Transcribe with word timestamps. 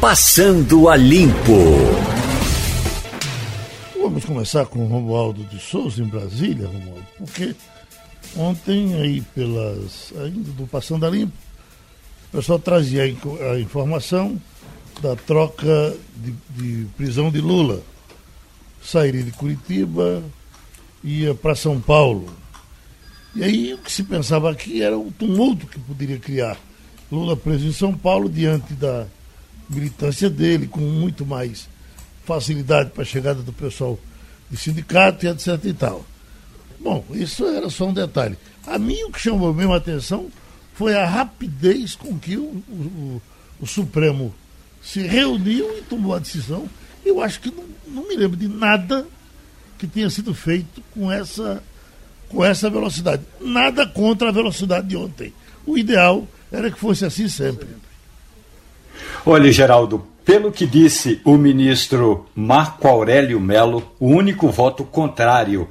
Passando 0.00 0.88
a 0.88 0.96
Limpo. 0.96 1.58
Vamos 4.00 4.24
começar 4.24 4.64
com 4.66 4.84
o 4.84 4.86
Romualdo 4.86 5.42
de 5.42 5.58
Souza 5.58 6.00
em 6.00 6.06
Brasília, 6.06 6.68
Romualdo, 6.68 7.06
porque 7.18 7.52
ontem 8.36 8.94
aí 8.94 9.22
pelas 9.34 10.12
ainda 10.22 10.52
do 10.52 10.68
Passando 10.68 11.04
a 11.04 11.10
Limpo, 11.10 11.36
o 12.28 12.36
pessoal 12.36 12.60
trazia 12.60 13.02
a 13.02 13.58
informação 13.58 14.40
da 15.02 15.16
troca 15.16 15.96
de, 16.14 16.32
de 16.50 16.86
prisão 16.96 17.28
de 17.28 17.40
Lula. 17.40 17.82
Sairia 18.80 19.24
de 19.24 19.32
Curitiba, 19.32 20.22
ia 21.02 21.34
para 21.34 21.56
São 21.56 21.80
Paulo. 21.80 22.32
E 23.34 23.42
aí 23.42 23.74
o 23.74 23.78
que 23.78 23.90
se 23.90 24.04
pensava 24.04 24.48
aqui 24.48 24.80
era 24.80 24.96
o 24.96 25.10
tumulto 25.10 25.66
que 25.66 25.80
poderia 25.80 26.20
criar. 26.20 26.56
Lula 27.10 27.36
preso 27.36 27.66
em 27.66 27.72
São 27.72 27.92
Paulo 27.92 28.28
diante 28.28 28.74
da 28.74 29.04
militância 29.68 30.30
dele, 30.30 30.66
com 30.66 30.80
muito 30.80 31.26
mais 31.26 31.68
facilidade 32.24 32.90
para 32.90 33.02
a 33.02 33.06
chegada 33.06 33.42
do 33.42 33.52
pessoal 33.52 33.98
de 34.50 34.56
sindicato 34.56 35.24
e 35.24 35.28
etc 35.28 35.58
e 35.64 35.72
tal. 35.72 36.04
Bom, 36.80 37.04
isso 37.10 37.44
era 37.46 37.68
só 37.70 37.88
um 37.88 37.92
detalhe. 37.92 38.36
A 38.66 38.78
mim 38.78 39.02
o 39.04 39.12
que 39.12 39.20
chamou 39.20 39.52
mesmo 39.52 39.72
a 39.72 39.78
atenção 39.78 40.28
foi 40.74 40.94
a 40.94 41.04
rapidez 41.04 41.96
com 41.96 42.18
que 42.18 42.36
o, 42.36 42.62
o, 42.68 43.22
o 43.60 43.66
Supremo 43.66 44.34
se 44.82 45.00
reuniu 45.00 45.76
e 45.76 45.82
tomou 45.82 46.14
a 46.14 46.18
decisão. 46.18 46.68
Eu 47.04 47.20
acho 47.20 47.40
que 47.40 47.50
não, 47.50 47.64
não 47.88 48.08
me 48.08 48.16
lembro 48.16 48.36
de 48.36 48.46
nada 48.46 49.06
que 49.78 49.86
tenha 49.86 50.10
sido 50.10 50.34
feito 50.34 50.82
com 50.92 51.10
essa, 51.10 51.62
com 52.28 52.44
essa 52.44 52.70
velocidade. 52.70 53.22
Nada 53.40 53.86
contra 53.86 54.28
a 54.28 54.32
velocidade 54.32 54.88
de 54.88 54.96
ontem. 54.96 55.32
O 55.66 55.76
ideal 55.76 56.26
era 56.50 56.70
que 56.70 56.78
fosse 56.78 57.04
assim 57.04 57.28
sempre. 57.28 57.68
Olha, 59.30 59.52
Geraldo, 59.52 60.06
pelo 60.24 60.50
que 60.50 60.66
disse 60.66 61.20
o 61.22 61.36
ministro 61.36 62.24
Marco 62.34 62.88
Aurélio 62.88 63.38
Melo, 63.38 63.92
o 64.00 64.06
único 64.06 64.48
voto 64.48 64.84
contrário 64.84 65.68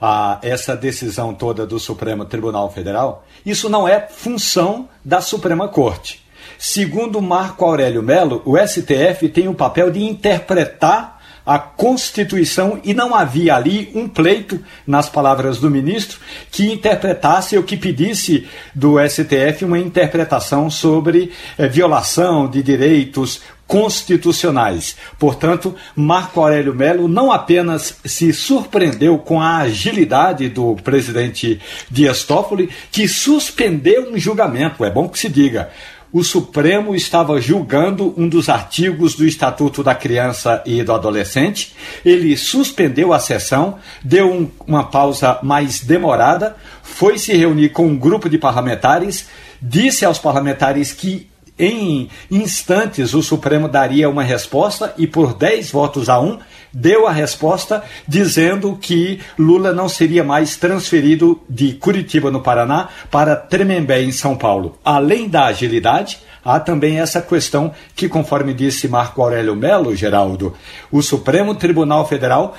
a 0.00 0.38
essa 0.40 0.76
decisão 0.76 1.34
toda 1.34 1.66
do 1.66 1.80
Supremo 1.80 2.24
Tribunal 2.24 2.70
Federal, 2.70 3.26
isso 3.44 3.68
não 3.68 3.88
é 3.88 4.06
função 4.08 4.88
da 5.04 5.20
Suprema 5.20 5.66
Corte. 5.66 6.22
Segundo 6.56 7.20
Marco 7.20 7.64
Aurélio 7.64 8.04
Melo, 8.04 8.40
o 8.44 8.56
STF 8.56 9.28
tem 9.30 9.48
o 9.48 9.54
papel 9.54 9.90
de 9.90 10.04
interpretar 10.04 11.20
a 11.44 11.58
Constituição 11.58 12.80
e 12.84 12.94
não 12.94 13.14
havia 13.14 13.54
ali 13.54 13.90
um 13.94 14.08
pleito, 14.08 14.60
nas 14.86 15.08
palavras 15.08 15.58
do 15.58 15.70
ministro, 15.70 16.18
que 16.50 16.70
interpretasse 16.70 17.56
ou 17.56 17.62
que 17.62 17.76
pedisse 17.76 18.46
do 18.74 18.96
STF 18.98 19.64
uma 19.64 19.78
interpretação 19.78 20.70
sobre 20.70 21.32
eh, 21.58 21.68
violação 21.68 22.48
de 22.48 22.62
direitos 22.62 23.40
constitucionais. 23.66 24.96
Portanto, 25.18 25.74
Marco 25.96 26.40
Aurélio 26.40 26.74
Melo 26.74 27.08
não 27.08 27.32
apenas 27.32 27.96
se 28.04 28.32
surpreendeu 28.32 29.18
com 29.18 29.40
a 29.40 29.58
agilidade 29.58 30.48
do 30.48 30.76
presidente 30.76 31.58
Dias 31.90 32.24
Toffoli, 32.24 32.68
que 32.90 33.08
suspendeu 33.08 34.12
um 34.12 34.18
julgamento, 34.18 34.84
é 34.84 34.90
bom 34.90 35.08
que 35.08 35.18
se 35.18 35.28
diga, 35.28 35.70
o 36.12 36.22
Supremo 36.22 36.94
estava 36.94 37.40
julgando 37.40 38.12
um 38.18 38.28
dos 38.28 38.48
artigos 38.50 39.14
do 39.14 39.26
Estatuto 39.26 39.82
da 39.82 39.94
Criança 39.94 40.62
e 40.66 40.82
do 40.82 40.92
Adolescente. 40.92 41.74
Ele 42.04 42.36
suspendeu 42.36 43.14
a 43.14 43.18
sessão, 43.18 43.78
deu 44.04 44.30
um, 44.30 44.50
uma 44.66 44.84
pausa 44.84 45.38
mais 45.42 45.80
demorada, 45.80 46.54
foi 46.82 47.18
se 47.18 47.32
reunir 47.32 47.70
com 47.70 47.86
um 47.86 47.96
grupo 47.96 48.28
de 48.28 48.36
parlamentares, 48.36 49.26
disse 49.60 50.04
aos 50.04 50.18
parlamentares 50.18 50.92
que 50.92 51.31
em 51.58 52.08
instantes 52.30 53.14
o 53.14 53.22
Supremo 53.22 53.68
daria 53.68 54.08
uma 54.08 54.22
resposta 54.22 54.94
e 54.96 55.06
por 55.06 55.34
10 55.34 55.70
votos 55.70 56.08
a 56.08 56.18
1 56.20 56.38
deu 56.72 57.06
a 57.06 57.12
resposta 57.12 57.82
dizendo 58.08 58.76
que 58.80 59.20
Lula 59.38 59.72
não 59.72 59.88
seria 59.88 60.24
mais 60.24 60.56
transferido 60.56 61.40
de 61.48 61.74
Curitiba, 61.74 62.30
no 62.30 62.40
Paraná, 62.40 62.88
para 63.10 63.36
Tremembé, 63.36 64.02
em 64.02 64.12
São 64.12 64.36
Paulo. 64.36 64.78
Além 64.84 65.28
da 65.28 65.46
agilidade, 65.46 66.18
há 66.44 66.60
também 66.60 67.00
essa 67.00 67.20
questão 67.20 67.72
que, 67.94 68.08
conforme 68.08 68.52
disse 68.54 68.88
Marco 68.88 69.22
Aurélio 69.22 69.56
Melo, 69.56 69.94
Geraldo, 69.94 70.54
o 70.90 71.02
Supremo 71.02 71.54
Tribunal 71.54 72.06
Federal 72.06 72.54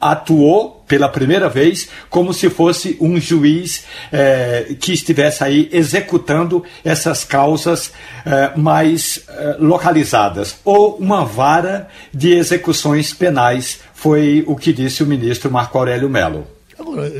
atuou 0.00 0.84
pela 0.86 1.08
primeira 1.08 1.48
vez 1.48 1.88
como 2.08 2.32
se 2.32 2.48
fosse 2.48 2.96
um 3.00 3.20
juiz 3.20 3.84
eh, 4.12 4.74
que 4.80 4.92
estivesse 4.92 5.44
aí 5.44 5.68
executando 5.72 6.64
essas 6.84 7.24
causas 7.24 7.92
eh, 8.24 8.52
mais 8.56 9.24
eh, 9.28 9.56
localizadas, 9.58 10.56
ou 10.64 10.96
uma 10.96 11.24
vara 11.24 11.88
de 12.12 12.32
execuções 12.32 13.12
penais, 13.12 13.80
foi 13.92 14.44
o 14.46 14.56
que 14.56 14.72
disse 14.72 15.02
o 15.02 15.06
ministro 15.06 15.50
Marco 15.50 15.76
Aurélio 15.76 16.08
Melo. 16.08 16.57
Agora, 16.92 17.12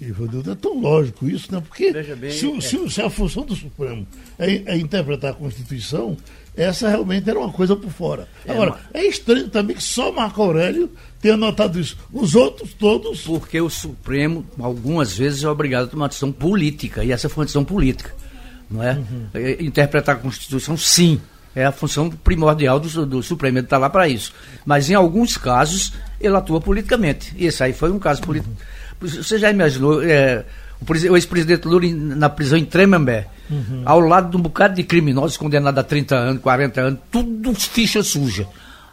Ivanildo, 0.00 0.50
é 0.50 0.54
tão 0.54 0.80
lógico 0.80 1.28
isso, 1.28 1.52
né? 1.52 1.60
Porque 1.60 1.92
bem, 1.92 2.30
se, 2.30 2.50
é. 2.50 2.60
se, 2.60 2.90
se, 2.90 3.02
a 3.02 3.10
função 3.10 3.44
do 3.44 3.54
Supremo 3.54 4.06
é, 4.38 4.62
é, 4.66 4.76
interpretar 4.76 5.32
a 5.32 5.34
Constituição, 5.34 6.16
essa 6.56 6.88
realmente 6.88 7.28
era 7.28 7.38
uma 7.38 7.52
coisa 7.52 7.74
por 7.74 7.90
fora. 7.90 8.28
É, 8.46 8.52
Agora, 8.52 8.76
é 8.92 9.04
estranho 9.04 9.48
também 9.48 9.76
que 9.76 9.82
só 9.82 10.12
Marco 10.12 10.40
Aurélio 10.42 10.90
tenha 11.20 11.36
notado 11.36 11.80
isso. 11.80 11.96
Os 12.12 12.34
outros 12.34 12.72
todos. 12.74 13.22
Porque 13.22 13.60
o 13.60 13.68
Supremo, 13.68 14.44
algumas 14.58 15.16
vezes, 15.16 15.42
é 15.42 15.48
obrigado 15.48 15.84
a 15.84 15.86
tomar 15.88 16.04
uma 16.04 16.08
decisão 16.08 16.30
política, 16.30 17.02
e 17.04 17.10
essa 17.10 17.28
foi 17.28 17.42
uma 17.42 17.46
decisão 17.46 17.64
política. 17.64 18.14
Não 18.70 18.82
é? 18.82 18.94
Uhum. 18.94 19.26
é 19.34 19.62
interpretar 19.62 20.16
a 20.16 20.18
Constituição, 20.18 20.76
sim. 20.76 21.20
É 21.56 21.64
a 21.64 21.70
função 21.70 22.10
primordial 22.10 22.80
do, 22.80 23.06
do 23.06 23.22
Supremo, 23.22 23.58
ele 23.58 23.66
está 23.66 23.78
lá 23.78 23.88
para 23.88 24.08
isso. 24.08 24.32
Mas 24.66 24.90
em 24.90 24.94
alguns 24.94 25.36
casos, 25.36 25.92
ele 26.20 26.34
atua 26.34 26.60
politicamente. 26.60 27.32
E 27.36 27.46
esse 27.46 27.62
aí 27.62 27.72
foi 27.72 27.92
um 27.92 27.98
caso 27.98 28.20
político. 28.22 28.50
Uhum 28.50 28.73
você 29.00 29.38
já 29.38 29.50
imaginou 29.50 30.02
é, 30.02 30.44
o, 31.10 31.16
ex-presidente 31.16 31.66
Lula 31.66 31.86
na 32.16 32.28
prisão 32.28 32.58
em 32.58 32.64
Tremembé, 32.64 33.28
uhum. 33.50 33.82
ao 33.84 34.00
lado 34.00 34.30
de 34.30 34.36
um 34.36 34.40
bocado 34.40 34.74
de 34.74 34.82
criminosos 34.82 35.36
condenados 35.36 35.78
a 35.78 35.82
30 35.82 36.16
anos, 36.16 36.42
40 36.42 36.80
anos, 36.80 37.00
tudo 37.10 37.54
ficha 37.54 38.02
suja. 38.02 38.46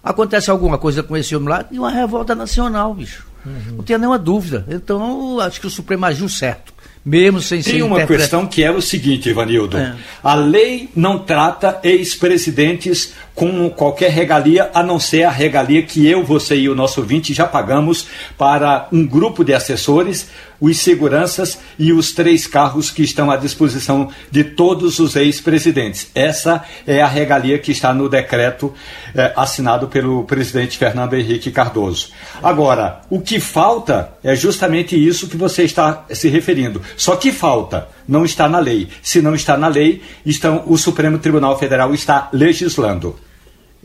Acontece 0.04 0.50
alguma 0.50 0.78
coisa 0.78 1.04
com 1.04 1.16
esse 1.16 1.36
homem 1.36 1.50
lá 1.50 1.66
e 1.72 1.78
uma 1.78 1.92
revolta 1.92 2.34
nacional, 2.34 2.94
bicho. 2.94 3.26
Uhum. 3.46 3.78
Não 3.78 3.84
tinha 3.84 3.98
nenhuma 3.98 4.18
dúvida. 4.18 4.66
Então, 4.68 5.40
acho 5.40 5.60
que 5.60 5.68
o 5.68 5.70
Supremo 5.70 6.06
agiu 6.06 6.28
certo 6.28 6.74
mesmo 7.04 7.42
sem 7.42 7.62
Tem 7.62 7.74
ser 7.74 7.84
uma 7.84 8.06
questão 8.06 8.46
que 8.46 8.64
é 8.64 8.72
o 8.72 8.82
seguinte, 8.82 9.30
Ivanildo. 9.30 9.78
É. 9.78 9.96
A 10.24 10.36
lei 10.36 10.90
não 10.96 11.18
trata 11.20 11.80
ex-presidentes 11.84 13.14
com 13.34 13.70
qualquer 13.70 14.12
regalia, 14.12 14.70
a 14.74 14.84
não 14.84 15.00
ser 15.00 15.24
a 15.24 15.32
regalia 15.32 15.84
que 15.84 16.06
eu, 16.06 16.24
você 16.24 16.56
e 16.56 16.70
o 16.70 16.76
nosso 16.76 17.00
ouvinte 17.00 17.34
já 17.34 17.48
pagamos 17.48 18.08
para 18.38 18.88
um 18.92 19.06
grupo 19.06 19.44
de 19.44 19.54
assessores 19.54 20.28
os 20.62 20.80
seguranças 20.80 21.58
e 21.80 21.92
os 21.92 22.14
três 22.14 22.46
carros 22.46 22.92
que 22.92 23.02
estão 23.02 23.32
à 23.32 23.36
disposição 23.36 24.10
de 24.30 24.44
todos 24.44 25.00
os 25.00 25.16
ex-presidentes. 25.16 26.12
Essa 26.14 26.64
é 26.86 27.02
a 27.02 27.08
regalia 27.08 27.58
que 27.58 27.72
está 27.72 27.92
no 27.92 28.08
decreto 28.08 28.72
eh, 29.16 29.34
assinado 29.36 29.88
pelo 29.88 30.24
presidente 30.24 30.78
Fernando 30.78 31.16
Henrique 31.16 31.50
Cardoso. 31.50 32.10
Agora, 32.44 33.02
o 33.10 33.20
que 33.20 33.40
falta 33.40 34.14
é 34.24 34.36
justamente 34.36 34.96
isso 34.96 35.28
que 35.28 35.36
você 35.36 35.64
está 35.64 36.06
se 36.12 36.30
referindo. 36.30 36.80
Só 36.96 37.16
que 37.16 37.32
falta, 37.32 37.90
não 38.08 38.26
está 38.26 38.48
na 38.48 38.60
lei. 38.60 38.88
Se 39.02 39.22
não 39.22 39.36
está 39.36 39.58
na 39.58 39.68
lei, 39.68 40.02
então 40.26 40.64
o 40.68 40.78
Supremo 40.78 41.20
Tribunal 41.20 41.58
Federal 41.58 41.94
está 41.94 42.30
legislando. 42.34 43.16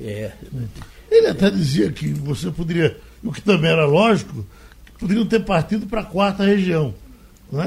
É. 0.01 0.33
Ele 1.11 1.29
até 1.29 1.51
dizia 1.51 1.91
que 1.91 2.09
você 2.09 2.51
poderia, 2.51 2.97
o 3.23 3.33
que 3.33 3.41
também 3.41 3.71
era 3.71 3.87
lógico, 3.87 4.45
poderiam 4.99 5.27
ter 5.27 5.45
partido 5.45 5.87
para 5.87 6.01
a 6.01 6.05
quarta 6.05 6.45
região, 6.45 6.95
né, 7.51 7.67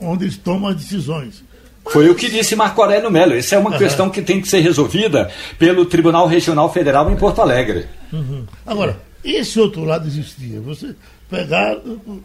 onde 0.00 0.24
eles 0.24 0.36
tomam 0.36 0.70
as 0.70 0.76
decisões. 0.76 1.44
Foi 1.88 2.10
o 2.10 2.14
que 2.14 2.28
disse 2.28 2.56
Marco 2.56 2.82
Aurélio 2.82 3.10
Melo. 3.10 3.34
Essa 3.34 3.54
é 3.54 3.58
uma 3.58 3.70
uhum. 3.70 3.78
questão 3.78 4.10
que 4.10 4.20
tem 4.20 4.40
que 4.40 4.48
ser 4.48 4.60
resolvida 4.60 5.30
pelo 5.58 5.86
Tribunal 5.86 6.26
Regional 6.26 6.72
Federal 6.72 7.10
em 7.10 7.16
Porto 7.16 7.40
Alegre. 7.40 7.86
Uhum. 8.12 8.44
Agora, 8.66 9.00
esse 9.24 9.58
outro 9.60 9.84
lado 9.84 10.06
existia. 10.06 10.60
Você 10.60 10.94
pegar 11.30 11.76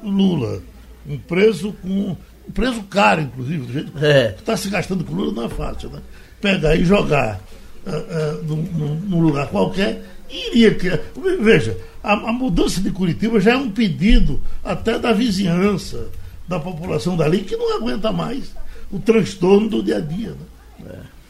Lula, 0.03 0.61
um 1.07 1.17
preso 1.17 1.73
com. 1.81 2.15
Preso 2.53 2.83
caro, 2.83 3.21
inclusive, 3.21 3.65
do 3.65 3.73
jeito 3.73 3.91
é. 4.03 4.33
que 4.33 4.39
está 4.39 4.57
se 4.57 4.69
gastando 4.69 5.03
com 5.03 5.13
Lula 5.13 5.31
não 5.31 5.45
é 5.45 5.49
fácil, 5.49 5.89
né? 5.89 6.01
Pegar 6.41 6.75
e 6.75 6.83
jogar 6.83 7.39
uh, 7.85 7.89
uh, 7.89 8.43
num, 8.43 8.95
num 8.95 9.21
lugar 9.21 9.47
qualquer 9.47 10.03
iria 10.29 10.73
criar. 10.73 10.99
Veja, 11.39 11.77
a, 12.03 12.13
a, 12.13 12.33
mudança 12.33 12.81
de 12.81 12.89
Curitiba 12.91 13.39
já 13.39 13.53
é 13.53 13.57
um 13.57 13.69
pedido 13.69 14.41
até 14.63 14.97
da 14.97 15.13
vizinhança, 15.13 16.09
da 16.47 16.59
população 16.59 17.15
dali, 17.15 17.39
que 17.39 17.55
não 17.55 17.77
aguenta 17.77 18.11
mais 18.11 18.53
o 18.91 18.99
transtorno 18.99 19.69
do 19.69 19.83
dia 19.83 19.97
a 19.97 20.01
dia. 20.01 20.35
Né? 20.79 20.89
É. 20.89 21.20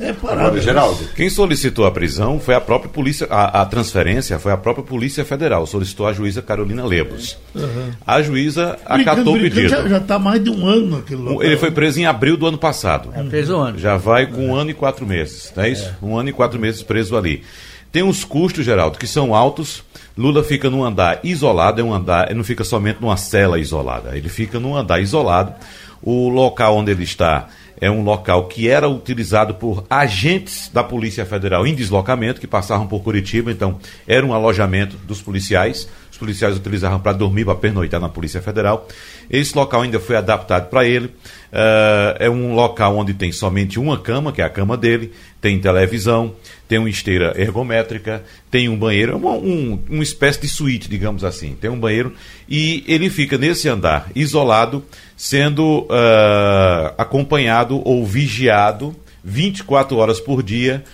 É 0.00 0.12
parado. 0.12 0.46
Agora, 0.46 0.60
Geraldo. 0.60 1.04
Quem 1.16 1.28
solicitou 1.28 1.84
a 1.84 1.90
prisão 1.90 2.38
foi 2.38 2.54
a 2.54 2.60
própria 2.60 2.90
polícia, 2.90 3.26
a, 3.28 3.62
a, 3.62 3.66
transferência 3.66 4.38
foi 4.38 4.52
a 4.52 4.56
própria 4.56 4.84
Polícia 4.84 5.24
Federal, 5.24 5.66
solicitou 5.66 6.06
a 6.06 6.12
juíza 6.12 6.40
Carolina 6.40 6.84
Lebos. 6.84 7.36
Uhum. 7.54 7.90
A 8.06 8.22
juíza 8.22 8.78
acatou 8.84 9.36
o 9.36 9.40
pedido. 9.40 9.68
Já 9.68 9.98
está 9.98 10.18
mais 10.18 10.42
de 10.42 10.50
um 10.50 10.66
ano 10.66 10.98
aquilo. 10.98 11.42
Ele 11.42 11.56
foi 11.56 11.70
preso 11.70 12.00
em 12.00 12.06
abril 12.06 12.36
do 12.36 12.46
ano 12.46 12.58
passado. 12.58 13.10
Já 13.14 13.24
fez 13.24 13.50
um 13.50 13.60
ano. 13.60 13.78
Já 13.78 13.96
vai 13.96 14.26
com 14.26 14.48
um 14.48 14.54
ano 14.54 14.70
e 14.70 14.74
quatro 14.74 15.06
meses, 15.06 15.52
não 15.56 15.64
é 15.64 15.70
isso? 15.70 15.86
É. 15.86 16.04
Um 16.04 16.16
ano 16.16 16.28
e 16.28 16.32
quatro 16.32 16.60
meses 16.60 16.82
preso 16.82 17.16
ali. 17.16 17.42
Tem 17.90 18.02
uns 18.02 18.24
custos, 18.24 18.64
Geraldo, 18.64 18.98
que 18.98 19.06
são 19.06 19.34
altos. 19.34 19.82
Lula 20.16 20.44
fica 20.44 20.68
num 20.68 20.84
andar 20.84 21.20
isolado, 21.24 21.80
é 21.80 21.84
um 21.84 21.94
andar, 21.94 22.26
ele 22.26 22.34
não 22.34 22.44
fica 22.44 22.64
somente 22.64 23.00
numa 23.00 23.16
cela 23.16 23.58
isolada, 23.58 24.16
ele 24.16 24.28
fica 24.28 24.60
num 24.60 24.76
andar 24.76 25.00
isolado. 25.00 25.54
O 26.02 26.28
local 26.28 26.76
onde 26.76 26.92
ele 26.92 27.02
está 27.02 27.48
é 27.80 27.90
um 27.90 28.02
local 28.02 28.46
que 28.48 28.68
era 28.68 28.88
utilizado 28.88 29.54
por 29.54 29.84
agentes 29.88 30.70
da 30.72 30.82
Polícia 30.82 31.24
Federal 31.24 31.66
em 31.66 31.74
deslocamento, 31.74 32.40
que 32.40 32.46
passavam 32.46 32.86
por 32.86 33.02
Curitiba, 33.02 33.50
então 33.50 33.78
era 34.06 34.24
um 34.24 34.32
alojamento 34.32 34.96
dos 34.98 35.22
policiais. 35.22 35.88
Os 36.10 36.18
policiais 36.18 36.56
utilizavam 36.56 36.98
para 36.98 37.12
dormir, 37.12 37.44
para 37.44 37.54
pernoitar 37.54 38.00
na 38.00 38.08
Polícia 38.08 38.42
Federal. 38.42 38.88
Esse 39.30 39.56
local 39.56 39.82
ainda 39.82 40.00
foi 40.00 40.16
adaptado 40.16 40.68
para 40.68 40.84
ele. 40.84 41.06
Uh, 41.06 42.18
é 42.18 42.28
um 42.28 42.54
local 42.54 42.96
onde 42.96 43.14
tem 43.14 43.30
somente 43.30 43.78
uma 43.78 43.98
cama, 43.98 44.32
que 44.32 44.42
é 44.42 44.44
a 44.44 44.50
cama 44.50 44.76
dele, 44.76 45.12
tem 45.40 45.60
televisão, 45.60 46.34
tem 46.66 46.78
uma 46.78 46.90
esteira 46.90 47.32
ergométrica, 47.40 48.24
tem 48.50 48.68
um 48.68 48.76
banheiro, 48.76 49.16
uma, 49.16 49.30
um, 49.30 49.80
uma 49.88 50.02
espécie 50.02 50.40
de 50.40 50.48
suíte, 50.48 50.88
digamos 50.88 51.22
assim. 51.22 51.56
Tem 51.58 51.70
um 51.70 51.78
banheiro 51.78 52.12
e 52.48 52.82
ele 52.88 53.08
fica 53.08 53.38
nesse 53.38 53.68
andar 53.68 54.10
isolado 54.14 54.84
sendo 55.18 55.80
uh, 55.80 56.94
acompanhado 56.96 57.82
ou 57.84 58.06
vigiado 58.06 58.94
24 59.24 59.96
horas 59.96 60.20
por 60.20 60.44
dia. 60.44 60.84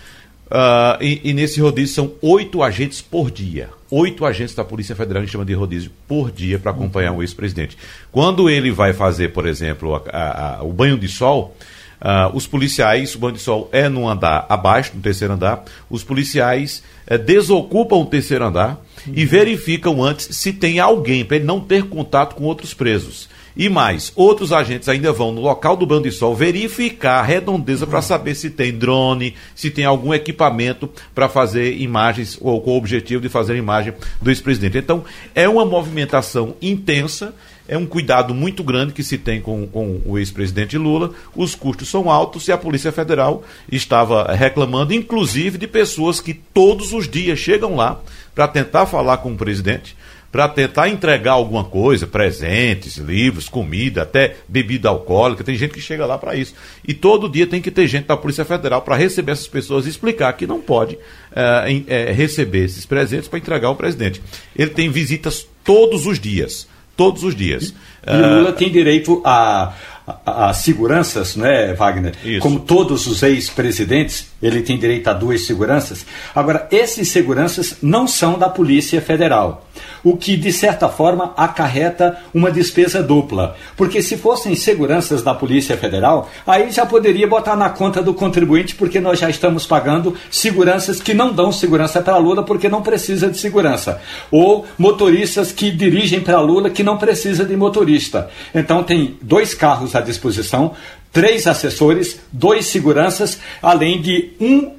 Uh, 0.47 1.03
e, 1.03 1.21
e, 1.25 1.33
nesse 1.35 1.61
rodízio 1.61 1.95
são 1.95 2.13
oito 2.23 2.63
agentes 2.63 3.03
por 3.03 3.31
dia. 3.31 3.69
Oito 3.91 4.25
agentes 4.25 4.55
da 4.55 4.65
Polícia 4.65 4.97
Federal 4.97 5.23
gente 5.23 5.33
chama 5.33 5.45
de 5.45 5.53
rodízio 5.53 5.91
por 6.09 6.31
dia 6.31 6.59
para 6.59 6.71
acompanhar 6.71 7.13
o 7.13 7.23
ex-presidente. 7.23 7.77
Quando 8.11 8.49
ele 8.49 8.71
vai 8.71 8.93
fazer, 8.93 9.33
por 9.33 9.47
exemplo, 9.47 9.95
a, 9.95 10.03
a, 10.11 10.57
a, 10.57 10.63
o 10.63 10.73
banho 10.73 10.99
de 10.99 11.09
sol, 11.09 11.57
uh, 12.01 12.35
os 12.35 12.47
policiais, 12.47 13.15
o 13.15 13.19
banho 13.19 13.35
de 13.35 13.41
sol 13.41 13.69
é 13.73 13.89
no 13.89 14.09
andar 14.09 14.47
abaixo, 14.49 14.93
no 14.95 15.03
terceiro 15.03 15.35
andar, 15.35 15.65
os 15.91 16.05
policiais 16.05 16.83
uh, 17.11 17.19
desocupam 17.19 17.97
o 17.97 18.07
terceiro 18.07 18.45
andar 18.45 18.81
e 19.13 19.25
verificam 19.27 20.03
antes 20.03 20.37
se 20.37 20.53
tem 20.53 20.79
alguém, 20.79 21.25
para 21.25 21.37
ele 21.37 21.47
não 21.47 21.61
ter 21.61 21.85
contato 21.85 22.35
com 22.37 22.45
outros 22.45 22.73
presos. 22.73 23.29
E 23.57 23.69
mais, 23.69 24.13
outros 24.17 24.53
agentes 24.53 24.89
ainda 24.89 25.13
vão 25.13 25.33
no 25.33 25.41
local 25.41 25.77
do 25.77 25.87
banho 25.87 26.03
de 26.03 26.11
sol 26.11 26.35
verificar 26.35 27.21
a 27.21 27.23
redondeza 27.23 27.87
para 27.87 28.03
saber 28.03 28.35
se 28.35 28.51
tem 28.51 28.73
drone, 28.73 29.35
se 29.55 29.71
tem 29.71 29.85
algum 29.85 30.13
equipamento 30.13 30.91
para 31.15 31.29
fazer 31.29 31.77
imagens 31.79 32.37
ou 32.41 32.61
com 32.61 32.73
o 32.73 32.77
objetivo 32.77 33.23
de 33.23 33.29
fazer 33.29 33.57
imagem 33.57 33.95
do 34.21 34.31
ex-presidente. 34.31 34.79
Então, 34.79 35.05
é 35.35 35.49
uma 35.49 35.65
movimentação 35.65 36.57
intensa 36.61 37.33
é 37.67 37.79
um 37.79 37.87
cuidado 37.87 38.35
muito 38.35 38.63
grande 38.63 38.93
que 38.93 39.03
se 39.03 39.17
tem 39.17 39.41
com, 39.41 39.67
com 39.67 40.01
o 40.05 40.19
ex-presidente 40.19 40.77
Lula. 40.77 41.13
Os 41.35 41.55
custos 41.55 41.89
são 41.89 42.11
altos 42.11 42.47
e 42.47 42.53
a 42.53 42.59
Polícia 42.59 42.93
Federal 42.93 43.43
estava 43.73 44.31
reclamando, 44.35 44.93
inclusive, 44.93 45.57
de 45.57 45.67
pessoas 45.67 46.21
que 46.21 46.35
todos 46.35 46.93
os 46.93 47.09
dias 47.09 47.39
chegam 47.39 47.75
lá 47.75 48.01
para 48.35 48.49
tentar 48.49 48.85
falar 48.85 49.19
com 49.19 49.33
o 49.33 49.37
presidente 49.37 49.97
para 50.35 50.49
tentar 50.49 50.89
entregar 50.89 51.31
alguma 51.31 51.63
coisa, 51.63 52.09
presentes, 52.09 52.97
livros, 52.97 53.49
comida, 53.49 54.03
até 54.03 54.35
bebida 54.49 54.89
alcoólica. 54.89 55.45
Tem 55.45 55.55
gente 55.55 55.75
que 55.75 55.81
chega 55.81 56.05
lá 56.05 56.19
para 56.19 56.35
isso. 56.35 56.57
E 56.85 56.93
todo 56.93 57.29
dia 57.29 57.47
tem 57.47 57.63
que 57.63 57.71
ter 57.71 57.87
gente 57.87 58.07
da 58.07 58.17
Polícia 58.17 58.45
Federal 58.45 58.83
para 58.83 58.97
receber 58.97 59.31
essas 59.31 59.47
pessoas 59.47 59.87
e 59.87 59.91
explicar 59.91 60.33
que 60.33 60.45
não 60.45 60.61
pode 60.61 60.99
é, 61.33 61.83
é, 61.87 62.11
receber 62.11 62.65
esses 62.65 62.85
presentes 62.85 63.29
para 63.29 63.39
entregar 63.39 63.69
ao 63.69 63.77
presidente. 63.77 64.21
Ele 64.57 64.71
tem 64.71 64.91
visitas 64.91 65.47
todos 65.63 66.05
os 66.05 66.19
dias. 66.19 66.67
Todos 66.97 67.23
os 67.23 67.37
dias. 67.37 67.73
E, 68.05 68.13
e 68.13 68.21
Lula 68.21 68.53
tem 68.53 68.73
direito 68.73 69.23
a, 69.25 69.73
a, 70.05 70.49
a, 70.51 70.53
seguranças, 70.53 71.37
né, 71.37 71.75
Wagner? 71.75 72.13
Isso. 72.25 72.41
Como 72.41 72.59
todos 72.59 73.07
os 73.07 73.23
ex-presidentes, 73.23 74.33
ele 74.47 74.63
tem 74.63 74.79
direito 74.79 75.09
a 75.09 75.13
duas 75.13 75.47
seguranças. 75.47 76.05
Agora, 76.35 76.69
esses 76.71 77.09
seguranças 77.09 77.77
não 77.83 78.07
são 78.07 78.39
da 78.39 78.49
Polícia 78.49 79.01
Federal 79.01 79.65
o 80.05 80.17
que 80.17 80.37
de 80.37 80.53
certa 80.53 80.89
forma 80.89 81.33
acarreta 81.37 82.19
uma 82.33 82.51
despesa 82.51 83.03
dupla. 83.03 83.57
Porque 83.77 84.03
se 84.03 84.17
fossem 84.17 84.55
seguranças 84.55 85.23
da 85.23 85.35
Polícia 85.35 85.77
Federal, 85.77 86.31
aí 86.47 86.71
já 86.71 86.85
poderia 86.85 87.27
botar 87.27 87.57
na 87.57 87.71
conta 87.71 88.03
do 88.03 88.13
contribuinte, 88.13 88.75
porque 88.75 89.01
nós 89.01 89.19
já 89.19 89.31
estamos 89.31 89.67
pagando 89.67 90.15
seguranças 90.31 91.01
que 91.01 91.15
não 91.15 91.33
dão 91.33 91.51
segurança 91.51 92.03
para 92.03 92.19
Lula 92.19 92.43
porque 92.43 92.69
não 92.69 92.83
precisa 92.83 93.31
de 93.31 93.39
segurança. 93.39 94.01
Ou 94.31 94.67
motoristas 94.77 95.51
que 95.51 95.71
dirigem 95.71 96.21
para 96.21 96.41
Lula 96.41 96.69
que 96.69 96.83
não 96.83 96.99
precisa 96.99 97.45
de 97.45 97.57
motorista. 97.57 98.29
Então 98.55 98.83
tem 98.83 99.17
dois 99.23 99.55
carros 99.55 99.95
à 99.95 100.01
disposição, 100.01 100.75
três 101.15 101.47
assessores, 101.47 102.21
dois 102.31 102.67
seguranças, 102.67 103.39
além 103.63 104.03
de 104.03 104.33
um 104.39 104.73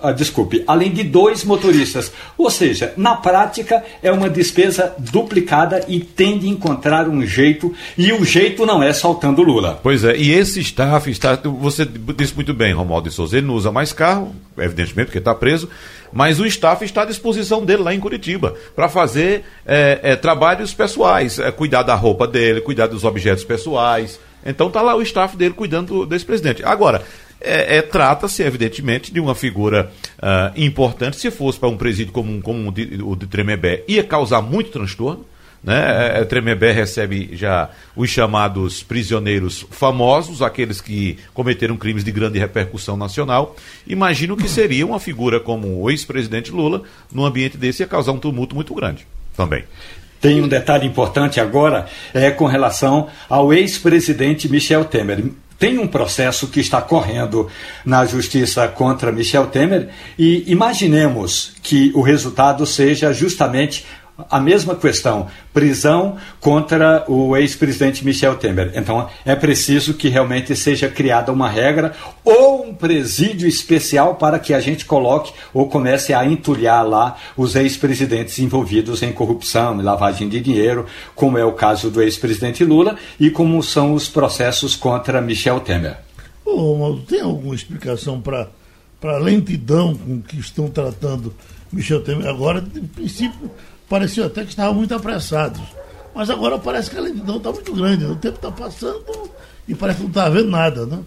ah, 0.00 0.12
desculpe, 0.12 0.62
além 0.66 0.92
de 0.92 1.02
dois 1.02 1.44
motoristas. 1.44 2.12
Ou 2.38 2.48
seja, 2.50 2.92
na 2.96 3.16
prática 3.16 3.84
é 4.02 4.12
uma 4.12 4.30
despesa 4.30 4.94
duplicada 4.96 5.84
e 5.88 5.98
tem 6.00 6.38
de 6.38 6.48
encontrar 6.48 7.08
um 7.08 7.26
jeito, 7.26 7.74
e 7.98 8.12
o 8.12 8.24
jeito 8.24 8.64
não 8.64 8.82
é 8.82 8.92
saltando 8.92 9.42
Lula. 9.42 9.80
Pois 9.82 10.04
é, 10.04 10.16
e 10.16 10.32
esse 10.32 10.60
staff 10.60 11.10
está. 11.10 11.36
Você 11.60 11.84
disse 12.16 12.34
muito 12.34 12.54
bem, 12.54 12.72
Romualdo 12.72 13.08
de 13.08 13.14
Souza, 13.14 13.36
ele 13.36 13.46
não 13.46 13.54
usa 13.54 13.72
mais 13.72 13.92
carro, 13.92 14.34
evidentemente, 14.56 15.06
porque 15.06 15.18
está 15.18 15.34
preso, 15.34 15.68
mas 16.12 16.38
o 16.38 16.46
staff 16.46 16.84
está 16.84 17.02
à 17.02 17.06
disposição 17.06 17.64
dele 17.64 17.82
lá 17.82 17.92
em 17.92 18.00
Curitiba 18.00 18.54
para 18.76 18.88
fazer 18.88 19.44
é, 19.66 19.98
é, 20.02 20.16
trabalhos 20.16 20.72
pessoais, 20.72 21.38
é, 21.38 21.50
cuidar 21.50 21.82
da 21.82 21.94
roupa 21.94 22.26
dele, 22.26 22.60
cuidar 22.60 22.86
dos 22.86 23.04
objetos 23.04 23.44
pessoais. 23.44 24.20
Então 24.44 24.68
está 24.68 24.82
lá 24.82 24.94
o 24.94 25.02
staff 25.02 25.36
dele 25.36 25.54
cuidando 25.54 26.06
desse 26.06 26.24
presidente. 26.24 26.64
Agora, 26.64 27.04
é, 27.40 27.78
é, 27.78 27.82
trata-se, 27.82 28.42
evidentemente, 28.42 29.12
de 29.12 29.18
uma 29.18 29.34
figura 29.34 29.90
uh, 30.18 30.52
importante. 30.56 31.16
Se 31.16 31.30
fosse 31.30 31.58
para 31.58 31.68
um 31.68 31.76
presídio 31.76 32.12
como, 32.12 32.40
como 32.40 32.68
o, 32.68 32.72
de, 32.72 33.00
o 33.02 33.16
de 33.16 33.26
Tremembé, 33.26 33.82
ia 33.88 34.04
causar 34.04 34.40
muito 34.40 34.70
transtorno. 34.70 35.26
Né? 35.62 35.76
É, 35.76 36.20
é, 36.20 36.24
Tremembé 36.24 36.72
recebe 36.72 37.30
já 37.32 37.70
os 37.94 38.10
chamados 38.10 38.82
prisioneiros 38.82 39.64
famosos, 39.70 40.42
aqueles 40.42 40.80
que 40.80 41.18
cometeram 41.32 41.76
crimes 41.76 42.04
de 42.04 42.10
grande 42.10 42.38
repercussão 42.38 42.96
nacional. 42.96 43.56
Imagino 43.86 44.36
que 44.36 44.48
seria 44.48 44.86
uma 44.86 44.98
figura 44.98 45.38
como 45.38 45.82
o 45.82 45.90
ex-presidente 45.90 46.50
Lula, 46.50 46.82
num 47.12 47.24
ambiente 47.24 47.56
desse, 47.56 47.82
ia 47.82 47.86
causar 47.86 48.12
um 48.12 48.18
tumulto 48.18 48.54
muito 48.54 48.74
grande 48.74 49.06
também. 49.36 49.64
Tem 50.22 50.40
um 50.40 50.46
detalhe 50.46 50.86
importante 50.86 51.40
agora 51.40 51.86
é 52.14 52.30
com 52.30 52.46
relação 52.46 53.08
ao 53.28 53.52
ex-presidente 53.52 54.48
Michel 54.48 54.84
Temer. 54.84 55.24
Tem 55.58 55.78
um 55.78 55.86
processo 55.86 56.46
que 56.46 56.60
está 56.60 56.80
correndo 56.80 57.48
na 57.84 58.06
justiça 58.06 58.68
contra 58.68 59.10
Michel 59.10 59.48
Temer 59.48 59.88
e 60.16 60.44
imaginemos 60.46 61.54
que 61.60 61.90
o 61.92 62.02
resultado 62.02 62.64
seja 62.64 63.12
justamente 63.12 63.84
a 64.30 64.38
mesma 64.38 64.74
questão, 64.76 65.26
prisão 65.52 66.16
contra 66.38 67.04
o 67.08 67.36
ex-presidente 67.36 68.04
Michel 68.04 68.36
Temer. 68.36 68.72
Então 68.74 69.08
é 69.24 69.34
preciso 69.34 69.94
que 69.94 70.08
realmente 70.08 70.54
seja 70.54 70.88
criada 70.88 71.32
uma 71.32 71.48
regra 71.48 71.94
ou 72.24 72.66
um 72.66 72.74
presídio 72.74 73.48
especial 73.48 74.16
para 74.16 74.38
que 74.38 74.52
a 74.52 74.60
gente 74.60 74.84
coloque 74.84 75.32
ou 75.52 75.68
comece 75.68 76.12
a 76.12 76.26
entulhar 76.26 76.86
lá 76.86 77.16
os 77.36 77.56
ex-presidentes 77.56 78.38
envolvidos 78.38 79.02
em 79.02 79.12
corrupção 79.12 79.80
e 79.80 79.82
lavagem 79.82 80.28
de 80.28 80.40
dinheiro, 80.40 80.86
como 81.14 81.38
é 81.38 81.44
o 81.44 81.52
caso 81.52 81.90
do 81.90 82.02
ex-presidente 82.02 82.64
Lula 82.64 82.96
e 83.18 83.30
como 83.30 83.62
são 83.62 83.94
os 83.94 84.08
processos 84.08 84.76
contra 84.76 85.20
Michel 85.20 85.60
Temer. 85.60 85.96
Ô, 86.44 86.98
tem 87.08 87.20
alguma 87.20 87.54
explicação 87.54 88.20
para 88.20 88.48
a 89.02 89.18
lentidão 89.18 89.94
com 89.94 90.20
que 90.20 90.38
estão 90.38 90.68
tratando 90.68 91.34
Michel 91.72 92.02
Temer? 92.02 92.26
Agora, 92.26 92.60
de 92.60 92.80
princípio 92.80 93.50
parecia 93.92 94.24
até 94.24 94.42
que 94.42 94.48
estavam 94.48 94.72
muito 94.72 94.94
apressados. 94.94 95.60
Mas 96.14 96.30
agora 96.30 96.58
parece 96.58 96.88
que 96.88 96.96
a 96.96 97.00
lentidão 97.02 97.36
está 97.36 97.52
muito 97.52 97.74
grande, 97.74 98.06
né? 98.06 98.10
o 98.10 98.16
tempo 98.16 98.36
está 98.36 98.50
passando 98.50 99.04
e 99.68 99.74
parece 99.74 99.98
que 99.98 100.04
não 100.04 100.10
está 100.10 100.24
havendo 100.24 100.50
nada, 100.50 100.86
né? 100.86 100.98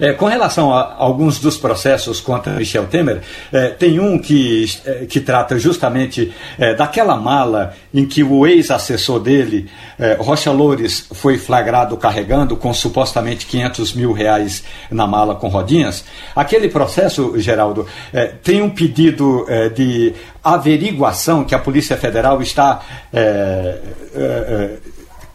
É, 0.00 0.12
com 0.12 0.26
relação 0.26 0.72
a 0.74 0.94
alguns 0.96 1.38
dos 1.38 1.56
processos 1.56 2.20
contra 2.20 2.54
Michel 2.54 2.86
Temer, 2.86 3.20
é, 3.52 3.68
tem 3.68 4.00
um 4.00 4.18
que, 4.18 4.66
é, 4.84 5.06
que 5.06 5.20
trata 5.20 5.58
justamente 5.58 6.32
é, 6.58 6.74
daquela 6.74 7.16
mala 7.16 7.74
em 7.92 8.06
que 8.06 8.22
o 8.22 8.46
ex-assessor 8.46 9.20
dele, 9.20 9.70
é, 9.98 10.14
Rocha 10.14 10.50
Loures, 10.50 11.06
foi 11.12 11.38
flagrado 11.38 11.96
carregando 11.96 12.56
com 12.56 12.72
supostamente 12.72 13.46
500 13.46 13.92
mil 13.94 14.12
reais 14.12 14.64
na 14.90 15.06
mala 15.06 15.34
com 15.34 15.48
rodinhas. 15.48 16.04
Aquele 16.34 16.68
processo, 16.68 17.38
Geraldo, 17.38 17.86
é, 18.12 18.26
tem 18.26 18.62
um 18.62 18.70
pedido 18.70 19.46
de 19.74 20.14
averiguação 20.42 21.44
que 21.44 21.54
a 21.54 21.58
Polícia 21.58 21.96
Federal 21.96 22.40
está 22.40 22.80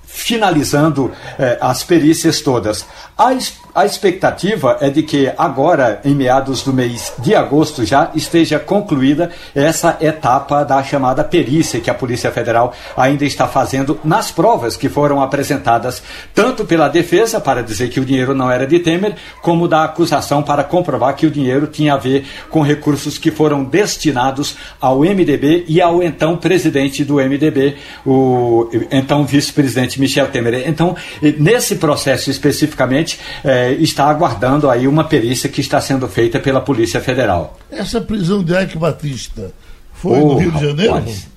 finalizando 0.05 1.11
as 1.59 1.83
perícias 1.83 2.41
todas. 2.41 2.85
A, 3.17 3.31
a 3.77 3.85
expectativa 3.85 4.75
é 4.81 4.89
de 4.89 5.03
que 5.03 5.31
agora, 5.37 6.01
em 6.03 6.15
meados 6.15 6.63
do 6.63 6.73
mês 6.73 7.13
de 7.19 7.35
agosto, 7.35 7.85
já 7.85 8.09
esteja 8.15 8.57
concluída 8.57 9.29
essa 9.53 9.95
etapa 10.01 10.63
da 10.63 10.81
chamada 10.81 11.23
perícia 11.23 11.79
que 11.79 11.91
a 11.91 11.93
Polícia 11.93 12.31
Federal 12.31 12.73
ainda 12.97 13.23
está 13.23 13.47
fazendo 13.47 13.99
nas 14.03 14.31
provas 14.31 14.75
que 14.75 14.89
foram 14.89 15.21
apresentadas, 15.21 16.01
tanto 16.33 16.65
pela 16.65 16.87
defesa, 16.87 17.39
para 17.39 17.61
dizer 17.61 17.89
que 17.89 17.99
o 17.99 18.05
dinheiro 18.05 18.33
não 18.33 18.49
era 18.49 18.65
de 18.65 18.79
Temer, 18.79 19.13
como 19.43 19.67
da 19.67 19.83
acusação 19.83 20.41
para 20.41 20.63
comprovar 20.63 21.15
que 21.15 21.27
o 21.27 21.31
dinheiro 21.31 21.67
tinha 21.67 21.93
a 21.93 21.97
ver 21.97 22.25
com 22.49 22.63
recursos 22.63 23.19
que 23.19 23.29
foram 23.29 23.63
destinados 23.63 24.57
ao 24.81 25.01
MDB 25.01 25.65
e 25.67 25.79
ao 25.79 26.01
então 26.01 26.35
presidente 26.35 27.05
do 27.05 27.17
MDB, 27.17 27.75
o 28.03 28.71
então 28.89 29.23
vice-presidente 29.23 30.01
Michel 30.01 30.29
Temer. 30.29 30.67
Então, 30.67 30.95
nesse 31.37 31.75
processo 31.75 32.31
especificamente, 32.31 33.19
eh, 33.67 33.73
está 33.81 34.05
aguardando 34.05 34.69
aí 34.69 34.87
uma 34.87 35.03
perícia 35.03 35.49
que 35.49 35.61
está 35.61 35.79
sendo 35.79 36.07
feita 36.07 36.39
pela 36.39 36.61
Polícia 36.61 37.01
Federal. 37.01 37.57
Essa 37.71 38.01
prisão 38.01 38.43
de 38.43 38.53
Ike 38.53 38.77
Batista 38.77 39.51
foi 39.93 40.19
oh, 40.19 40.33
no 40.33 40.37
Rio 40.37 40.51
de 40.51 40.65
Janeiro? 40.65 40.93
Rapaz. 40.93 41.27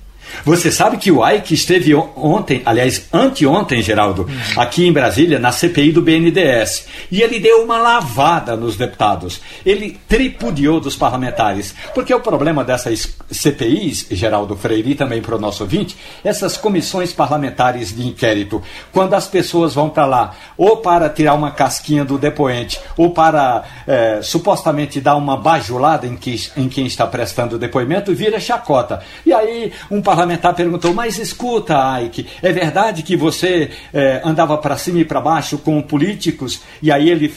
Você 0.45 0.71
sabe 0.71 0.97
que 0.97 1.11
o 1.11 1.27
Ike 1.27 1.53
esteve 1.53 1.93
ontem, 1.93 2.61
aliás, 2.65 3.07
anteontem, 3.13 3.81
Geraldo, 3.81 4.27
aqui 4.57 4.87
em 4.87 4.91
Brasília, 4.91 5.39
na 5.39 5.51
CPI 5.51 5.91
do 5.91 6.01
BNDES. 6.01 6.87
E 7.11 7.21
ele 7.21 7.39
deu 7.39 7.63
uma 7.63 7.77
lavada 7.77 8.55
nos 8.55 8.75
deputados. 8.75 9.41
Ele 9.65 9.99
tripudiou 10.07 10.79
dos 10.79 10.95
parlamentares. 10.95 11.75
Porque 11.93 12.13
o 12.13 12.19
problema 12.19 12.63
dessas 12.63 13.15
CPIs, 13.31 14.07
Geraldo 14.11 14.55
Freire, 14.55 14.91
e 14.91 14.95
também 14.95 15.21
para 15.21 15.35
o 15.35 15.39
nosso 15.39 15.63
ouvinte, 15.63 15.95
essas 16.23 16.57
comissões 16.57 17.13
parlamentares 17.13 17.95
de 17.95 18.07
inquérito, 18.07 18.61
quando 18.91 19.13
as 19.13 19.27
pessoas 19.27 19.75
vão 19.75 19.89
para 19.89 20.05
lá, 20.05 20.35
ou 20.57 20.77
para 20.77 21.09
tirar 21.09 21.33
uma 21.33 21.51
casquinha 21.51 22.03
do 22.03 22.17
depoente, 22.17 22.79
ou 22.97 23.11
para 23.11 23.63
é, 23.85 24.21
supostamente 24.21 24.99
dar 24.99 25.15
uma 25.15 25.37
bajulada 25.37 26.07
em, 26.07 26.15
que, 26.15 26.35
em 26.57 26.67
quem 26.67 26.85
está 26.85 27.05
prestando 27.05 27.55
o 27.55 27.59
depoimento, 27.59 28.13
vira 28.13 28.39
chacota. 28.39 29.01
E 29.25 29.33
aí, 29.33 29.71
um 29.89 30.01
parlamentar 30.01 30.20
parlamentar 30.21 30.53
perguntou: 30.53 30.93
Mas 30.93 31.17
escuta, 31.17 31.99
Ike, 32.01 32.27
é 32.41 32.51
verdade 32.51 33.01
que 33.01 33.15
você 33.15 33.71
é, 33.93 34.21
andava 34.23 34.57
para 34.57 34.77
cima 34.77 34.99
e 34.99 35.05
para 35.05 35.19
baixo 35.19 35.57
com 35.57 35.81
políticos? 35.81 36.61
E 36.81 36.91
aí 36.91 37.09
ele 37.09 37.33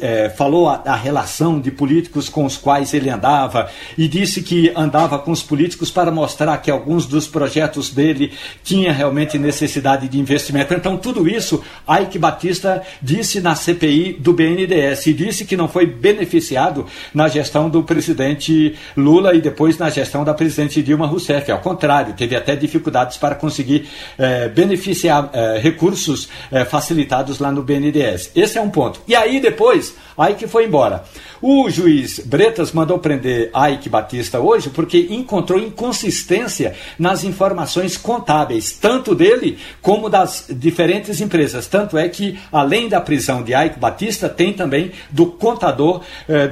é, 0.00 0.28
falou 0.28 0.68
a, 0.68 0.82
a, 0.84 0.94
relação 0.94 1.58
de 1.58 1.70
políticos 1.70 2.28
com 2.28 2.44
os 2.44 2.56
quais 2.56 2.92
ele 2.92 3.08
andava 3.08 3.70
e 3.96 4.06
disse 4.06 4.42
que 4.42 4.70
andava 4.76 5.18
com 5.18 5.30
os 5.30 5.42
políticos 5.42 5.90
para 5.90 6.10
mostrar 6.10 6.56
que 6.58 6.70
alguns 6.70 7.06
dos 7.06 7.26
projetos 7.26 7.90
dele 7.90 8.32
tinham 8.62 8.92
realmente 8.92 9.38
necessidade 9.38 10.08
de 10.08 10.18
investimento. 10.18 10.74
Então, 10.74 10.96
tudo 10.98 11.28
isso, 11.28 11.62
Ike 11.88 12.18
Batista 12.18 12.82
disse 13.00 13.40
na 13.40 13.54
CPI 13.54 14.14
do 14.14 14.32
BNDES 14.32 15.06
e 15.06 15.14
disse 15.14 15.44
que 15.44 15.56
não 15.56 15.68
foi 15.68 15.86
beneficiado 15.86 16.86
na 17.14 17.28
gestão 17.28 17.70
do 17.70 17.82
presidente 17.82 18.74
Lula 18.96 19.34
e 19.34 19.40
depois 19.40 19.78
na 19.78 19.88
gestão 19.88 20.24
da 20.24 20.34
presidente 20.34 20.82
Dilma 20.82 21.06
Rousseff. 21.06 21.50
Ao 21.50 21.58
contrário, 21.58 22.09
teve 22.12 22.36
até 22.36 22.56
dificuldades 22.56 23.16
para 23.16 23.34
conseguir 23.34 23.88
é, 24.18 24.48
beneficiar 24.48 25.30
é, 25.32 25.58
recursos 25.58 26.28
é, 26.50 26.64
facilitados 26.64 27.38
lá 27.38 27.50
no 27.50 27.62
BNDES. 27.62 28.32
Esse 28.34 28.58
é 28.58 28.60
um 28.60 28.70
ponto. 28.70 29.00
E 29.06 29.14
aí 29.14 29.40
depois, 29.40 29.94
que 30.36 30.46
foi 30.46 30.66
embora. 30.66 31.02
O 31.40 31.70
juiz 31.70 32.18
Bretas 32.18 32.72
mandou 32.72 32.98
prender 32.98 33.50
Ike 33.72 33.88
Batista 33.88 34.38
hoje 34.38 34.68
porque 34.68 35.08
encontrou 35.08 35.58
inconsistência 35.58 36.74
nas 36.98 37.24
informações 37.24 37.96
contábeis, 37.96 38.72
tanto 38.72 39.14
dele 39.14 39.56
como 39.80 40.10
das 40.10 40.44
diferentes 40.50 41.22
empresas. 41.22 41.66
Tanto 41.66 41.96
é 41.96 42.06
que, 42.10 42.38
além 42.52 42.86
da 42.86 43.00
prisão 43.00 43.42
de 43.42 43.54
Ike 43.54 43.78
Batista, 43.78 44.28
tem 44.28 44.52
também 44.52 44.92
do 45.10 45.24
contador 45.24 46.02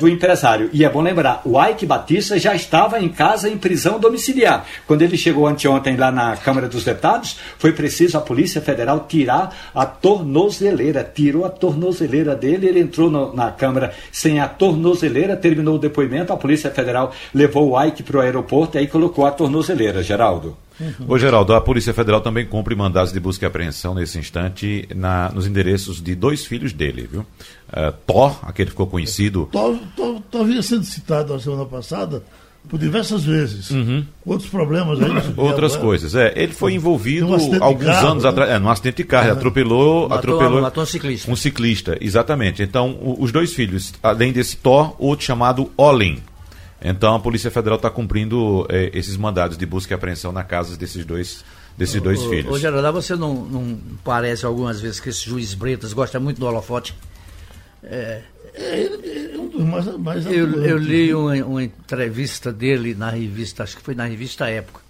do 0.01 0.09
empresário. 0.09 0.71
E 0.73 0.83
é 0.83 0.89
bom 0.89 1.03
lembrar, 1.03 1.43
o 1.45 1.63
Ike 1.63 1.85
Batista 1.85 2.39
já 2.39 2.55
estava 2.55 2.99
em 2.99 3.11
casa 3.11 3.51
em 3.51 3.59
prisão 3.59 4.01
domiciliar. 4.01 4.65
Quando 4.87 5.03
ele 5.03 5.19
chegou 5.19 5.47
anteontem 5.49 5.97
lá 5.97 6.13
na 6.13 6.37
Câmara 6.37 6.69
dos 6.69 6.85
Deputados, 6.85 7.39
foi 7.59 7.73
preciso 7.73 8.19
a 8.19 8.21
Polícia 8.21 8.61
Federal 8.61 9.07
tirar 9.09 9.57
a 9.75 9.87
tornozeleira. 9.87 11.03
Tirou 11.03 11.45
a 11.45 11.51
tornozeleira 11.51 12.37
dele, 12.37 12.69
ele 12.69 12.81
entrou 12.81 13.11
no, 13.11 13.35
na 13.35 13.51
Câmara 13.51 13.93
sem 14.13 14.41
a 14.41 14.47
tornozeleira 14.47 15.37
terminou 15.37 15.77
o 15.77 15.79
depoimento, 15.79 16.33
a 16.33 16.37
Polícia 16.37 16.71
Federal 16.71 17.13
levou 17.35 17.71
o 17.71 17.85
Ike 17.85 18.03
para 18.03 18.19
o 18.19 18.21
aeroporto 18.21 18.77
e 18.77 18.81
aí 18.81 18.87
colocou 18.87 19.27
a 19.27 19.31
tornozeleira, 19.31 20.03
Geraldo. 20.03 20.57
Uhum. 20.81 21.07
Ô 21.09 21.19
Geraldo, 21.19 21.55
a 21.55 21.61
Polícia 21.61 21.93
Federal 21.93 22.21
também 22.21 22.47
cumpre 22.47 22.75
mandados 22.75 23.13
de 23.13 23.19
busca 23.19 23.45
e 23.45 23.49
apreensão 23.49 23.95
nesse 23.95 24.19
instante 24.19 24.89
na, 24.95 25.31
nos 25.31 25.47
endereços 25.47 26.01
de 26.01 26.15
dois 26.15 26.47
filhos 26.47 26.73
dele, 26.73 27.09
viu? 27.11 27.23
Uh, 27.23 27.93
Thor, 28.07 28.39
aquele 28.43 28.67
que 28.67 28.73
ficou 28.73 28.87
conhecido. 28.87 29.49
Thor, 29.51 29.77
Thor, 29.97 30.21
Thor 30.31 30.43
havia 30.43 30.63
sido 30.63 30.85
citado 30.85 31.35
na 31.35 31.41
semana 31.41 31.65
passada 31.65 32.23
por 32.69 32.79
diversas 32.79 33.25
vezes. 33.25 33.71
Uhum. 33.71 34.05
Outros 34.25 34.49
problemas 34.51 35.01
aí. 35.03 35.11
Outras 35.37 35.77
coisas. 35.77 36.15
É, 36.15 36.33
ele 36.37 36.53
foi 36.53 36.75
envolvido 36.75 37.29
um 37.29 37.63
alguns 37.63 37.87
carro, 37.87 38.09
anos 38.09 38.25
né? 38.25 38.31
atrás, 38.31 38.51
é, 38.51 38.59
num 38.59 38.69
acidente 38.69 38.99
de 38.99 39.05
carro, 39.05 39.29
é. 39.29 39.31
atropelou, 39.31 40.09
matou, 40.09 40.19
atropelou 40.19 40.61
matou 40.61 40.83
um 40.83 40.87
ciclista. 40.87 41.31
Um 41.31 41.37
ciclista, 41.37 41.97
exatamente. 42.01 42.63
Então, 42.63 42.91
o, 43.01 43.23
os 43.23 43.33
dois 43.33 43.53
filhos, 43.53 43.95
além 44.03 44.33
desse 44.33 44.57
Thor, 44.57 44.95
outro 44.99 45.25
chamado 45.25 45.71
Olin. 45.77 46.19
Então, 46.81 47.15
a 47.15 47.21
Polícia 47.21 47.51
Federal 47.51 47.77
está 47.77 47.91
cumprindo 47.91 48.67
é, 48.69 48.91
esses 48.95 49.17
mandados 49.17 49.57
de 49.57 49.67
busca 49.67 49.95
e 49.95 49.97
apreensão 49.97 50.31
na 50.31 50.45
casa 50.45 50.77
desses 50.77 51.05
dois 51.05 51.45
desses 51.77 52.03
dois 52.03 52.21
ô, 52.21 52.29
filhos. 52.29 52.53
Ô, 52.53 52.59
Geraldo, 52.59 52.93
você 53.01 53.15
não, 53.15 53.35
não 53.35 53.79
parece 54.03 54.45
algumas 54.45 54.81
vezes 54.81 54.99
que 54.99 55.09
esse 55.11 55.25
juiz 55.25 55.55
Bretas 55.55 55.93
gosta 55.93 56.19
muito 56.19 56.41
do 56.41 56.47
holofote? 56.47 56.93
É, 57.85 58.23
é, 58.59 59.35
é 59.35 59.39
um 59.39 59.49
dos 59.49 59.65
mais, 59.65 59.87
mais 59.99 60.27
eu, 60.27 60.65
eu 60.65 60.79
li 60.79 61.15
uma, 61.15 61.35
uma, 61.45 61.63
entrevista 61.63 62.53
dele 62.53 62.95
na 62.95 63.11
revista, 63.11 63.63
acho 63.63 63.77
que 63.77 63.83
foi 63.83 63.95
na 63.95 64.05
revista 64.05 64.49
Época. 64.49 64.81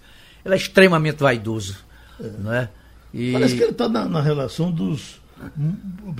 Ele 0.43 0.53
é 0.53 0.57
extremamente 0.57 1.17
vaidoso. 1.17 1.77
É. 2.19 2.29
Não 2.39 2.53
é? 2.53 2.69
E... 3.13 3.31
Parece 3.33 3.55
que 3.55 3.63
ele 3.63 3.71
está 3.71 3.89
na, 3.89 4.05
na, 4.05 4.21
relação 4.21 4.71
dos 4.71 5.19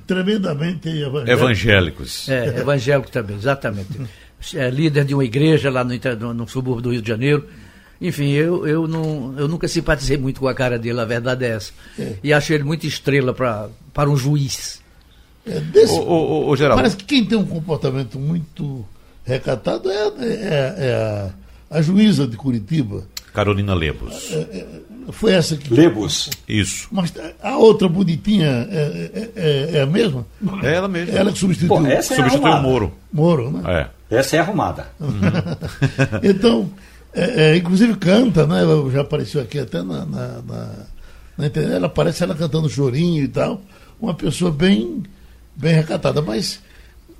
tremendamente 0.07 0.87
evangélicos. 0.89 1.29
evangélicos. 1.29 2.29
É, 2.29 2.45
evangélico 2.59 3.11
também, 3.11 3.35
exatamente. 3.35 3.89
É 4.55 4.69
líder 4.69 5.05
de 5.05 5.13
uma 5.13 5.25
igreja 5.25 5.69
lá 5.69 5.83
no, 5.83 5.93
no, 6.19 6.33
no 6.33 6.47
subúrbio 6.47 6.81
do 6.81 6.91
Rio 6.91 7.01
de 7.01 7.07
Janeiro. 7.07 7.47
Enfim, 8.01 8.29
eu, 8.31 8.65
eu, 8.65 8.87
não, 8.87 9.35
eu 9.37 9.47
nunca 9.47 9.67
simpatizei 9.67 10.17
muito 10.17 10.39
com 10.39 10.47
a 10.47 10.53
cara 10.53 10.79
dele, 10.79 11.01
a 11.01 11.05
verdade 11.05 11.45
é 11.45 11.49
essa. 11.49 11.73
É. 11.97 12.15
E 12.23 12.33
achei 12.33 12.55
ele 12.55 12.63
muito 12.63 12.87
estrela 12.87 13.33
pra, 13.33 13.69
para 13.93 14.09
um 14.09 14.15
juiz. 14.15 14.81
É 15.49 15.59
desse, 15.59 15.93
o, 15.93 16.03
o, 16.03 16.49
o, 16.49 16.55
Geraldo. 16.55 16.77
Parece 16.77 16.95
que 16.95 17.05
quem 17.05 17.25
tem 17.25 17.37
um 17.37 17.45
comportamento 17.45 18.19
muito 18.19 18.85
recatado 19.23 19.89
é, 19.89 20.07
é, 20.19 20.75
é 20.77 21.31
a, 21.71 21.77
a, 21.77 21.81
juíza 21.81 22.27
de 22.27 22.37
Curitiba. 22.37 23.03
Carolina 23.33 23.73
Lebos. 23.73 24.31
É, 24.31 24.37
é, 24.37 24.65
foi 25.11 25.33
essa 25.33 25.55
que. 25.55 25.73
Lebos. 25.73 26.29
Isso. 26.47 26.87
Mas 26.91 27.13
a 27.41 27.57
outra 27.57 27.87
bonitinha 27.87 28.67
é, 28.71 29.31
é, 29.35 29.69
é 29.77 29.81
a 29.81 29.85
mesma? 29.85 30.25
É 30.63 30.75
ela 30.75 30.87
mesma. 30.87 31.17
Ela 31.17 31.31
que 31.31 31.39
substituiu, 31.39 31.81
Pô, 31.81 31.87
essa 31.87 32.15
substituiu 32.15 32.51
o 32.51 32.61
Moro. 32.61 32.93
Moro, 33.11 33.51
né? 33.51 33.89
É. 34.09 34.17
Essa 34.17 34.37
é 34.37 34.39
arrumada. 34.39 34.87
Uhum. 34.99 35.09
então, 36.23 36.69
inclusive 37.55 37.95
canta, 37.95 38.47
né? 38.47 38.61
Ela 38.61 38.89
já 38.91 39.01
apareceu 39.01 39.41
aqui 39.41 39.59
até 39.59 39.83
na, 39.83 40.05
na, 40.05 40.41
na, 40.41 40.69
na 41.37 41.47
internet. 41.47 41.75
Ela 41.75 41.87
aparece 41.87 42.23
ela 42.23 42.33
cantando 42.33 42.69
chorinho 42.69 43.23
e 43.23 43.27
tal. 43.27 43.61
Uma 44.01 44.15
pessoa 44.15 44.51
bem 44.51 45.03
bem 45.59 45.75
recatada, 45.75 46.21
mas 46.21 46.61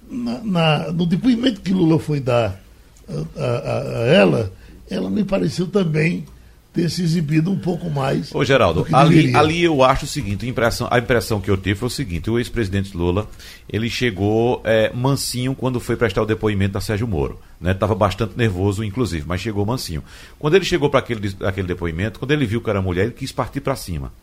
na, 0.10 0.40
na, 0.44 0.92
no 0.92 1.06
depoimento 1.06 1.62
que 1.62 1.74
Lula 1.74 2.00
foi 2.00 2.20
dar 2.20 2.60
a, 3.08 3.42
a, 3.42 3.80
a, 4.04 4.08
ela, 4.08 4.52
ela 4.90 5.10
me 5.10 5.24
pareceu 5.24 5.68
também 5.68 6.26
ter 6.72 6.90
se 6.90 7.02
exibido 7.02 7.52
um 7.52 7.58
pouco 7.58 7.90
mais. 7.90 8.34
Ô 8.34 8.46
Geraldo, 8.46 8.88
ali, 8.94 9.36
ali 9.36 9.64
eu 9.64 9.84
acho 9.84 10.06
o 10.06 10.08
seguinte, 10.08 10.46
a 10.46 10.50
impressão, 10.50 10.88
a 10.90 11.00
impressão 11.00 11.42
que 11.42 11.50
eu 11.50 11.58
tive 11.58 11.76
foi 11.76 11.88
o 11.88 11.92
seguinte, 11.92 12.30
o 12.30 12.38
ex-presidente 12.38 12.96
Lula, 12.96 13.28
ele 13.68 13.90
chegou 13.90 14.62
é, 14.64 14.94
mansinho 14.94 15.54
quando 15.54 15.80
foi 15.80 15.98
prestar 15.98 16.22
o 16.22 16.26
depoimento 16.26 16.78
a 16.78 16.82
Sérgio 16.82 17.08
Moro. 17.08 17.40
Estava 17.62 17.94
né? 17.94 18.00
bastante 18.00 18.38
nervoso, 18.38 18.84
inclusive, 18.84 19.26
mas 19.28 19.42
chegou 19.42 19.66
mansinho. 19.66 20.04
Quando 20.38 20.56
ele 20.56 20.64
chegou 20.64 20.90
para 20.90 21.00
aquele, 21.00 21.36
aquele 21.44 21.68
depoimento, 21.68 22.20
quando 22.20 22.32
ele 22.32 22.46
viu 22.46 22.62
que 22.62 22.70
era 22.70 22.82
mulher, 22.82 23.06
ele 23.06 23.14
quis 23.14 23.32
partir 23.32 23.60
para 23.60 23.76
cima. 23.76 24.14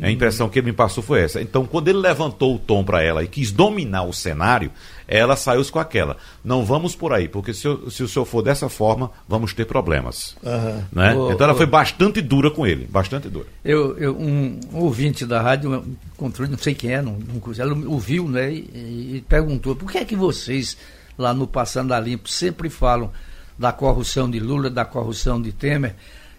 A 0.00 0.10
impressão 0.10 0.48
que 0.48 0.58
ele 0.58 0.66
me 0.66 0.72
passou 0.72 1.02
foi 1.02 1.20
essa. 1.20 1.40
Então, 1.40 1.66
quando 1.66 1.88
ele 1.88 1.98
levantou 1.98 2.54
o 2.54 2.58
tom 2.58 2.82
para 2.82 3.02
ela 3.02 3.22
e 3.22 3.28
quis 3.28 3.52
dominar 3.52 4.04
o 4.04 4.12
cenário, 4.12 4.70
ela 5.06 5.36
saiu 5.36 5.62
com 5.66 5.78
aquela. 5.78 6.16
Não 6.42 6.64
vamos 6.64 6.96
por 6.96 7.12
aí, 7.12 7.28
porque 7.28 7.52
se, 7.52 7.66
eu, 7.66 7.90
se 7.90 8.02
o 8.02 8.08
senhor 8.08 8.24
for 8.24 8.42
dessa 8.42 8.70
forma, 8.70 9.10
vamos 9.28 9.52
ter 9.52 9.66
problemas. 9.66 10.34
Uhum. 10.42 10.82
Né? 10.92 11.12
então, 11.12 11.46
ela 11.46 11.54
foi 11.54 11.66
bastante 11.66 12.22
dura 12.22 12.50
com 12.50 12.66
ele, 12.66 12.86
bastante 12.86 13.28
dura. 13.28 13.46
Eu, 13.62 13.98
eu 13.98 14.16
um, 14.16 14.58
ouvinte 14.72 15.26
da 15.26 15.42
rádio, 15.42 15.84
controle, 16.16 16.50
não 16.50 16.58
sei 16.58 16.74
quem 16.74 16.92
é, 16.92 17.02
não, 17.02 17.18
não, 17.18 17.42
ela 17.58 17.74
ouviu 17.86 18.26
né, 18.26 18.50
e, 18.50 19.16
e 19.16 19.24
perguntou: 19.28 19.76
por 19.76 19.92
que 19.92 19.98
é 19.98 20.04
que 20.06 20.16
vocês, 20.16 20.76
lá 21.18 21.34
no 21.34 21.46
Passando 21.46 21.92
a 21.92 22.00
Limpo, 22.00 22.30
sempre 22.30 22.70
falam 22.70 23.10
da 23.58 23.72
corrupção 23.72 24.30
de 24.30 24.40
Lula, 24.40 24.70
da 24.70 24.86
corrupção 24.86 25.40
de 25.40 25.52
Temer, 25.52 25.94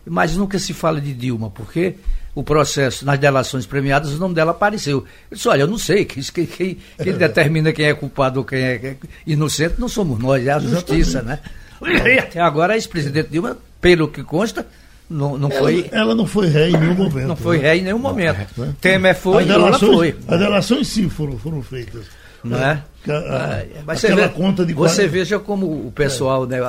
mas 0.06 0.36
nunca 0.36 0.58
se 0.58 0.74
fala 0.74 1.00
de 1.00 1.14
Dilma? 1.14 1.52
Por 1.52 1.72
quê? 1.72 1.98
O 2.36 2.44
processo 2.44 3.06
nas 3.06 3.20
delações 3.20 3.66
premiadas, 3.66 4.12
o 4.12 4.18
nome 4.18 4.34
dela 4.34 4.52
apareceu. 4.52 5.06
Eu 5.30 5.38
disse, 5.38 5.48
olha, 5.48 5.62
eu 5.62 5.68
não 5.68 5.78
sei, 5.78 6.06
quem, 6.06 6.24
quem, 6.24 6.78
quem 7.02 7.14
determina 7.14 7.72
quem 7.72 7.86
é 7.86 7.94
culpado 7.94 8.40
ou 8.40 8.46
quem 8.46 8.60
é 8.60 8.96
inocente 9.26 9.76
não 9.78 9.88
somos 9.88 10.20
nós, 10.20 10.46
é 10.46 10.52
a 10.52 10.60
justiça, 10.60 11.22
né? 11.22 11.40
E 11.82 12.18
até 12.18 12.40
agora 12.40 12.74
a 12.74 12.76
ex-presidente 12.76 13.30
Dilma, 13.30 13.58
pelo 13.82 14.08
que 14.08 14.24
consta, 14.24 14.66
não, 15.10 15.38
não 15.38 15.50
ela, 15.50 15.60
foi. 15.60 15.90
Ela 15.92 16.16
não 16.16 16.26
foi 16.26 16.48
ré 16.48 16.70
em 16.70 16.78
nenhum 16.78 16.96
momento. 16.96 17.28
Não 17.28 17.36
foi 17.36 17.58
né? 17.58 17.64
ré 17.64 17.78
em 17.78 17.82
nenhum 17.82 18.00
momento. 18.00 18.48
Né? 18.58 18.74
Temer 18.80 19.16
foi, 19.16 19.44
as 19.44 19.50
Lula 19.50 19.80
foi. 19.80 20.16
As 20.28 20.40
delações 20.40 20.88
sim 20.88 21.10
foram, 21.10 21.38
foram 21.38 21.62
feitas. 21.62 22.06
Não 22.44 22.58
é? 22.58 22.84
A, 23.08 23.12
a, 23.12 23.56
ah, 23.58 23.64
Mas 23.86 24.00
você, 24.00 24.16
vê, 24.16 24.30
conta 24.30 24.66
de 24.66 24.74
você 24.74 25.08
veja 25.08 25.38
como 25.38 25.66
o 25.88 25.92
pessoal, 25.92 26.46
é. 26.46 26.48
né, 26.48 26.60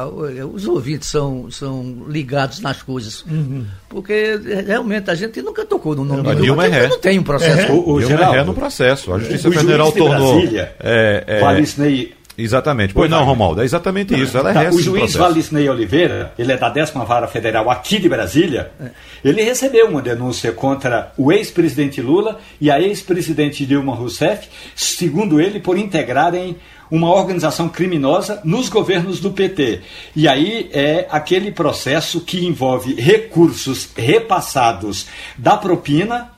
os 0.44 0.66
ouvintes 0.66 1.08
são, 1.08 1.50
são 1.50 2.04
ligados 2.08 2.60
nas 2.60 2.82
coisas. 2.82 3.24
Uhum. 3.24 3.64
Porque 3.88 4.38
realmente 4.66 5.10
a 5.10 5.14
gente 5.14 5.40
nunca 5.42 5.64
tocou 5.64 5.94
no 5.94 6.04
nome 6.04 6.28
é, 6.28 6.34
do 6.34 6.42
Dilma 6.42 6.66
é 6.66 6.88
não 6.88 6.98
tem 6.98 7.18
um 7.18 7.22
processo. 7.22 7.70
É. 7.70 7.72
O, 7.72 7.94
o 7.94 8.00
Dilma 8.00 8.36
é 8.36 8.44
no 8.44 8.54
processo. 8.54 9.12
A 9.12 9.18
Justiça 9.18 9.50
Federal 9.50 9.92
tornou. 9.92 10.34
Brasília, 10.40 10.74
é, 10.80 11.24
é, 11.26 11.40
Valisney 11.40 12.14
Exatamente. 12.36 12.92
Pois 12.92 13.10
não, 13.10 13.24
Romualdo, 13.24 13.62
é 13.62 13.64
exatamente 13.64 14.18
isso. 14.20 14.36
Ela 14.36 14.50
é 14.50 14.54
tá, 14.54 14.70
o 14.70 14.80
juiz 14.80 15.14
Valisney 15.14 15.68
Oliveira, 15.68 16.32
ele 16.38 16.52
é 16.52 16.56
da 16.56 16.68
décima 16.68 17.04
vara 17.04 17.28
federal 17.28 17.70
aqui 17.70 17.98
de 17.98 18.08
Brasília, 18.08 18.72
é. 18.80 18.90
ele 19.24 19.42
recebeu 19.42 19.88
uma 19.88 20.02
denúncia 20.02 20.52
contra 20.52 21.12
o 21.16 21.32
ex-presidente 21.32 22.00
Lula 22.00 22.40
e 22.60 22.70
a 22.70 22.80
ex-presidente 22.80 23.64
Dilma 23.64 23.94
Rousseff, 23.94 24.48
segundo 24.74 25.40
ele, 25.40 25.60
por 25.60 25.78
integrarem 25.78 26.56
uma 26.90 27.12
organização 27.12 27.68
criminosa 27.68 28.40
nos 28.44 28.68
governos 28.68 29.20
do 29.20 29.30
PT. 29.30 29.80
E 30.14 30.28
aí 30.28 30.68
é 30.72 31.06
aquele 31.10 31.50
processo 31.50 32.20
que 32.20 32.44
envolve 32.44 32.94
recursos 32.94 33.88
repassados 33.96 35.06
da 35.36 35.56
propina 35.56 36.33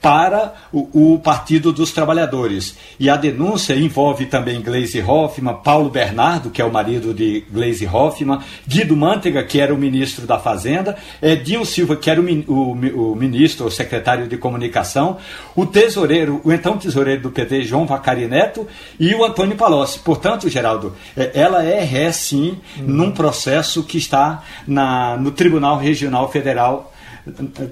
para 0.00 0.54
o, 0.72 1.14
o, 1.14 1.18
Partido 1.18 1.72
dos 1.72 1.92
Trabalhadores. 1.92 2.76
E 2.98 3.10
a 3.10 3.16
denúncia 3.16 3.74
envolve 3.74 4.26
também 4.26 4.60
Gleisi 4.60 5.00
Hoffmann, 5.00 5.56
Paulo 5.62 5.90
Bernardo, 5.90 6.50
que 6.50 6.62
é 6.62 6.64
o 6.64 6.72
marido 6.72 7.12
de 7.12 7.44
Gleisi 7.50 7.86
Hoffmann, 7.86 8.40
Guido 8.66 8.96
Mantega, 8.96 9.42
que 9.42 9.60
era 9.60 9.74
o 9.74 9.78
ministro 9.78 10.26
da 10.26 10.38
Fazenda, 10.38 10.96
Edinho 11.20 11.64
Silva, 11.64 11.96
que 11.96 12.10
era 12.10 12.20
o, 12.20 12.24
o, 12.24 13.12
o 13.12 13.16
ministro, 13.16 13.66
o 13.66 13.70
secretário 13.70 14.28
de 14.28 14.36
Comunicação, 14.36 15.18
o 15.56 15.66
tesoureiro, 15.66 16.40
o 16.44 16.52
então 16.52 16.78
tesoureiro 16.78 17.22
do 17.22 17.30
PT, 17.30 17.62
João 17.62 17.86
Vacari 17.86 18.26
Neto, 18.26 18.66
e 18.98 19.14
o 19.14 19.24
Antônio 19.24 19.56
Palocci. 19.56 19.98
Portanto, 19.98 20.48
Geraldo, 20.48 20.94
é, 21.16 21.32
ela 21.34 21.64
é 21.64 21.82
ré, 21.82 22.12
sim, 22.12 22.58
hum. 22.78 22.84
num 22.86 23.10
processo 23.10 23.82
que 23.82 23.98
está 23.98 24.44
na, 24.66 25.16
no 25.16 25.32
Tribunal 25.32 25.76
Regional 25.76 26.30
Federal 26.30 26.92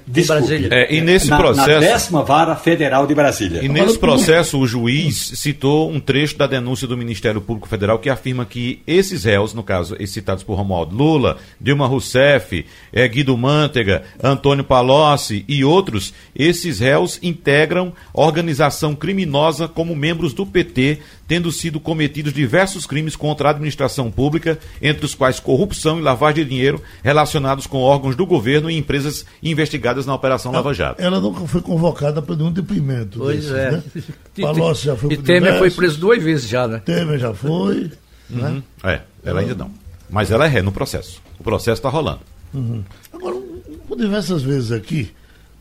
Desculpe, 0.06 0.68
é, 0.70 0.94
e 0.94 1.00
nesse 1.00 1.28
na, 1.28 1.36
processo. 1.36 1.68
Na 1.68 1.78
décima 1.78 2.22
vara 2.22 2.56
federal 2.56 3.06
de 3.06 3.14
Brasília. 3.14 3.64
E 3.64 3.68
nesse 3.68 3.98
processo, 3.98 4.58
o 4.58 4.66
juiz 4.66 5.32
citou 5.36 5.90
um 5.90 6.00
trecho 6.00 6.36
da 6.36 6.46
denúncia 6.46 6.86
do 6.86 6.96
Ministério 6.96 7.40
Público 7.40 7.68
Federal 7.68 7.98
que 7.98 8.10
afirma 8.10 8.44
que 8.44 8.82
esses 8.86 9.25
réus, 9.25 9.54
no 9.54 9.62
caso, 9.62 9.96
citados 10.06 10.42
por 10.42 10.54
Romualdo 10.54 10.94
Lula, 10.94 11.38
Dilma 11.60 11.86
Rousseff, 11.86 12.64
é, 12.92 13.08
Guido 13.08 13.36
Mantega, 13.36 14.02
Antônio 14.22 14.64
Palocci 14.64 15.44
e 15.48 15.64
outros, 15.64 16.12
esses 16.34 16.80
réus 16.80 17.18
integram 17.22 17.92
organização 18.12 18.94
criminosa 18.94 19.68
como 19.68 19.94
membros 19.94 20.32
do 20.32 20.46
PT, 20.46 20.98
tendo 21.26 21.50
sido 21.50 21.80
cometidos 21.80 22.33
diversos 22.33 22.87
crimes 22.87 23.16
contra 23.16 23.49
a 23.49 23.50
administração 23.50 24.11
pública, 24.11 24.59
entre 24.80 25.04
os 25.04 25.14
quais 25.14 25.40
corrupção 25.40 25.99
e 25.99 26.02
lavagem 26.02 26.45
de 26.45 26.50
dinheiro 26.50 26.83
relacionados 27.02 27.66
com 27.66 27.78
órgãos 27.78 28.16
do 28.16 28.26
governo 28.26 28.71
e 28.71 28.76
empresas 28.76 29.26
investigadas 29.42 30.06
na 30.06 30.14
Operação 30.14 30.52
Lava 30.52 30.73
Jato. 30.73 31.02
Ela 31.02 31.21
nunca 31.21 31.47
foi 31.47 31.61
convocada 31.61 32.23
para 32.23 32.37
nenhum 32.37 32.52
depoimento. 32.52 33.18
Pois 33.18 33.47
desses, 33.47 33.52
é. 33.52 33.71
Né? 33.73 33.83
Palocci 34.40 34.85
já 34.85 34.97
foi 34.97 35.12
E 35.12 35.16
Temer 35.16 35.52
diversos. 35.52 35.59
foi 35.59 35.71
preso 35.71 36.00
duas 36.00 36.23
vezes 36.23 36.49
já, 36.49 36.68
né? 36.68 36.83
Temer 36.85 37.18
já 37.18 37.35
foi. 37.35 37.90
Uhum. 38.30 38.38
Né? 38.38 38.62
É, 38.85 39.00
ela 39.25 39.40
ainda 39.40 39.54
não. 39.54 39.71
Mas 40.09 40.30
ela 40.30 40.47
é 40.47 40.49
ré 40.49 40.62
no 40.62 40.73
processo. 40.73 41.21
O 41.38 41.42
processo 41.45 41.78
está 41.78 41.88
rolando. 41.88 42.21
Uhum. 42.54 42.83
Agora, 43.12 43.37
por 43.88 43.99
diversas 43.99 44.42
vezes 44.42 44.73
aqui, 44.73 45.11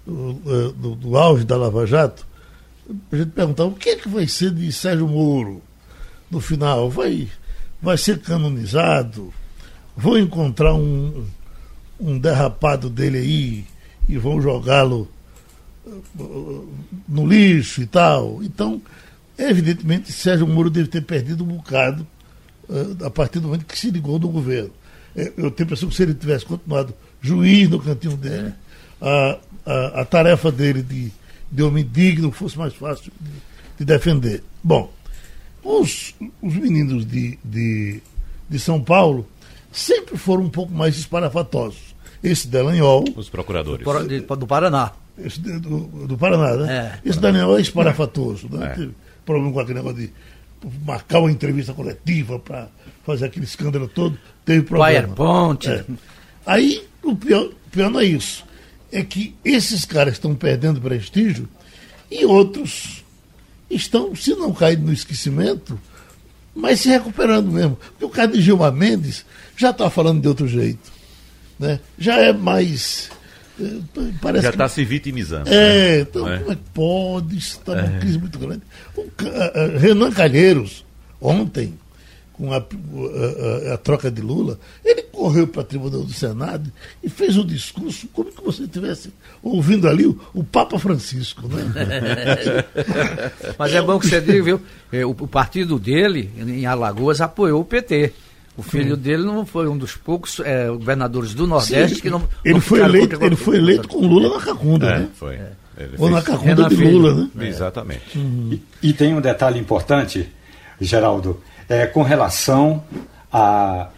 do, 0.06 0.72
do, 0.72 0.96
do 0.96 1.18
auge 1.18 1.44
da 1.44 1.58
Lava 1.58 1.86
Jato, 1.86 2.26
a 3.12 3.16
gente 3.16 3.32
perguntava 3.32 3.70
o 3.70 3.76
que 3.76 3.90
é 3.90 3.96
que 3.96 4.08
vai 4.08 4.28
ser 4.28 4.52
de 4.52 4.72
Sérgio 4.72 5.08
Moro 5.08 5.62
no 6.30 6.40
final? 6.40 6.90
Vai, 6.90 7.28
vai 7.82 7.98
ser 7.98 8.20
canonizado? 8.20 9.34
Vão 9.96 10.18
encontrar 10.18 10.74
um, 10.74 11.26
um 12.00 12.20
derrapado 12.20 12.90
dele 12.90 13.18
aí 13.18 13.66
e 14.08 14.18
vão 14.18 14.42
jogá-lo 14.42 15.08
uh, 15.86 16.70
no 17.08 17.26
lixo 17.26 17.82
e 17.82 17.86
tal. 17.88 18.44
Então, 18.44 18.82
evidentemente, 19.38 20.12
Sérgio 20.12 20.48
Moro 20.48 20.70
deve 20.70 20.88
ter 20.88 21.02
perdido 21.02 21.44
um 21.44 21.48
bocado 21.48 22.06
uh, 22.70 23.06
a 23.06 23.10
partir 23.10 23.40
do 23.40 23.48
momento 23.48 23.66
que 23.66 23.78
se 23.78 23.90
ligou 23.90 24.20
no 24.20 24.30
governo. 24.30 24.72
É, 25.16 25.32
eu 25.38 25.50
tenho 25.50 25.54
a 25.60 25.64
impressão 25.64 25.90
que 25.90 25.96
se 25.96 26.04
ele 26.04 26.14
tivesse 26.14 26.46
continuado 26.46 26.94
juiz 27.22 27.70
no 27.70 27.80
cantinho 27.80 28.18
dele, 28.18 28.50
é. 28.50 28.54
a, 29.02 29.40
a, 29.66 30.02
a, 30.02 30.06
tarefa 30.06 30.52
dele 30.52 30.84
de, 30.84 31.12
de 31.52 31.64
homem 31.64 31.88
digno 31.90 32.32
fosse 32.32 32.58
mais 32.58 32.74
fácil 32.74 33.12
de, 33.20 33.32
de 33.80 33.86
defender. 33.86 34.44
Bom, 34.64 34.92
os, 35.64 36.14
os 36.42 36.56
meninos 36.56 37.06
de, 37.06 37.38
de, 37.44 38.02
de 38.50 38.60
São 38.60 38.82
Paulo 38.82 39.28
sempre 39.72 40.18
foram 40.18 40.44
um 40.44 40.50
pouco 40.50 40.72
mais 40.72 40.98
esparafatosos. 40.98 41.96
Esse 42.24 42.48
Delanhol. 42.48 43.04
Os 43.16 43.30
procuradores. 43.30 43.86
Do, 43.86 44.36
do 44.36 44.48
Paraná. 44.48 44.92
Esse 45.18 45.40
do, 45.40 46.08
do 46.08 46.18
Paraná, 46.18 46.56
né? 46.56 47.00
É, 47.04 47.10
esse 47.10 47.20
Delanhol 47.20 47.58
é 47.58 47.62
esparafatoso. 47.62 48.50
Né? 48.50 48.66
É. 48.66 48.70
Teve 48.76 48.92
problema 49.26 49.52
com 49.52 49.60
aquele 49.60 49.80
negócio 49.80 49.98
de 49.98 50.12
marcar 50.86 51.20
uma 51.20 51.32
entrevista 51.32 51.74
coletiva 51.74 52.40
para 52.40 52.68
fazer 53.06 53.26
aquele 53.26 53.46
escândalo 53.46 53.88
todo. 53.88 54.18
Teve 54.44 54.64
problema. 54.64 55.14
Ponte. 55.14 55.70
É. 55.70 55.86
Aí, 56.46 56.88
o 57.04 57.16
pior, 57.16 57.46
o 57.46 57.70
pior 57.72 57.90
não 57.90 58.00
é 58.00 58.06
isso. 58.06 58.45
É 58.96 59.04
que 59.04 59.36
esses 59.44 59.84
caras 59.84 60.14
estão 60.14 60.34
perdendo 60.34 60.80
prestígio 60.80 61.50
e 62.10 62.26
outros 62.26 63.04
estão, 63.70 64.16
se 64.16 64.34
não 64.36 64.54
caído 64.54 64.84
no 64.86 64.94
esquecimento, 64.94 65.78
mas 66.56 66.80
se 66.80 66.90
recuperando 66.90 67.52
mesmo. 67.52 67.76
Porque 67.76 68.06
o 68.06 68.10
cara 68.10 68.32
de 68.32 68.42
Gilmar 68.42 68.72
Mendes 68.72 69.26
já 69.58 69.72
está 69.72 69.90
falando 69.90 70.22
de 70.22 70.28
outro 70.28 70.48
jeito. 70.48 70.94
Né? 71.60 71.80
Já 71.98 72.16
é 72.18 72.32
mais. 72.32 73.10
Eh, 73.60 73.80
parece 74.22 74.44
já 74.44 74.50
está 74.52 74.70
se 74.70 74.86
vitimizando. 74.86 75.50
É, 75.50 75.98
né? 75.98 76.00
então 76.00 76.32
é? 76.32 76.40
como 76.40 76.52
é 76.52 76.56
que 76.56 76.62
pode? 76.74 77.38
Está 77.38 77.78
é. 77.78 77.84
uma 77.84 78.00
crise 78.00 78.18
muito 78.18 78.40
grande. 78.40 78.62
O, 78.96 79.02
a, 79.02 79.62
a 79.62 79.78
Renan 79.78 80.12
Calheiros, 80.12 80.86
ontem, 81.20 81.74
com 82.34 82.54
a, 82.54 82.58
a, 82.58 83.74
a, 83.74 83.78
troca 83.78 84.12
de 84.12 84.22
Lula, 84.22 84.60
ele 84.84 85.02
correu 85.26 85.48
para 85.48 85.64
a 85.64 85.66
tribuna 85.66 85.98
do 85.98 86.14
Senado 86.14 86.72
e 87.04 87.10
fez 87.10 87.36
um 87.36 87.44
discurso 87.44 88.08
como 88.14 88.32
se 88.32 88.38
você 88.44 88.64
estivesse 88.64 89.12
ouvindo 89.42 89.88
ali 89.88 90.06
o, 90.06 90.22
o, 90.36 90.44
Papa 90.44 90.78
Francisco. 90.78 91.48
Né? 91.48 91.64
Mas 93.58 93.74
é 93.74 93.82
bom 93.82 93.98
que 93.98 94.08
você 94.08 94.22
diga, 94.22 94.44
viu? 94.44 94.62
É, 94.92 95.04
o, 95.04 95.10
o, 95.10 95.28
partido 95.28 95.80
dele, 95.80 96.30
em 96.38 96.68
Alagoas, 96.68 97.22
apoiou 97.22 97.62
o 97.62 97.66
PT. 97.66 98.14
O 98.56 98.62
filho 98.62 98.96
Sim. 98.96 99.02
dele 99.02 99.24
não 99.24 99.48
foi 99.48 99.68
um 99.68 99.76
dos 99.76 99.96
poucos 99.96 100.40
é, 100.42 100.68
governadores 100.68 101.34
do 101.34 101.48
Nordeste 101.48 101.96
Sim, 101.96 102.02
que 102.02 102.10
não. 102.12 102.22
Ele, 102.44 102.54
não 102.54 102.62
foi, 102.62 102.82
eleito, 102.82 103.26
ele 103.26 103.36
foi 103.36 103.58
eleito 103.58 103.88
com 103.88 104.06
Lula 104.06 104.30
na 104.30 104.46
Cacunda, 104.46 104.88
é, 104.88 105.00
né? 105.00 105.10
Foi. 105.16 105.34
É. 105.34 105.52
Ou 105.98 106.10
na 106.10 106.22
Cacunda 106.22 106.70
de 106.70 106.76
Lula, 106.76 107.28
né? 107.34 107.48
Exatamente. 107.48 108.16
Uhum. 108.16 108.60
E, 108.84 108.90
e 108.90 108.94
tem 108.94 109.16
um 109.16 109.20
detalhe 109.20 109.60
importante, 109.60 110.30
Geraldo 110.80 111.42
é, 111.68 111.88
com 111.88 112.04
relação 112.04 112.84
a 113.34 113.90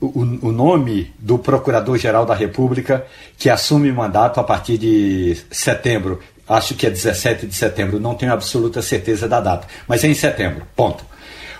o, 0.00 0.20
o, 0.48 0.52
nome 0.52 1.12
do 1.18 1.38
Procurador-Geral 1.38 2.24
da 2.24 2.34
República 2.34 3.06
que 3.36 3.50
assume 3.50 3.92
mandato 3.92 4.40
a 4.40 4.44
partir 4.44 4.78
de 4.78 5.36
setembro. 5.50 6.20
Acho 6.48 6.74
que 6.74 6.86
é 6.86 6.90
17 6.90 7.46
de 7.46 7.54
setembro, 7.54 8.00
não 8.00 8.14
tenho 8.14 8.32
absoluta 8.32 8.82
certeza 8.82 9.28
da 9.28 9.40
data, 9.40 9.68
mas 9.86 10.02
é 10.02 10.08
em 10.08 10.14
setembro. 10.14 10.66
Ponto. 10.74 11.04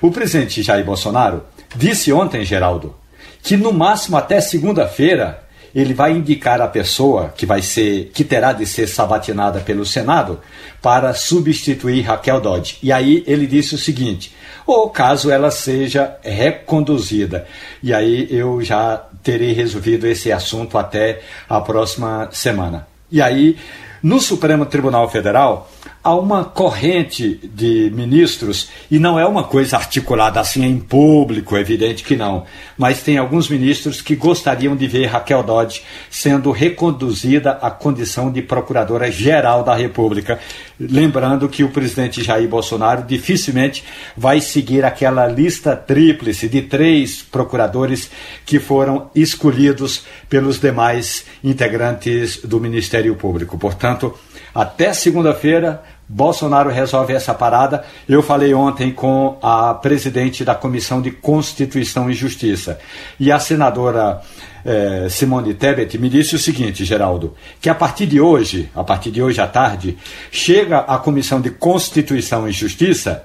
O 0.01 0.11
presidente 0.11 0.63
Jair 0.63 0.85
Bolsonaro 0.85 1.45
disse 1.77 2.13
ontem, 2.13 2.45
Geraldo, 2.45 2.95
que 3.43 3.57
no 3.57 3.73
máximo 3.73 4.17
até 4.17 4.41
segunda-feira 4.41 5.43
ele 5.75 5.95
vai 5.95 6.13
indicar 6.13 6.61
a 6.61 6.67
pessoa 6.67 7.33
que 7.37 7.47
vai 7.47 7.63
ser, 7.63 8.11
que 8.13 8.25
terá 8.25 8.53
de 8.53 8.67
ser 8.67 8.89
sabatinada 8.89 9.61
pelo 9.61 9.87
Senado 9.87 10.41
para 10.83 11.15
substituir 11.15 12.03
Raquel 12.03 12.41
Dodge. 12.41 12.79
E 12.83 12.91
aí 12.91 13.23
ele 13.27 13.47
disse 13.47 13.75
o 13.75 13.79
seguinte: 13.79 14.35
ou 14.67 14.91
caso 14.91 15.31
ela 15.31 15.51
seja 15.51 16.17
reconduzida. 16.23 17.47
E 17.83 17.93
aí 17.93 18.29
eu 18.31 18.63
já 18.63 19.05
terei 19.23 19.53
resolvido 19.53 20.07
esse 20.07 20.33
assunto 20.33 20.79
até 20.79 21.21
a 21.49 21.61
próxima 21.61 22.29
semana. 22.33 22.87
E 23.11 23.21
aí, 23.21 23.57
no 24.03 24.21
Supremo 24.21 24.65
Tribunal 24.67 25.09
Federal, 25.09 25.71
há 26.03 26.15
uma 26.15 26.45
corrente 26.45 27.41
de 27.55 27.91
ministros, 27.95 28.71
e 28.91 28.99
não 28.99 29.19
é 29.19 29.27
uma 29.27 29.45
coisa 29.45 29.77
articulada 29.77 30.41
assim 30.41 30.65
em 30.65 30.79
público, 30.79 31.57
é 31.57 31.61
evidente 31.61 32.03
que 32.03 32.17
não, 32.17 32.45
mas 32.77 33.03
tem 33.03 33.19
alguns 33.19 33.49
ministros 33.49 34.01
que 34.01 34.17
gostariam 34.17 34.75
de 34.75 34.87
ver 34.87 35.07
Raquel 35.07 35.43
Dodge 35.43 35.83
sendo 36.09 36.51
reconduzida 36.51 37.53
à 37.53 37.71
condição 37.71 38.33
de 38.33 38.41
Procuradora-Geral 38.41 39.63
da 39.63 39.75
República. 39.75 40.39
Lembrando 40.79 41.49
que 41.49 41.63
o 41.63 41.69
presidente 41.69 42.23
Jair 42.23 42.49
Bolsonaro 42.49 43.05
dificilmente 43.07 43.85
vai 44.17 44.41
seguir 44.41 44.85
aquela 44.85 45.27
lista 45.27 45.77
tríplice 45.77 46.49
de 46.49 46.63
três 46.63 47.21
procuradores 47.21 48.11
que 48.47 48.59
foram 48.59 49.11
escolhidos 49.15 50.05
pelos 50.29 50.59
demais 50.59 51.27
integrantes 51.45 52.39
do 52.43 52.59
Ministério 52.59 53.15
Público. 53.15 53.59
Portanto, 53.59 54.15
até 54.55 54.93
segunda-feira, 54.93 55.83
Bolsonaro 56.13 56.71
resolve 56.71 57.13
essa 57.13 57.33
parada. 57.33 57.85
Eu 58.09 58.21
falei 58.21 58.53
ontem 58.53 58.91
com 58.91 59.39
a 59.41 59.73
presidente 59.75 60.45
da 60.45 60.57
Comissão 60.57 61.01
de 61.01 61.13
Constituição 61.13 62.11
e 62.11 62.15
Justiça. 62.15 62.81
E 63.19 63.31
a 63.31 63.39
senadora 63.39 64.21
eh, 64.65 65.07
Simone 65.09 65.55
Tebet 65.55 65.97
me 65.99 66.09
disse 66.09 66.35
o 66.35 66.39
seguinte, 66.39 66.85
Geraldo, 66.85 67.37
que 67.61 67.71
a 67.71 67.77
partir 67.77 68.07
de 68.07 68.21
hoje, 68.21 68.69
a 68.75 68.83
partir 68.83 69.13
de 69.13 69.23
hoje 69.23 69.41
à 69.41 69.47
tarde, 69.47 69.97
chega 70.33 70.79
a 70.79 70.99
Comissão 70.99 71.41
de 71.41 71.51
Constituição 71.51 72.49
e 72.49 72.51
Justiça 72.51 73.25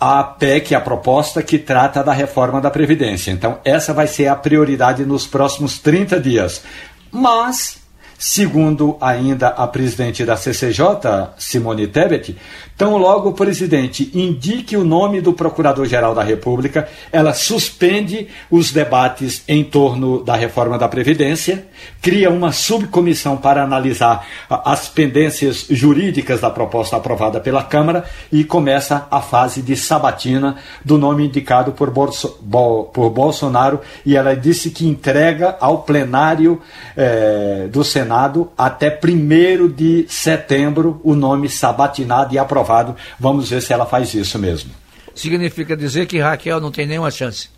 a 0.00 0.22
PEC, 0.22 0.74
a 0.74 0.80
proposta 0.80 1.42
que 1.42 1.58
trata 1.58 2.02
da 2.02 2.12
reforma 2.12 2.58
da 2.58 2.70
Previdência. 2.70 3.32
Então, 3.32 3.58
essa 3.64 3.92
vai 3.92 4.06
ser 4.06 4.28
a 4.28 4.36
prioridade 4.36 5.04
nos 5.04 5.26
próximos 5.26 5.78
30 5.78 6.18
dias. 6.20 6.62
Mas 7.10 7.77
Segundo 8.20 8.96
ainda 9.00 9.46
a 9.46 9.64
presidente 9.68 10.24
da 10.24 10.36
CCJ, 10.36 11.34
Simone 11.38 11.86
Tebet, 11.86 12.36
tão 12.76 12.96
logo 12.96 13.28
o 13.28 13.32
presidente 13.32 14.10
indique 14.12 14.76
o 14.76 14.82
nome 14.82 15.20
do 15.20 15.32
Procurador-Geral 15.32 16.16
da 16.16 16.24
República, 16.24 16.88
ela 17.12 17.32
suspende 17.32 18.26
os 18.50 18.72
debates 18.72 19.44
em 19.46 19.62
torno 19.62 20.24
da 20.24 20.34
reforma 20.34 20.76
da 20.76 20.88
Previdência, 20.88 21.68
cria 22.02 22.28
uma 22.28 22.50
subcomissão 22.50 23.36
para 23.36 23.62
analisar 23.62 24.26
as 24.50 24.88
pendências 24.88 25.66
jurídicas 25.70 26.40
da 26.40 26.50
proposta 26.50 26.96
aprovada 26.96 27.38
pela 27.38 27.62
Câmara 27.62 28.04
e 28.32 28.42
começa 28.42 29.06
a 29.12 29.20
fase 29.20 29.62
de 29.62 29.76
sabatina 29.76 30.56
do 30.84 30.98
nome 30.98 31.24
indicado 31.24 31.70
por, 31.70 31.88
Bolso, 31.88 32.30
por 32.92 33.10
Bolsonaro 33.10 33.80
e 34.04 34.16
ela 34.16 34.34
disse 34.34 34.70
que 34.70 34.88
entrega 34.88 35.56
ao 35.60 35.82
plenário 35.82 36.60
eh, 36.96 37.68
do 37.70 37.84
Senado 37.84 38.07
Senado 38.08 38.50
até 38.56 38.98
1 39.04 39.68
de 39.68 40.06
setembro 40.08 40.98
o 41.04 41.14
nome 41.14 41.46
sabatinado 41.46 42.34
e 42.34 42.38
aprovado. 42.38 42.96
Vamos 43.20 43.50
ver 43.50 43.60
se 43.60 43.70
ela 43.70 43.84
faz 43.84 44.14
isso 44.14 44.38
mesmo. 44.38 44.70
Significa 45.14 45.76
dizer 45.76 46.06
que 46.06 46.18
Raquel 46.18 46.58
não 46.58 46.72
tem 46.72 46.86
nenhuma 46.86 47.10
chance. 47.10 47.50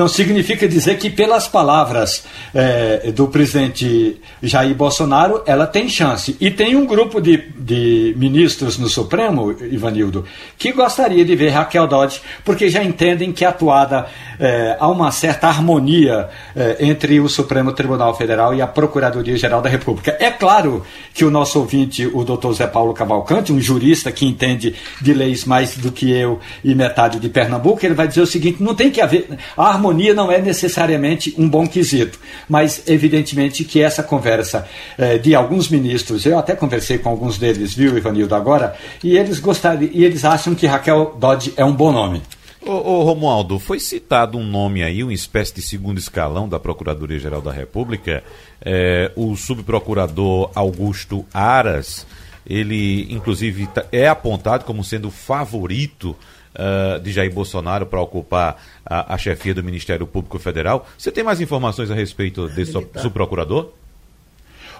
Não 0.00 0.08
significa 0.08 0.66
dizer 0.66 0.96
que, 0.96 1.10
pelas 1.10 1.46
palavras 1.46 2.24
é, 2.54 3.12
do 3.12 3.28
presidente 3.28 4.18
Jair 4.42 4.74
Bolsonaro, 4.74 5.42
ela 5.44 5.66
tem 5.66 5.90
chance. 5.90 6.38
E 6.40 6.50
tem 6.50 6.74
um 6.74 6.86
grupo 6.86 7.20
de, 7.20 7.36
de 7.54 8.14
ministros 8.16 8.78
no 8.78 8.88
Supremo, 8.88 9.54
Ivanildo, 9.60 10.24
que 10.56 10.72
gostaria 10.72 11.22
de 11.22 11.36
ver 11.36 11.50
Raquel 11.50 11.86
Dodge, 11.86 12.22
porque 12.46 12.70
já 12.70 12.82
entendem 12.82 13.30
que 13.30 13.44
atuada 13.44 14.06
é, 14.38 14.74
há 14.80 14.88
uma 14.88 15.12
certa 15.12 15.48
harmonia 15.48 16.30
é, 16.56 16.78
entre 16.80 17.20
o 17.20 17.28
Supremo 17.28 17.70
Tribunal 17.74 18.16
Federal 18.16 18.54
e 18.54 18.62
a 18.62 18.66
Procuradoria-Geral 18.66 19.60
da 19.60 19.68
República. 19.68 20.16
É 20.18 20.30
claro 20.30 20.82
que 21.12 21.26
o 21.26 21.30
nosso 21.30 21.58
ouvinte, 21.58 22.06
o 22.06 22.24
doutor 22.24 22.54
Zé 22.54 22.66
Paulo 22.66 22.94
Cavalcante, 22.94 23.52
um 23.52 23.60
jurista 23.60 24.10
que 24.10 24.24
entende 24.24 24.74
de 24.98 25.12
leis 25.12 25.44
mais 25.44 25.76
do 25.76 25.92
que 25.92 26.10
eu 26.10 26.40
e 26.64 26.74
metade 26.74 27.20
de 27.20 27.28
Pernambuco, 27.28 27.84
ele 27.84 27.92
vai 27.92 28.08
dizer 28.08 28.22
o 28.22 28.26
seguinte: 28.26 28.62
não 28.62 28.74
tem 28.74 28.90
que 28.90 29.02
haver. 29.02 29.28
A 29.54 29.68
harmonia 29.68 29.89
não 29.92 30.30
é 30.30 30.40
necessariamente 30.40 31.34
um 31.36 31.48
bom 31.48 31.66
quesito, 31.66 32.18
mas 32.48 32.82
evidentemente 32.86 33.64
que 33.64 33.82
essa 33.82 34.02
conversa 34.02 34.66
é, 34.96 35.18
de 35.18 35.34
alguns 35.34 35.68
ministros, 35.68 36.24
eu 36.26 36.38
até 36.38 36.54
conversei 36.54 36.98
com 36.98 37.08
alguns 37.08 37.38
deles, 37.38 37.74
viu, 37.74 37.96
Ivanildo, 37.96 38.34
agora, 38.34 38.74
e 39.02 39.16
eles 39.16 39.38
gostariam, 39.38 39.90
e 39.92 40.04
eles 40.04 40.24
acham 40.24 40.54
que 40.54 40.66
Raquel 40.66 41.16
Dodge 41.18 41.52
é 41.56 41.64
um 41.64 41.74
bom 41.74 41.92
nome. 41.92 42.22
Ô, 42.62 42.72
ô, 42.72 43.02
Romualdo, 43.04 43.58
foi 43.58 43.80
citado 43.80 44.36
um 44.36 44.44
nome 44.44 44.82
aí, 44.82 45.02
uma 45.02 45.14
espécie 45.14 45.54
de 45.54 45.62
segundo 45.62 45.98
escalão 45.98 46.46
da 46.46 46.60
Procuradoria-Geral 46.60 47.40
da 47.40 47.50
República, 47.50 48.22
é, 48.60 49.10
o 49.16 49.34
subprocurador 49.34 50.50
Augusto 50.54 51.24
Aras, 51.32 52.06
ele 52.46 53.06
inclusive 53.10 53.66
tá, 53.66 53.86
é 53.90 54.08
apontado 54.08 54.64
como 54.64 54.84
sendo 54.84 55.08
o 55.08 55.10
favorito 55.10 56.14
uh, 56.54 57.00
de 57.00 57.12
Jair 57.12 57.32
Bolsonaro 57.32 57.86
para 57.86 58.00
ocupar 58.00 58.62
a, 58.84 59.14
a, 59.14 59.18
chefia 59.18 59.54
do 59.54 59.62
Ministério 59.62 60.06
Público 60.06 60.38
Federal. 60.38 60.86
Você 60.96 61.10
tem 61.10 61.24
mais 61.24 61.40
informações 61.40 61.90
a 61.90 61.94
respeito 61.94 62.48
desse 62.48 62.72
subprocurador? 62.72 63.70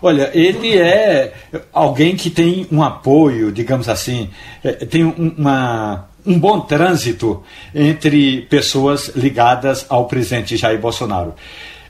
Olha, 0.03 0.31
ele 0.33 0.79
é 0.79 1.35
alguém 1.73 2.17
que 2.17 2.31
tem 2.31 2.67
um 2.73 2.83
apoio, 2.83 3.53
digamos 3.53 3.89
assim, 3.89 4.31
é, 4.65 4.73
tem 4.73 5.05
uma, 5.05 6.09
um 6.25 6.39
bom 6.39 6.61
trânsito 6.61 7.43
entre 7.75 8.43
pessoas 8.43 9.09
ligadas 9.09 9.85
ao 9.89 10.07
presidente 10.07 10.57
Jair 10.57 10.81
Bolsonaro. 10.81 11.35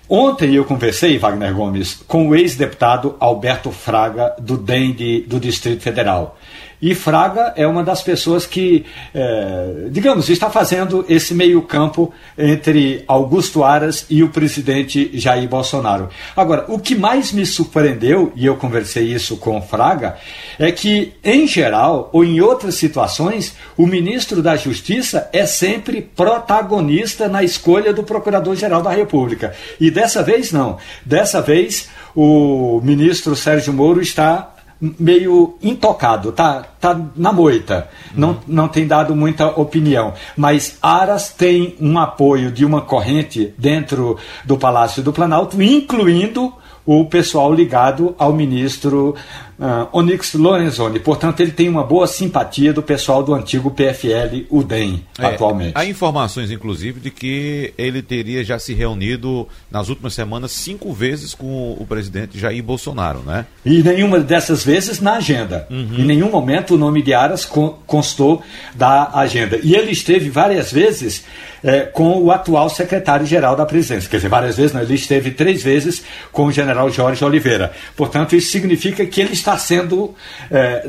Ontem 0.09 0.57
eu 0.57 0.65
conversei, 0.65 1.19
Wagner 1.19 1.55
Gomes, 1.55 2.03
com 2.09 2.29
o 2.29 2.35
ex-deputado 2.35 3.15
Alberto 3.21 3.71
Fraga, 3.71 4.35
do 4.41 4.57
DEM 4.57 4.93
de, 4.93 5.21
do 5.21 5.39
Distrito 5.39 5.83
Federal. 5.83 6.37
E 6.83 6.95
Fraga 6.95 7.53
é 7.57 7.67
uma 7.67 7.85
das 7.85 8.03
pessoas 8.03 8.47
que, 8.47 8.87
é, 9.15 9.89
digamos, 9.91 10.29
está 10.31 10.49
fazendo 10.49 11.05
esse 11.09 11.35
meio-campo 11.35 12.13
entre 12.39 13.05
Augusto 13.07 13.63
Aras 13.63 14.07
e 14.09 14.23
o 14.23 14.31
presidente 14.31 15.11
Jair 15.15 15.49
Bolsonaro. 15.49 16.09
Agora, 16.35 16.65
o 16.69 16.79
que 16.79 16.95
mais 16.95 17.33
me 17.33 17.45
surpreendeu, 17.45 18.33
e 18.35 18.47
eu 18.47 18.57
conversei 18.57 19.13
isso 19.13 19.37
com 19.37 19.61
Fraga, 19.61 20.17
é 20.59 20.73
que, 20.73 21.13
em 21.23 21.47
geral, 21.47 22.09
ou 22.13 22.25
em 22.25 22.41
outras 22.41 22.77
situações, 22.77 23.55
o 23.77 23.87
ministro 23.87 24.43
da 24.43 24.57
Justiça 24.57 25.29
é 25.33 25.45
sempre 25.45 26.01
protagonista 26.01 27.29
na 27.29 27.43
escolha 27.43 27.93
do 27.93 28.03
Procurador-Geral 28.03 28.83
da 28.83 28.91
República. 28.91 29.55
E 29.79 29.91
dessa 29.91 30.23
vez, 30.23 30.51
não. 30.51 30.79
Dessa 31.05 31.43
vez, 31.43 31.89
o 32.15 32.81
ministro 32.83 33.37
Sérgio 33.37 33.73
Moro 33.73 34.01
está 34.01 34.55
meio 34.81 35.57
intocado, 35.63 36.33
tá, 36.33 36.65
tá 36.81 36.99
na 37.15 37.33
moita, 37.33 37.89
não, 38.15 38.39
não 38.47 38.67
tem 38.67 38.87
dado 38.87 39.15
muita 39.15 39.49
opinião. 39.49 40.15
Mas 40.37 40.79
Aras 40.81 41.31
tem 41.31 41.77
um 41.81 41.99
apoio 41.99 42.51
de 42.51 42.65
uma 42.65 42.81
corrente 42.81 43.53
dentro 43.59 44.17
do 44.45 44.57
Palácio 44.57 45.03
do 45.03 45.13
Planalto, 45.13 45.61
incluindo 45.63 46.53
o 46.87 47.05
pessoal 47.05 47.53
ligado 47.53 48.15
ao 48.19 48.33
ministro 48.33 49.15
uh, 49.61 49.89
Onyx 49.93 50.35
Lorenzoni. 50.35 50.99
Portanto, 50.99 51.41
ele 51.41 51.53
tem 51.53 51.69
uma 51.69 51.85
boa 51.85 52.07
simpatia 52.07 52.73
do 52.73 52.83
pessoal 52.83 53.23
do 53.23 53.35
antigo 53.35 53.71
PFL, 53.71 54.47
o 54.49 54.63
DEM, 54.63 55.05
é, 55.19 55.27
atualmente. 55.27 55.73
Há 55.75 55.85
informações, 55.85 56.51
inclusive, 56.51 56.99
de 56.99 57.11
que 57.11 57.75
ele 57.77 58.03
teria 58.03 58.43
já 58.43 58.59
se 58.59 58.73
reunido 58.73 59.47
nas 59.71 59.89
últimas 59.89 60.15
semanas 60.15 60.51
cinco 60.53 60.93
vezes 60.93 61.35
com 61.35 61.73
o 61.79 61.87
presidente 61.87 62.39
Jair 62.39 62.63
Bolsonaro, 62.63 63.21
né? 63.21 63.45
E 63.65 63.83
nenhuma 63.83 64.19
dessas 64.21 64.65
vezes 64.65 65.01
na 65.01 65.15
agenda. 65.15 65.67
Uhum. 65.71 65.97
Em 65.99 66.05
nenhum 66.05 66.31
momento 66.31 66.75
o 66.75 66.79
nome 66.79 67.03
de 67.03 67.13
Aras 67.13 67.45
constou 67.87 68.43
da 68.75 69.11
agenda. 69.15 69.61
E 69.63 69.75
ele 69.75 69.91
esteve 69.91 70.31
várias 70.31 70.73
vezes 70.73 71.25
é, 71.63 71.81
com 71.81 72.23
o 72.23 72.31
atual 72.31 72.69
secretário-geral 72.69 73.57
da 73.57 73.67
presidência. 73.67 74.09
Quer 74.09 74.17
dizer, 74.17 74.29
várias 74.29 74.57
vezes, 74.57 74.73
não, 74.73 74.81
ele 74.81 74.95
esteve 74.95 75.31
três 75.31 75.63
vezes 75.63 76.03
com 76.33 76.47
o 76.47 76.53
general 76.53 76.91
Jorge 76.91 77.25
Oliveira. 77.25 77.73
Portanto, 77.97 78.35
isso 78.35 78.51
significa 78.51 79.05
que 79.05 79.21
ele 79.21 79.33
está 79.33 79.50
está 79.51 79.59
sendo. 79.59 80.15
É, 80.51 80.87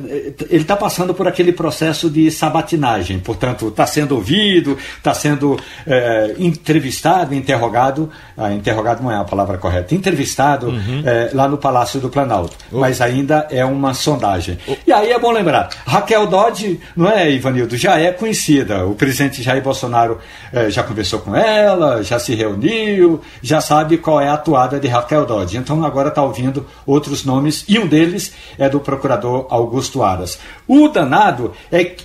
ele 0.49 0.61
está 0.61 0.75
passando 0.75 1.13
por 1.13 1.27
aquele 1.27 1.51
processo 1.51 2.09
de 2.09 2.29
sabatinagem, 2.29 3.19
portanto, 3.19 3.69
está 3.69 3.87
sendo 3.87 4.15
ouvido, 4.15 4.77
está 4.97 5.13
sendo 5.13 5.59
é, 5.85 6.35
entrevistado, 6.37 7.33
interrogado. 7.33 8.09
Ah, 8.37 8.51
interrogado 8.53 9.03
não 9.03 9.11
é 9.11 9.15
a 9.15 9.23
palavra 9.23 9.57
correta, 9.57 9.95
entrevistado 9.95 10.67
uhum. 10.67 11.03
é, 11.05 11.31
lá 11.33 11.47
no 11.47 11.57
Palácio 11.57 11.99
do 11.99 12.09
Planalto. 12.09 12.55
Oh. 12.71 12.79
Mas 12.79 13.01
ainda 13.01 13.47
é 13.49 13.65
uma 13.65 13.93
sondagem. 13.93 14.57
Oh. 14.67 14.75
E 14.85 14.91
aí 14.91 15.11
é 15.11 15.19
bom 15.19 15.31
lembrar: 15.31 15.69
Raquel 15.85 16.27
Dodge, 16.27 16.79
não 16.95 17.09
é, 17.09 17.31
Ivanildo, 17.31 17.75
já 17.77 17.99
é 17.99 18.11
conhecida. 18.11 18.85
O 18.85 18.95
presidente 18.95 19.41
Jair 19.41 19.63
Bolsonaro 19.63 20.19
é, 20.53 20.69
já 20.69 20.83
conversou 20.83 21.19
com 21.19 21.35
ela, 21.35 22.03
já 22.03 22.19
se 22.19 22.35
reuniu, 22.35 23.21
já 23.41 23.61
sabe 23.61 23.97
qual 23.97 24.21
é 24.21 24.27
a 24.27 24.33
atuada 24.33 24.79
de 24.79 24.87
Raquel 24.87 25.25
Dodge. 25.25 25.57
Então 25.57 25.83
agora 25.83 26.09
está 26.09 26.21
ouvindo 26.21 26.65
outros 26.85 27.23
nomes 27.25 27.65
e 27.67 27.79
um 27.79 27.87
deles 27.87 28.33
é 28.57 28.69
do 28.69 28.79
procurador 28.79 29.47
Augusto 29.49 30.03
Aras. 30.03 30.39
O 30.67 30.87
danado 30.87 31.53
é 31.71 31.95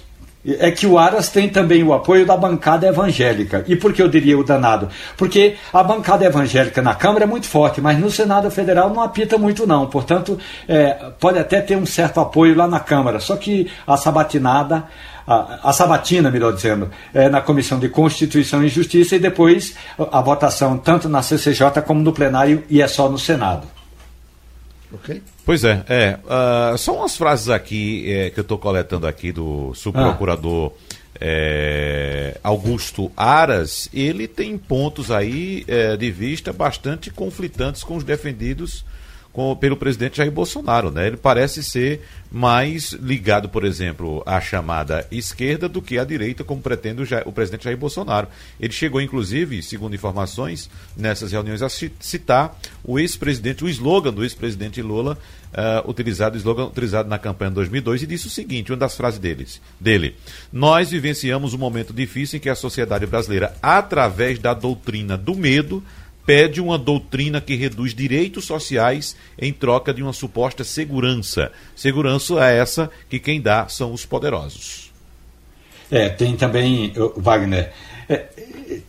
é 0.46 0.70
que 0.70 0.86
o 0.86 0.96
Aras 0.96 1.28
tem 1.28 1.48
também 1.48 1.82
o 1.82 1.92
apoio 1.92 2.24
da 2.24 2.36
bancada 2.36 2.86
evangélica. 2.86 3.64
E 3.66 3.74
por 3.74 3.92
que 3.92 4.00
eu 4.00 4.08
diria 4.08 4.38
o 4.38 4.44
danado? 4.44 4.88
Porque 5.16 5.56
a 5.72 5.82
bancada 5.82 6.24
evangélica 6.24 6.80
na 6.80 6.94
Câmara 6.94 7.24
é 7.24 7.26
muito 7.26 7.48
forte, 7.48 7.80
mas 7.80 7.98
no 7.98 8.10
Senado 8.10 8.50
Federal 8.50 8.90
não 8.90 9.02
apita 9.02 9.36
muito, 9.36 9.66
não. 9.66 9.86
Portanto, 9.86 10.38
é, 10.68 10.90
pode 11.18 11.38
até 11.38 11.60
ter 11.60 11.76
um 11.76 11.86
certo 11.86 12.20
apoio 12.20 12.54
lá 12.54 12.68
na 12.68 12.78
Câmara. 12.78 13.18
Só 13.18 13.36
que 13.36 13.70
a 13.86 13.96
sabatinada. 13.96 14.84
A, 15.26 15.70
a 15.70 15.72
sabatina, 15.72 16.30
melhor 16.30 16.52
dizendo, 16.52 16.88
é 17.12 17.28
na 17.28 17.40
Comissão 17.40 17.80
de 17.80 17.88
Constituição 17.88 18.62
e 18.62 18.68
Justiça 18.68 19.16
e 19.16 19.18
depois 19.18 19.74
a 19.98 20.20
votação 20.20 20.78
tanto 20.78 21.08
na 21.08 21.20
CCJ 21.20 21.82
como 21.84 22.00
no 22.00 22.12
plenário 22.12 22.62
e 22.70 22.80
é 22.80 22.86
só 22.86 23.08
no 23.08 23.18
Senado. 23.18 23.66
Ok? 24.94 25.20
Pois 25.46 25.62
é, 25.62 25.84
é. 25.88 26.18
Uh, 26.24 26.76
são 26.76 26.96
umas 26.96 27.16
frases 27.16 27.48
aqui 27.48 28.12
é, 28.12 28.30
que 28.30 28.40
eu 28.40 28.42
estou 28.42 28.58
coletando 28.58 29.06
aqui 29.06 29.30
do 29.30 29.72
subprocurador 29.74 30.72
ah. 30.74 30.96
é, 31.20 32.36
Augusto 32.42 33.12
Aras. 33.16 33.88
Ele 33.94 34.26
tem 34.26 34.58
pontos 34.58 35.08
aí 35.08 35.64
é, 35.68 35.96
de 35.96 36.10
vista 36.10 36.52
bastante 36.52 37.12
conflitantes 37.12 37.84
com 37.84 37.94
os 37.94 38.02
defendidos 38.02 38.84
com, 39.36 39.54
pelo 39.54 39.76
presidente 39.76 40.16
Jair 40.16 40.32
Bolsonaro. 40.32 40.90
Né? 40.90 41.08
Ele 41.08 41.18
parece 41.18 41.62
ser 41.62 42.00
mais 42.32 42.92
ligado, 42.92 43.50
por 43.50 43.66
exemplo, 43.66 44.22
à 44.24 44.40
chamada 44.40 45.06
esquerda 45.12 45.68
do 45.68 45.82
que 45.82 45.98
à 45.98 46.04
direita, 46.04 46.42
como 46.42 46.62
pretende 46.62 47.02
o, 47.02 47.06
o 47.28 47.32
presidente 47.32 47.64
Jair 47.64 47.76
Bolsonaro. 47.76 48.28
Ele 48.58 48.72
chegou, 48.72 48.98
inclusive, 48.98 49.62
segundo 49.62 49.94
informações, 49.94 50.70
nessas 50.96 51.32
reuniões, 51.32 51.60
a 51.60 51.68
citar 51.68 52.58
o 52.82 52.98
ex-presidente, 52.98 53.62
o 53.62 53.68
slogan 53.68 54.10
do 54.10 54.24
ex-presidente 54.24 54.80
Lula, 54.80 55.18
uh, 55.52 55.88
utilizado, 55.90 56.38
slogan 56.38 56.64
utilizado 56.64 57.06
na 57.06 57.18
campanha 57.18 57.50
de 57.50 57.56
2002, 57.56 58.04
e 58.04 58.06
disse 58.06 58.28
o 58.28 58.30
seguinte: 58.30 58.72
uma 58.72 58.78
das 58.78 58.96
frases 58.96 59.20
deles, 59.20 59.60
dele. 59.78 60.16
Nós 60.50 60.90
vivenciamos 60.90 61.52
um 61.52 61.58
momento 61.58 61.92
difícil 61.92 62.38
em 62.38 62.40
que 62.40 62.48
a 62.48 62.54
sociedade 62.54 63.04
brasileira, 63.04 63.54
através 63.62 64.38
da 64.38 64.54
doutrina 64.54 65.14
do 65.14 65.34
medo, 65.34 65.82
pede 66.26 66.60
uma 66.60 66.76
doutrina 66.76 67.40
que 67.40 67.54
reduz 67.54 67.94
direitos 67.94 68.44
sociais 68.44 69.16
em 69.38 69.52
troca 69.52 69.94
de 69.94 70.02
uma 70.02 70.12
suposta 70.12 70.64
segurança. 70.64 71.52
Segurança 71.74 72.34
é 72.44 72.58
essa 72.58 72.90
que 73.08 73.20
quem 73.20 73.40
dá 73.40 73.68
são 73.68 73.92
os 73.92 74.04
poderosos. 74.04 74.92
É, 75.90 76.08
tem 76.08 76.36
também, 76.36 76.92
Wagner, 77.16 77.72
é, 78.08 78.26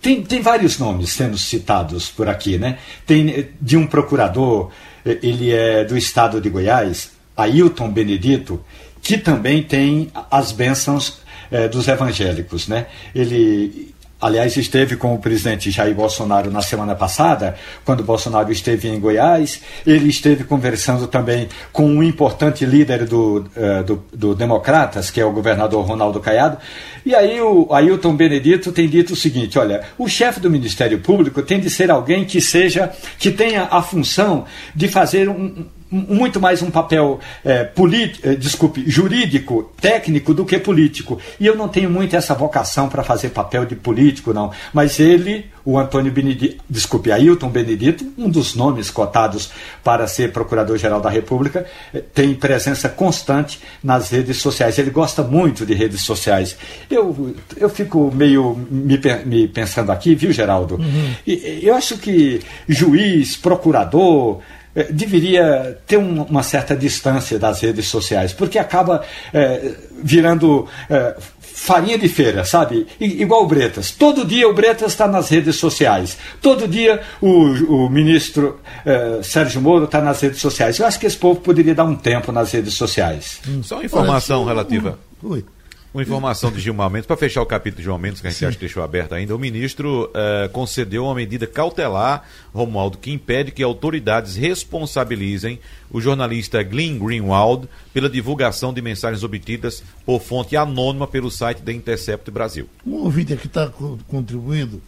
tem, 0.01 0.23
tem 0.23 0.41
vários 0.41 0.79
nomes 0.79 1.11
sendo 1.11 1.37
citados 1.37 2.09
por 2.09 2.27
aqui, 2.27 2.57
né? 2.57 2.79
Tem 3.05 3.29
eh, 3.29 3.47
de 3.61 3.77
um 3.77 3.85
procurador, 3.85 4.71
eh, 5.05 5.19
ele 5.21 5.51
é 5.51 5.85
do 5.85 5.95
estado 5.95 6.41
de 6.41 6.49
Goiás, 6.49 7.11
Ailton 7.35 7.91
Benedito, 7.91 8.63
que 9.01 9.17
também 9.17 9.61
tem 9.61 10.11
as 10.31 10.51
bênçãos 10.51 11.19
é, 11.51 11.67
dos 11.67 11.87
evangélicos, 11.87 12.67
né? 12.67 12.87
Ele 13.13 13.93
Aliás, 14.19 14.57
esteve 14.57 14.95
com 14.95 15.13
o 15.13 15.19
presidente 15.19 15.69
Jair 15.69 15.93
Bolsonaro 15.93 16.49
na 16.49 16.63
semana 16.63 16.95
passada, 16.95 17.55
quando 17.85 18.03
Bolsonaro 18.03 18.51
esteve 18.51 18.87
em 18.87 18.99
Goiás. 18.99 19.61
Ele 19.85 20.09
esteve 20.09 20.43
conversando 20.43 21.05
também 21.05 21.47
com 21.71 21.85
um 21.85 22.01
importante 22.01 22.65
líder 22.65 23.05
do, 23.05 23.45
uh, 23.55 23.83
do, 23.85 24.03
do, 24.11 24.33
Democratas, 24.33 25.11
que 25.11 25.21
é 25.21 25.25
o 25.25 25.31
governador 25.31 25.85
Ronaldo 25.85 26.19
Caiado. 26.19 26.57
E 27.05 27.13
aí 27.13 27.39
o 27.39 27.71
Ailton 27.71 28.15
Benedito 28.15 28.71
tem 28.71 28.89
dito 28.89 29.13
o 29.13 29.15
seguinte: 29.15 29.59
olha, 29.59 29.83
o 29.99 30.07
chefe 30.07 30.39
do 30.39 30.49
Ministério 30.49 30.97
Público 30.97 31.43
tem 31.43 31.59
de 31.59 31.69
ser 31.69 31.91
alguém 31.91 32.25
que 32.25 32.41
seja, 32.41 32.91
que 33.19 33.29
tenha 33.29 33.67
a 33.69 33.83
função 33.83 34.45
de 34.73 34.87
fazer 34.87 35.29
um, 35.29 35.63
muito 35.89 36.39
mais 36.39 36.61
um 36.61 36.69
papel 36.69 37.19
é, 37.43 37.63
político, 37.63 38.27
é, 38.27 38.35
desculpe, 38.35 38.83
jurídico, 38.89 39.71
técnico 39.79 40.33
do 40.33 40.45
que 40.45 40.59
político. 40.59 41.19
E 41.39 41.45
eu 41.45 41.55
não 41.55 41.67
tenho 41.67 41.89
muito 41.89 42.15
essa 42.15 42.33
vocação 42.33 42.89
para 42.89 43.03
fazer 43.03 43.29
papel 43.29 43.65
de 43.65 43.75
político, 43.75 44.33
não. 44.33 44.51
Mas 44.73 44.99
ele, 44.99 45.45
o 45.63 45.77
Antônio 45.77 46.11
Benedito, 46.11 46.63
desculpe, 46.69 47.11
Ailton 47.11 47.49
Benedito, 47.49 48.05
um 48.17 48.29
dos 48.29 48.55
nomes 48.55 48.89
cotados 48.89 49.51
para 49.83 50.07
ser 50.07 50.31
Procurador-Geral 50.31 50.99
da 50.99 51.09
República, 51.09 51.65
é, 51.93 51.99
tem 51.99 52.33
presença 52.33 52.89
constante 52.89 53.59
nas 53.81 54.09
redes 54.09 54.37
sociais. 54.37 54.77
Ele 54.77 54.89
gosta 54.89 55.23
muito 55.23 55.65
de 55.65 55.73
redes 55.73 56.01
sociais. 56.01 56.57
Eu, 56.89 57.35
eu 57.55 57.69
fico 57.69 58.11
meio 58.13 58.55
me, 58.69 58.99
me 59.25 59.47
pensando 59.47 59.91
aqui, 59.91 60.15
viu, 60.15 60.31
Geraldo? 60.31 60.75
Uhum. 60.75 61.13
Eu 61.25 61.75
acho 61.75 61.97
que 61.97 62.41
juiz, 62.67 63.37
procurador, 63.37 64.41
é, 64.77 64.83
deveria 64.91 65.79
ter 65.87 65.97
um, 65.97 66.21
uma 66.21 66.43
certa 66.43 66.75
distância 66.75 67.39
das 67.39 67.61
redes 67.61 67.87
sociais, 67.87 68.31
porque 68.31 68.59
acaba 68.59 69.03
é, 69.33 69.71
virando 70.03 70.67
é, 70.87 71.15
farinha 71.41 71.97
de 71.97 72.07
feira, 72.07 72.45
sabe? 72.45 72.85
I, 73.01 73.23
igual 73.23 73.43
o 73.43 73.47
Bretas. 73.47 73.89
Todo 73.89 74.23
dia 74.23 74.47
o 74.47 74.53
Bretas 74.53 74.91
está 74.91 75.07
nas 75.07 75.29
redes 75.29 75.55
sociais. 75.55 76.15
Todo 76.39 76.67
dia 76.67 77.01
o, 77.19 77.85
o 77.85 77.89
ministro 77.89 78.59
é, 78.85 79.19
Sérgio 79.23 79.59
Moro 79.59 79.85
está 79.85 79.99
nas 79.99 80.21
redes 80.21 80.39
sociais. 80.39 80.77
Eu 80.77 80.85
acho 80.85 80.99
que 80.99 81.07
esse 81.07 81.17
povo 81.17 81.41
poderia 81.41 81.73
dar 81.73 81.85
um 81.85 81.95
tempo 81.95 82.31
nas 82.31 82.51
redes 82.51 82.75
sociais. 82.75 83.39
Hum, 83.47 83.63
só 83.63 83.77
uma 83.77 83.85
informação 83.85 84.45
relativa. 84.45 84.99
Ui. 85.23 85.43
Uma 85.93 86.03
informação 86.03 86.51
de 86.51 86.59
Gilmar 86.59 86.89
Mendes, 86.89 87.07
para 87.07 87.15
fechar 87.15 87.41
o 87.41 87.45
capítulo 87.45 87.77
de 87.77 87.83
Gilmar 87.83 88.01
Mendes, 88.01 88.21
que 88.21 88.27
a 88.27 88.29
gente 88.29 88.39
Sim. 88.39 88.45
acha 88.45 88.57
que 88.57 88.65
deixou 88.65 88.83
aberto 88.83 89.13
ainda, 89.13 89.35
o 89.35 89.39
ministro 89.39 90.11
eh, 90.13 90.49
concedeu 90.51 91.05
uma 91.05 91.15
medida 91.15 91.47
cautelar, 91.47 92.23
Romualdo, 92.53 92.97
que 92.97 93.11
impede 93.11 93.51
que 93.51 93.63
autoridades 93.63 94.35
responsabilizem 94.35 95.59
o 95.89 96.01
jornalista 96.01 96.61
Glenn 96.61 96.99
Greenwald 96.99 97.69
pela 97.93 98.09
divulgação 98.09 98.73
de 98.73 98.81
mensagens 98.81 99.23
obtidas 99.23 99.81
por 100.05 100.21
fonte 100.21 100.57
anônima 100.57 101.07
pelo 101.07 101.31
site 101.31 101.61
da 101.61 101.71
Intercept 101.71 102.29
Brasil. 102.29 102.69
Um 102.85 102.95
ouvinte 102.95 103.33
aqui 103.33 103.47
está 103.47 103.71
contribuindo 104.07 104.81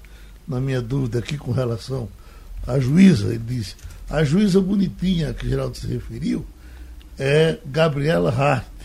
na 0.45 0.59
minha 0.59 0.81
dúvida 0.81 1.19
aqui 1.19 1.38
com 1.38 1.51
relação 1.51 2.09
à 2.67 2.77
juíza, 2.77 3.29
ele 3.29 3.43
disse, 3.47 3.75
a 4.09 4.23
juíza 4.23 4.59
bonitinha 4.59 5.33
que 5.33 5.47
Geraldo 5.47 5.77
se 5.77 5.88
referiu 5.88 6.45
é 7.17 7.57
Gabriela 7.65 8.31
Hart 8.31 8.78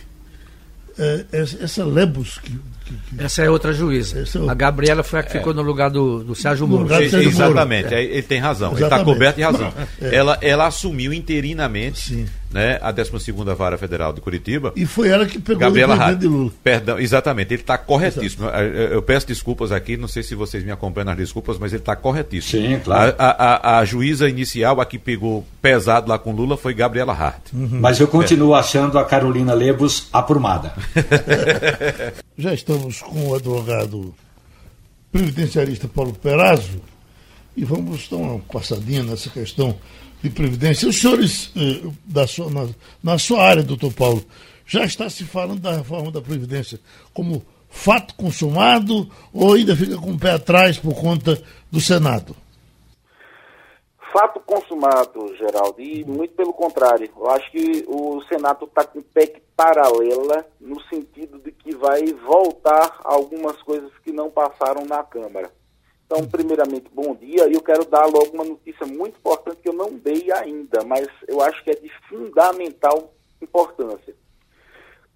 é, 0.98 1.24
essa 1.32 1.84
Lebus 1.84 2.38
que, 2.38 2.50
que, 2.50 2.94
que, 3.16 3.22
Essa 3.22 3.42
é 3.42 3.50
outra 3.50 3.72
juíza. 3.72 4.20
É 4.20 4.50
A 4.50 4.54
Gabriela 4.54 5.02
foi 5.02 5.20
a 5.20 5.22
que 5.22 5.36
é. 5.36 5.38
ficou 5.38 5.52
no 5.52 5.62
lugar 5.62 5.90
do, 5.90 6.22
do 6.22 6.34
Sérgio 6.34 6.66
Moro. 6.66 6.88
Sérgio 6.88 7.20
Exatamente, 7.20 7.84
Moro. 7.84 7.96
ele 7.96 8.22
tem 8.22 8.38
razão, 8.38 8.70
tá 8.70 8.76
Exatamente. 8.76 8.94
ele 8.94 9.00
está 9.00 9.04
coberto 9.04 9.36
de 9.36 9.42
razão. 9.42 9.72
É. 10.00 10.14
Ela, 10.14 10.38
ela 10.40 10.66
assumiu 10.66 11.12
interinamente 11.12 12.08
Sim 12.08 12.26
né, 12.54 12.78
a 12.80 12.92
12 12.92 13.32
Vara 13.58 13.76
Federal 13.76 14.12
de 14.12 14.20
Curitiba. 14.20 14.72
E 14.76 14.86
foi 14.86 15.08
ela 15.08 15.26
que 15.26 15.40
pegou 15.40 15.58
Gabriela 15.58 15.94
o 15.94 15.96
presidente 15.96 16.20
de 16.20 16.28
Lula. 16.28 16.52
Perdão, 16.62 17.00
exatamente, 17.00 17.52
ele 17.52 17.62
está 17.62 17.76
corretíssimo. 17.76 18.44
Exato. 18.44 18.62
Eu 18.62 19.02
peço 19.02 19.26
desculpas 19.26 19.72
aqui, 19.72 19.96
não 19.96 20.06
sei 20.06 20.22
se 20.22 20.36
vocês 20.36 20.64
me 20.64 20.70
acompanham 20.70 21.06
nas 21.06 21.16
desculpas, 21.16 21.58
mas 21.58 21.72
ele 21.72 21.82
está 21.82 21.96
corretíssimo. 21.96 22.62
Sim, 22.62 22.78
claro. 22.78 23.12
A, 23.18 23.24
a, 23.26 23.78
a, 23.80 23.84
juíza 23.84 24.28
inicial, 24.28 24.80
a 24.80 24.86
que 24.86 25.00
pegou 25.00 25.44
pesado 25.60 26.08
lá 26.08 26.16
com 26.16 26.30
Lula, 26.30 26.56
foi 26.56 26.72
Gabriela 26.74 27.12
Hart. 27.12 27.52
Uhum. 27.52 27.80
Mas 27.80 27.98
eu 27.98 28.06
continuo 28.06 28.54
é. 28.54 28.60
achando 28.60 29.00
a 29.00 29.04
Carolina 29.04 29.52
Lebos 29.52 30.06
aprumada. 30.12 30.72
Já 32.38 32.54
estamos 32.54 33.02
com 33.02 33.30
o 33.30 33.34
advogado 33.34 34.14
previdenciarista 35.10 35.88
Paulo 35.88 36.12
Perazzo 36.12 36.80
e 37.56 37.64
vamos 37.64 38.08
dar 38.08 38.16
uma 38.16 38.38
passadinha 38.38 39.02
nessa 39.02 39.28
questão 39.28 39.74
de 40.24 40.30
Previdência. 40.30 40.88
Os 40.88 40.98
senhores, 40.98 41.52
eh, 41.54 41.86
da 42.06 42.26
sua, 42.26 42.50
na, 42.50 42.66
na 43.02 43.18
sua 43.18 43.42
área, 43.42 43.62
doutor 43.62 43.92
Paulo, 43.92 44.24
já 44.66 44.82
está 44.84 45.10
se 45.10 45.22
falando 45.22 45.60
da 45.60 45.76
reforma 45.76 46.10
da 46.10 46.22
Previdência 46.22 46.80
como 47.12 47.44
fato 47.68 48.14
consumado 48.14 49.06
ou 49.34 49.52
ainda 49.52 49.76
fica 49.76 49.98
com 49.98 50.12
o 50.12 50.18
pé 50.18 50.30
atrás 50.30 50.78
por 50.78 50.94
conta 50.94 51.38
do 51.70 51.78
Senado? 51.78 52.34
Fato 54.14 54.40
consumado, 54.40 55.36
Geraldo, 55.36 55.82
e 55.82 56.04
muito 56.04 56.34
pelo 56.34 56.54
contrário. 56.54 57.10
Eu 57.14 57.30
acho 57.30 57.50
que 57.50 57.84
o 57.86 58.22
Senado 58.22 58.64
está 58.64 58.84
com 58.84 59.02
PEC 59.02 59.42
paralela 59.54 60.46
no 60.58 60.80
sentido 60.84 61.38
de 61.38 61.52
que 61.52 61.74
vai 61.76 62.02
voltar 62.26 62.98
algumas 63.04 63.60
coisas 63.60 63.90
que 64.02 64.12
não 64.12 64.30
passaram 64.30 64.86
na 64.86 65.02
Câmara. 65.02 65.50
Então, 66.06 66.28
primeiramente, 66.28 66.90
bom 66.92 67.14
dia. 67.14 67.48
E 67.48 67.54
eu 67.54 67.62
quero 67.62 67.84
dar 67.86 68.06
logo 68.06 68.30
uma 68.34 68.44
notícia 68.44 68.86
muito 68.86 69.16
importante 69.16 69.62
que 69.62 69.68
eu 69.68 69.72
não 69.72 69.92
dei 69.92 70.30
ainda, 70.32 70.84
mas 70.84 71.08
eu 71.26 71.40
acho 71.40 71.62
que 71.64 71.70
é 71.70 71.74
de 71.74 71.90
fundamental 72.08 73.14
importância. 73.40 74.14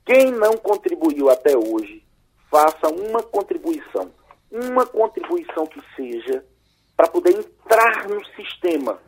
Quem 0.04 0.30
não 0.32 0.56
contribuiu 0.56 1.28
até 1.28 1.56
hoje, 1.56 2.02
faça 2.50 2.88
uma 2.88 3.22
contribuição. 3.22 4.10
Uma 4.50 4.86
contribuição 4.86 5.66
que 5.66 5.80
seja 5.94 6.44
para 6.96 7.08
poder 7.08 7.38
entrar 7.38 8.08
no 8.08 8.24
sistema. 8.34 8.98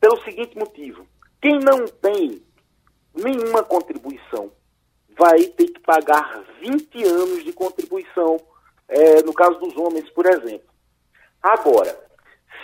Pelo 0.00 0.20
seguinte 0.24 0.58
motivo: 0.58 1.06
quem 1.40 1.60
não 1.60 1.86
tem 1.86 2.42
nenhuma 3.14 3.62
contribuição 3.62 4.50
vai 5.16 5.44
ter 5.44 5.68
que 5.68 5.80
pagar 5.80 6.44
20 6.60 7.04
anos 7.04 7.44
de 7.44 7.52
contribuição 7.52 8.36
é, 8.88 9.22
no 9.22 9.32
caso 9.32 9.58
dos 9.58 9.76
homens, 9.76 10.08
por 10.10 10.26
exemplo. 10.26 10.68
Agora, 11.42 11.98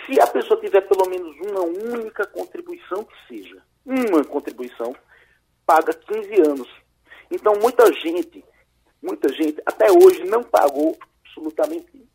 se 0.05 0.19
a 0.19 0.27
pessoa 0.27 0.59
tiver 0.59 0.81
pelo 0.81 1.09
menos 1.09 1.35
uma 1.47 1.61
única 1.61 2.25
contribuição 2.27 3.03
que 3.03 3.15
seja, 3.27 3.61
uma 3.85 4.23
contribuição, 4.23 4.95
paga 5.65 5.93
15 5.93 6.41
anos. 6.41 6.69
Então, 7.31 7.53
muita 7.61 7.91
gente 7.93 8.43
muita 9.03 9.27
gente 9.33 9.61
até 9.65 9.91
hoje 9.91 10.23
não 10.23 10.41
pagou 10.41 10.97
absolutamente, 11.25 12.07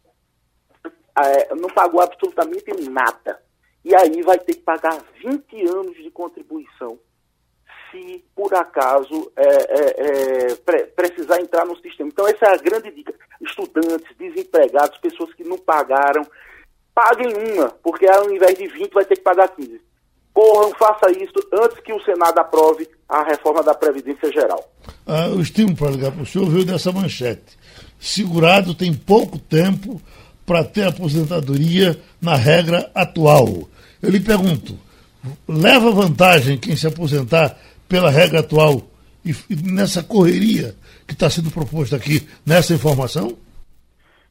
é, 1.17 1.55
não 1.55 1.69
pagou 1.69 2.01
absolutamente 2.01 2.73
nada. 2.89 3.43
E 3.85 3.95
aí 3.95 4.23
vai 4.23 4.39
ter 4.39 4.55
que 4.55 4.63
pagar 4.63 4.99
20 5.23 5.69
anos 5.69 5.95
de 5.97 6.11
contribuição 6.11 6.99
se 7.91 8.25
por 8.35 8.55
acaso 8.55 9.31
é, 9.37 9.47
é, 9.47 10.51
é, 10.51 10.55
pre 10.57 10.85
precisar 10.87 11.41
entrar 11.41 11.65
no 11.65 11.77
sistema. 11.79 12.09
Então 12.09 12.27
essa 12.27 12.47
é 12.47 12.55
a 12.55 12.59
grande 12.59 12.91
dica. 12.91 13.15
Estudantes, 13.41 14.17
desempregados, 14.19 14.99
pessoas 14.99 15.33
que 15.35 15.45
não 15.45 15.59
pagaram, 15.59 16.27
paguem 16.95 17.33
uma, 17.53 17.69
porque 17.83 18.07
ao 18.07 18.31
invés 18.31 18.59
de 18.59 18.67
20 18.67 18.93
vai 18.93 19.05
ter 19.05 19.17
que 19.17 19.23
pagar 19.23 19.49
15. 19.49 19.81
Corram, 20.33 20.71
faça 20.79 21.11
isso 21.11 21.35
antes 21.53 21.81
que 21.81 21.93
o 21.93 22.01
Senado 22.03 22.39
aprove 22.39 22.89
a 23.09 23.23
reforma 23.25 23.63
da 23.63 23.75
Previdência 23.75 24.31
Geral. 24.33 24.73
Ah, 25.07 25.29
o 25.29 25.41
estímulo 25.41 25.77
para 25.77 25.91
ligar 25.91 26.13
para 26.13 26.23
o 26.23 26.27
senhor 26.27 26.49
veio 26.49 26.65
dessa 26.65 26.93
manchete. 26.93 27.59
Segurado 27.99 28.75
tem 28.75 28.95
pouco 28.95 29.39
tempo 29.39 30.01
para 30.47 30.65
ter 30.65 30.87
aposentadoria 30.87 32.01
na 32.21 32.37
regra 32.37 32.91
atual. 32.95 33.69
Eu 34.01 34.11
lhe 34.11 34.21
pergunto, 34.21 34.79
leva 35.47 35.91
vantagem 35.91 36.57
quem 36.57 36.77
se 36.77 36.87
aposentar 36.87 37.59
pela 37.89 38.11
regra 38.11 38.41
atual 38.41 38.83
e, 39.25 39.31
e 39.51 39.57
nessa 39.57 40.03
correria 40.03 40.77
que 41.07 41.15
está 41.15 41.29
sendo 41.31 41.51
proposta 41.51 41.97
aqui, 41.97 42.29
nessa 42.47 42.75
informação? 42.75 43.37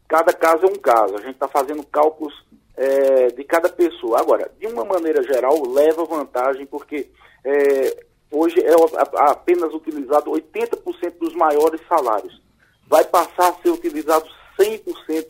Cada 0.08 0.32
caso 0.32 0.66
é 0.66 0.70
um 0.70 0.76
caso. 0.76 1.16
A 1.16 1.22
gente 1.22 1.34
está 1.34 1.48
fazendo 1.48 1.84
cálculos 1.84 2.34
é, 2.76 3.28
de 3.28 3.44
cada 3.44 3.68
pessoa. 3.68 4.20
Agora, 4.20 4.50
de 4.60 4.68
uma 4.68 4.86
maneira 4.86 5.22
geral, 5.24 5.62
leva 5.68 6.06
vantagem, 6.06 6.66
porque 6.66 7.10
é, 7.44 8.06
hoje 8.32 8.60
é 8.62 8.74
apenas 9.30 9.74
utilizado 9.74 10.32
80% 10.32 11.18
dos 11.20 11.34
maiores 11.34 11.82
salários. 11.90 12.42
Vai 12.88 13.04
passar 13.04 13.50
a 13.50 13.62
ser 13.62 13.70
utilizado 13.70 14.26
100% 14.58 15.26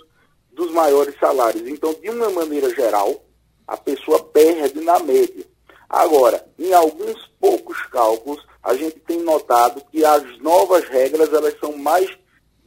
dos 0.52 0.72
maiores 0.72 1.16
salários. 1.20 1.68
Então, 1.68 1.94
de 1.94 2.10
uma 2.10 2.30
maneira 2.30 2.70
geral, 2.76 3.24
a 3.68 3.78
pessoa 3.78 4.24
perde 4.24 4.80
na 4.82 5.00
média. 5.00 5.46
Agora, 5.90 6.46
em 6.60 6.74
alguns 6.74 7.28
poucos 7.40 7.82
cálculos, 7.88 8.46
a 8.62 8.74
gente 8.76 9.00
tem 9.00 9.22
notado 9.22 9.82
que 9.90 10.04
as 10.04 10.38
novas 10.40 10.84
regras 10.90 11.32
elas 11.32 11.58
são 11.60 11.78
mais 11.78 12.10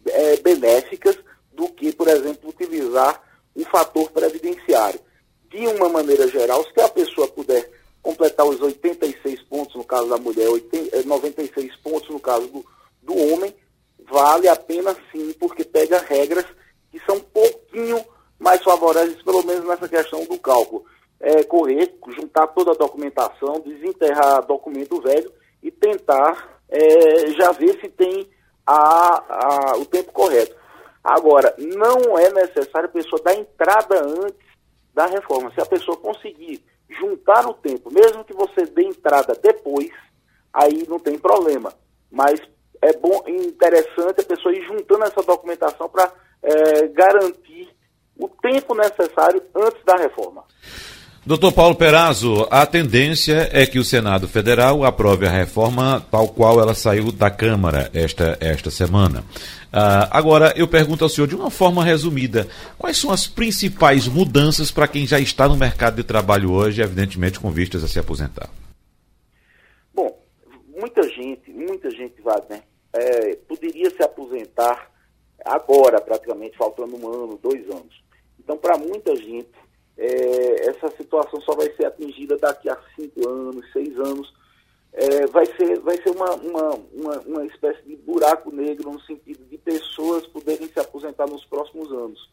é, 0.06 0.36
benéficas 0.38 1.18
do 1.52 1.68
que, 1.68 1.92
por 1.92 2.08
exemplo, 2.08 2.48
utilizar 2.48 3.22
um 3.54 3.64
fator 3.64 4.10
previdenciário. 4.10 5.00
De 5.50 5.66
uma 5.66 5.88
maneira 5.88 6.26
geral, 6.28 6.64
se 6.64 6.80
a 6.80 6.88
pessoa 6.88 7.28
puder 7.28 7.70
completar 8.02 8.46
os 8.46 8.60
86 8.60 9.42
pontos 9.42 9.74
no 9.74 9.84
caso 9.84 10.08
da 10.08 10.16
mulher, 10.16 10.48
80, 10.48 11.02
96 11.02 11.70
é, 11.70 11.76
pontos 11.82 12.08
no 12.08 12.20
caso 12.20 12.46
do, 12.46 12.64
do 13.02 13.16
homem, 13.16 13.54
vale 14.08 14.48
a 14.48 14.56
pena 14.56 14.96
sim, 15.12 15.34
porque 15.38 15.64
pega 15.64 15.98
regras 15.98 16.46
que 16.90 16.98
são 17.00 17.16
um 17.16 17.20
pouquinho 17.20 18.02
mais 18.38 18.62
favoráveis, 18.62 19.22
pelo 19.22 19.44
menos 19.44 19.66
nessa 19.66 19.88
questão 19.88 20.24
do 20.24 20.38
cálculo. 20.38 20.84
É, 21.20 21.44
correr, 21.44 21.94
juntar 22.18 22.46
toda 22.48 22.70
a 22.72 22.76
documentação, 22.76 23.60
desenterrar 23.60 24.46
documento 24.46 25.00
velho 25.02 25.30
e 25.62 25.70
tentar 25.70 26.60
é, 26.68 27.26
já 27.32 27.52
ver 27.52 27.78
se 27.78 27.88
tem 27.90 28.26
a, 28.66 29.72
a, 29.72 29.76
o 29.76 29.84
tempo 29.84 30.12
correto. 30.12 30.56
Agora, 31.02 31.54
não 31.58 32.18
é 32.18 32.30
necessário 32.30 32.88
a 32.88 32.92
pessoa 32.92 33.22
dar 33.22 33.34
entrada 33.34 34.02
antes 34.02 34.48
da 34.94 35.06
reforma. 35.06 35.52
Se 35.52 35.60
a 35.60 35.66
pessoa 35.66 35.96
conseguir 35.96 36.64
juntar 36.88 37.46
o 37.46 37.54
tempo, 37.54 37.92
mesmo 37.92 38.24
que 38.24 38.34
você 38.34 38.64
dê 38.66 38.84
entrada 38.84 39.34
depois, 39.34 39.90
aí 40.52 40.86
não 40.88 40.98
tem 40.98 41.18
problema. 41.18 41.72
Mas 42.10 42.40
é 42.82 42.92
bom, 42.94 43.22
interessante 43.26 44.20
a 44.20 44.24
pessoa 44.24 44.54
ir 44.54 44.62
juntando 44.62 45.04
essa 45.04 45.22
documentação 45.22 45.88
para 45.88 46.12
é, 46.42 46.88
garantir 46.88 47.68
o 48.18 48.28
tempo 48.28 48.74
necessário 48.74 49.42
antes 49.54 49.82
da 49.84 49.96
reforma. 49.96 50.44
Doutor 51.24 51.52
Paulo 51.52 51.74
Perazzo, 51.74 52.48
a 52.50 52.64
tendência 52.64 53.50
é 53.52 53.66
que 53.66 53.78
o 53.78 53.84
Senado 53.84 54.26
Federal 54.26 54.82
aprove 54.84 55.26
a 55.26 55.30
reforma 55.30 56.02
tal 56.10 56.28
qual 56.28 56.58
ela 56.58 56.72
saiu 56.72 57.12
da 57.12 57.30
Câmara 57.30 57.90
esta, 57.92 58.38
esta 58.40 58.70
semana. 58.70 59.20
Uh, 59.20 60.08
agora, 60.10 60.54
eu 60.56 60.66
pergunto 60.66 61.04
ao 61.04 61.10
senhor, 61.10 61.26
de 61.26 61.36
uma 61.36 61.50
forma 61.50 61.84
resumida, 61.84 62.48
quais 62.78 62.96
são 62.96 63.10
as 63.10 63.26
principais 63.26 64.08
mudanças 64.08 64.70
para 64.70 64.88
quem 64.88 65.06
já 65.06 65.20
está 65.20 65.46
no 65.46 65.58
mercado 65.58 65.96
de 65.96 66.04
trabalho 66.04 66.52
hoje, 66.52 66.80
evidentemente 66.80 67.38
com 67.38 67.50
vistas 67.50 67.84
a 67.84 67.88
se 67.88 67.98
aposentar? 67.98 68.48
Bom, 69.92 70.18
muita 70.74 71.02
gente, 71.02 71.50
muita 71.52 71.90
gente, 71.90 72.18
Wagner, 72.22 72.62
é, 72.94 73.36
poderia 73.46 73.90
se 73.90 74.02
aposentar 74.02 74.90
agora, 75.44 76.00
praticamente, 76.00 76.56
faltando 76.56 76.96
um 76.96 77.06
ano, 77.12 77.38
dois 77.42 77.68
anos. 77.68 78.02
Então, 78.42 78.56
para 78.56 78.78
muita 78.78 79.14
gente, 79.16 79.50
é, 80.00 80.70
essa 80.70 80.88
situação 80.96 81.38
só 81.42 81.54
vai 81.54 81.70
ser 81.74 81.84
atingida 81.84 82.34
daqui 82.38 82.70
a 82.70 82.78
cinco 82.96 83.28
anos, 83.28 83.70
seis 83.70 83.94
anos. 83.98 84.32
É, 84.94 85.26
vai 85.26 85.44
ser, 85.44 85.78
vai 85.80 85.96
ser 85.98 86.10
uma, 86.10 86.32
uma, 86.36 86.70
uma, 86.92 87.18
uma, 87.20 87.46
espécie 87.46 87.82
de 87.82 87.96
buraco 87.96 88.50
negro 88.50 88.90
no 88.90 89.00
sentido 89.02 89.44
de 89.44 89.58
pessoas 89.58 90.26
poderem 90.26 90.66
se 90.68 90.80
aposentar 90.80 91.26
nos 91.26 91.44
próximos 91.44 91.92
anos. 91.92 92.30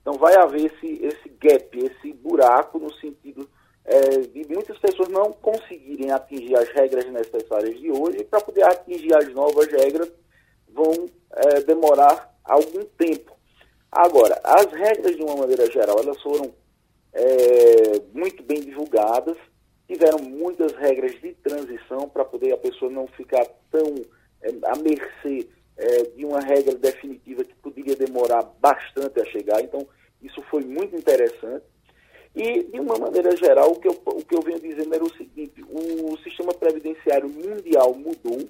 Então 0.00 0.14
vai 0.14 0.36
haver 0.36 0.72
esse, 0.72 1.04
esse 1.04 1.28
gap, 1.40 1.78
esse 1.78 2.12
buraco 2.12 2.78
no 2.78 2.92
sentido 2.94 3.46
é, 3.84 4.20
de 4.20 4.46
muitas 4.48 4.78
pessoas 4.78 5.08
não 5.08 5.32
conseguirem 5.32 6.12
atingir 6.12 6.56
as 6.56 6.68
regras 6.68 7.06
necessárias 7.06 7.78
de 7.78 7.90
hoje 7.90 8.22
para 8.24 8.40
poder 8.40 8.62
atingir 8.62 9.14
as 9.14 9.28
novas 9.34 9.66
regras 9.66 10.10
vão 10.68 11.10
é, 11.32 11.60
demorar 11.62 12.32
algum 12.44 12.84
tempo. 12.96 13.36
Agora, 13.90 14.40
as 14.44 14.66
regras 14.66 15.16
de 15.16 15.22
uma 15.22 15.36
maneira 15.36 15.68
geral, 15.70 15.98
elas 15.98 16.22
foram 16.22 16.54
é, 17.12 18.00
muito 18.12 18.42
bem 18.42 18.60
divulgadas, 18.60 19.36
tiveram 19.86 20.18
muitas 20.18 20.72
regras 20.72 21.12
de 21.20 21.32
transição 21.34 22.08
para 22.08 22.24
poder 22.24 22.52
a 22.52 22.58
pessoa 22.58 22.90
não 22.90 23.06
ficar 23.08 23.44
tão 23.70 23.94
é, 24.42 24.48
à 24.64 24.76
mercê 24.76 25.48
é, 25.76 26.02
de 26.16 26.24
uma 26.24 26.40
regra 26.40 26.74
definitiva 26.74 27.44
que 27.44 27.54
poderia 27.56 27.96
demorar 27.96 28.42
bastante 28.60 29.20
a 29.20 29.24
chegar. 29.26 29.60
Então, 29.60 29.86
isso 30.22 30.42
foi 30.50 30.62
muito 30.62 30.94
interessante. 30.94 31.64
E, 32.34 32.62
de 32.64 32.78
uma 32.78 32.96
maneira 32.96 33.34
geral, 33.36 33.72
o 33.72 33.80
que 33.80 33.88
eu, 33.88 34.00
o 34.06 34.24
que 34.24 34.36
eu 34.36 34.42
venho 34.42 34.60
dizendo 34.60 34.94
era 34.94 35.02
o 35.02 35.16
seguinte: 35.16 35.64
o 35.68 36.16
sistema 36.18 36.54
previdenciário 36.54 37.28
mundial 37.28 37.92
mudou 37.94 38.48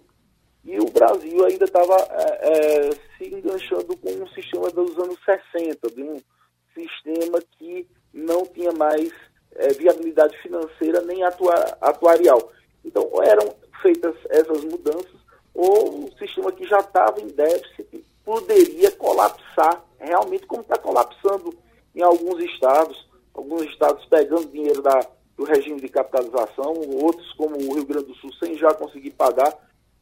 e 0.64 0.78
o 0.78 0.90
Brasil 0.90 1.44
ainda 1.46 1.64
estava 1.64 1.96
é, 1.96 2.48
é, 2.48 2.90
se 3.16 3.34
enganchando 3.34 3.96
com 3.96 4.10
um 4.10 4.28
sistema 4.28 4.68
dos 4.70 4.98
anos 4.98 5.18
60, 5.24 5.88
de 5.94 6.02
um 6.02 6.18
sistema 6.74 7.40
que 7.58 7.86
não 8.12 8.44
tinha 8.46 8.72
mais 8.72 9.10
é, 9.52 9.68
viabilidade 9.68 10.36
financeira 10.38 11.00
nem 11.02 11.22
atua, 11.22 11.54
atuarial. 11.80 12.52
Então, 12.84 13.08
ou 13.10 13.22
eram 13.22 13.54
feitas 13.82 14.14
essas 14.28 14.64
mudanças, 14.64 15.20
ou 15.54 16.04
o 16.04 16.18
sistema 16.18 16.52
que 16.52 16.66
já 16.66 16.78
estava 16.78 17.20
em 17.20 17.28
déficit 17.28 18.04
poderia 18.24 18.90
colapsar, 18.92 19.84
realmente 19.98 20.46
como 20.46 20.62
está 20.62 20.78
colapsando 20.78 21.54
em 21.94 22.02
alguns 22.02 22.42
estados, 22.44 23.08
alguns 23.34 23.62
estados 23.62 24.04
pegando 24.06 24.50
dinheiro 24.50 24.82
da, 24.82 25.00
do 25.36 25.44
regime 25.44 25.80
de 25.80 25.88
capitalização, 25.88 26.74
outros, 27.02 27.32
como 27.32 27.56
o 27.56 27.74
Rio 27.74 27.84
Grande 27.84 28.06
do 28.06 28.14
Sul, 28.14 28.32
sem 28.34 28.56
já 28.56 28.72
conseguir 28.74 29.10
pagar, 29.10 29.52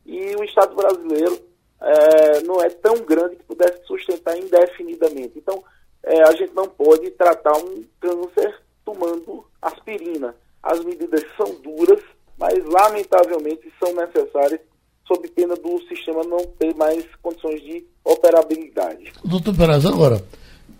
e 0.04 0.34
o 0.36 0.44
Estado 0.44 0.74
brasileiro 0.74 1.38
é, 1.80 2.40
não 2.42 2.60
é 2.60 2.68
tão 2.68 2.96
grande 3.04 3.36
que 3.36 3.44
pudesse 3.44 3.84
sustentar 3.86 4.36
indefinidamente. 4.36 5.38
Então, 5.38 5.62
é, 6.08 6.22
a 6.22 6.32
gente 6.32 6.54
não 6.54 6.66
pode 6.66 7.10
tratar 7.10 7.52
um 7.58 7.84
câncer 8.00 8.54
tomando 8.84 9.44
aspirina. 9.60 10.34
As 10.62 10.82
medidas 10.82 11.22
são 11.36 11.54
duras, 11.60 12.02
mas 12.38 12.54
lamentavelmente 12.64 13.70
são 13.78 13.94
necessárias 13.94 14.60
sob 15.06 15.28
pena 15.28 15.54
do 15.56 15.80
sistema 15.86 16.24
não 16.24 16.44
ter 16.58 16.74
mais 16.74 17.04
condições 17.22 17.60
de 17.62 17.84
operabilidade. 18.04 19.12
Doutor 19.22 19.54
Peraz, 19.54 19.84
agora, 19.84 20.22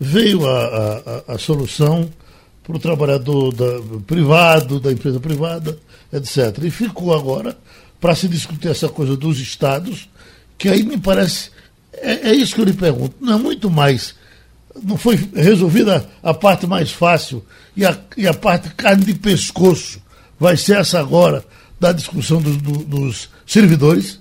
veio 0.01 0.47
a, 0.47 1.23
a, 1.29 1.35
a 1.35 1.39
solução 1.39 2.09
para 2.65 2.77
o 2.77 2.81
trabalhador 2.81 3.53
da, 3.55 3.81
privado, 4.07 4.81
da 4.81 4.93
empresa 4.93 5.21
privada, 5.21 5.79
etc. 6.13 6.63
E 6.65 6.71
ficou 6.71 7.15
agora 7.15 7.57
para 8.01 8.15
se 8.15 8.29
discutir 8.29 8.69
essa 8.69 8.89
coisa 8.89 9.17
dos 9.17 9.41
estados, 9.41 10.09
que 10.57 10.69
aí 10.69 10.83
me 10.83 10.99
parece, 10.99 11.51
é, 11.93 12.31
é 12.31 12.33
isso 12.35 12.55
que 12.55 12.61
eu 12.61 12.67
lhe 12.67 12.73
pergunto, 12.73 13.15
não 13.21 13.35
é 13.35 13.39
muito 13.39 13.71
mais 13.71 14.15
não 14.83 14.97
foi 14.97 15.17
resolvida 15.35 16.09
a 16.23 16.35
parte 16.35 16.67
mais 16.67 16.93
fácil 16.93 17.45
e 17.77 17.85
a, 17.85 17.97
e 18.17 18.27
a 18.27 18.35
parte 18.35 18.75
carne 18.75 19.05
de 19.05 19.15
pescoço 19.15 20.03
vai 20.39 20.57
ser 20.57 20.79
essa 20.79 21.01
agora 21.01 21.45
da 21.79 21.93
discussão 21.93 22.41
do, 22.41 22.57
do, 22.57 22.85
dos 22.85 23.31
servidores? 23.47 24.21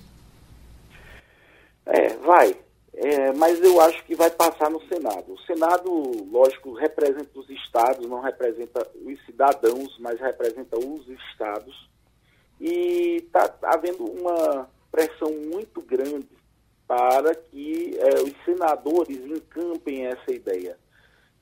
É, 1.85 2.15
vai. 2.17 2.55
É, 2.93 3.31
mas 3.33 3.61
eu 3.61 3.79
acho 3.81 4.03
que 4.05 4.15
vai 4.15 4.29
passar 4.31 4.69
no 4.69 4.81
Senado. 4.87 5.33
O 5.33 5.39
Senado, 5.41 5.89
lógico, 6.31 6.73
representa 6.73 7.39
os 7.39 7.49
estados, 7.49 8.07
não 8.09 8.21
representa 8.21 8.87
os 9.05 9.25
cidadãos, 9.25 9.95
mas 9.99 10.19
representa 10.19 10.77
os 10.77 11.07
estados. 11.07 11.87
E 12.59 13.17
está 13.17 13.53
havendo 13.63 14.03
uma 14.03 14.67
pressão 14.91 15.31
muito 15.31 15.79
grande 15.81 16.36
para 16.87 17.35
que 17.35 17.97
é, 17.97 18.21
os 18.21 18.33
senadores 18.45 19.17
encampem 19.25 20.05
essa 20.05 20.31
ideia. 20.31 20.77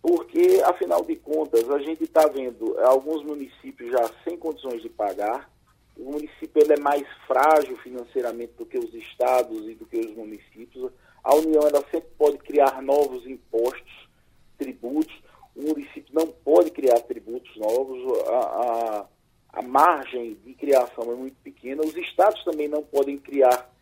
Porque, 0.02 0.62
afinal 0.66 1.04
de 1.04 1.16
contas, 1.16 1.70
a 1.70 1.80
gente 1.80 2.04
está 2.04 2.28
vendo 2.28 2.78
alguns 2.80 3.24
municípios 3.24 3.92
já 3.92 4.10
sem 4.24 4.38
condições 4.38 4.82
de 4.82 4.90
pagar, 4.90 5.50
o 5.98 6.12
município 6.12 6.62
ele 6.62 6.74
é 6.74 6.80
mais 6.80 7.08
frágil 7.26 7.78
financeiramente 7.78 8.54
do 8.58 8.66
que 8.66 8.78
os 8.78 8.94
estados 8.94 9.68
e 9.68 9.76
do 9.76 9.86
que 9.86 9.98
os 9.98 10.14
municípios. 10.16 10.92
A 11.24 11.34
União 11.36 11.62
ela 11.62 11.84
sempre 11.90 12.10
pode 12.18 12.38
criar 12.40 12.82
novos 12.82 13.26
impostos, 13.26 14.10
tributos. 14.58 15.16
O 15.56 15.62
município 15.62 16.14
não 16.14 16.28
pode 16.28 16.72
criar 16.72 17.00
tributos 17.02 17.56
novos. 17.56 18.28
A, 18.28 18.38
a, 18.38 19.06
a 19.54 19.62
margem 19.62 20.38
de 20.46 20.54
criação 20.54 21.12
é 21.12 21.16
muito 21.16 21.38
pequena. 21.42 21.82
Os 21.82 21.96
estados 21.96 22.44
também 22.44 22.68
não 22.68 22.84
podem 22.84 23.18
criar 23.18 23.74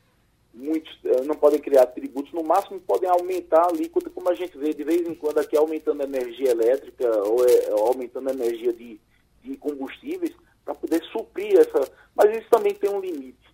muitos, 0.54 0.97
eh, 1.04 1.24
não 1.24 1.36
podem 1.36 1.60
criar 1.60 1.88
tributos. 1.88 2.32
No 2.32 2.43
máximo 2.43 2.80
podem 2.82 3.10
aumentar 3.10 3.62
a 3.62 3.70
alíquota, 3.70 4.10
como 4.10 4.30
a 4.30 4.36
gente 4.36 4.58
vê 4.58 4.74
de 4.74 4.84
vez 4.84 5.01
em 5.08 5.16
quando 5.16 5.39
aqui 5.39 5.58
aumentando 5.58 6.01
a 6.01 6.06
energia 6.06 6.51
elétrica 6.51 7.06
ou, 7.28 7.45
é, 7.45 7.70
aumentando 7.72 8.30
a 8.30 8.34
energia 8.34 8.72
de, 8.72 8.99
de 9.41 9.58
combustíveis 9.58 10.32
para 10.64 10.76
poder 10.76 11.04
suprir 11.06 11.58
essa. 11.58 11.91
Mas 12.16 12.38
isso 12.38 12.49
também 12.49 12.74
tem 12.74 12.89
um 12.89 12.99
limite. 12.99 13.54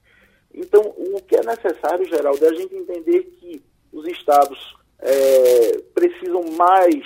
Então, 0.54 0.82
o 0.82 1.22
que 1.22 1.36
é 1.36 1.44
necessário, 1.44 2.06
Geraldo, 2.06 2.44
é 2.44 2.50
a 2.50 2.54
gente 2.54 2.76
entender 2.76 3.24
que 3.40 3.62
os 3.94 4.06
estados 4.08 4.76
é, 5.00 5.78
precisam 5.94 6.44
mais 6.58 7.04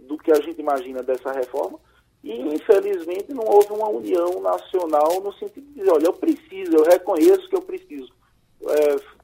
do 0.00 0.16
que 0.16 0.32
a 0.32 0.40
gente 0.40 0.60
imagina 0.60 1.02
dessa 1.02 1.32
reforma 1.32 1.78
e, 2.22 2.32
infelizmente, 2.40 3.32
não 3.32 3.44
houve 3.44 3.72
uma 3.72 3.88
união 3.88 4.40
nacional 4.40 5.20
no 5.22 5.32
sentido 5.34 5.66
de 5.66 5.74
dizer, 5.74 5.90
olha, 5.90 6.06
eu 6.06 6.12
preciso, 6.12 6.76
eu 6.76 6.84
reconheço 6.84 7.48
que 7.48 7.56
eu 7.56 7.62
preciso. 7.62 8.12
É, 8.62 9.17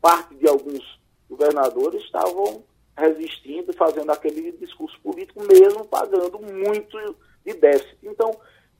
parte 0.00 0.34
de 0.34 0.48
alguns 0.48 0.98
governadores 1.28 2.02
estavam 2.02 2.62
resistindo, 2.96 3.72
fazendo 3.74 4.10
aquele 4.10 4.52
discurso 4.52 4.98
político, 5.00 5.40
mesmo 5.46 5.84
pagando 5.84 6.38
muito 6.40 6.98
de 7.44 7.54
déficit. 7.54 7.98
Então, 8.02 8.30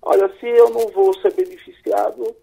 olha, 0.03 0.29
se 0.41 0.47
eu 0.47 0.71
não 0.71 0.89
vou 0.89 1.15
ser 1.21 1.33
beneficiado, 1.35 2.35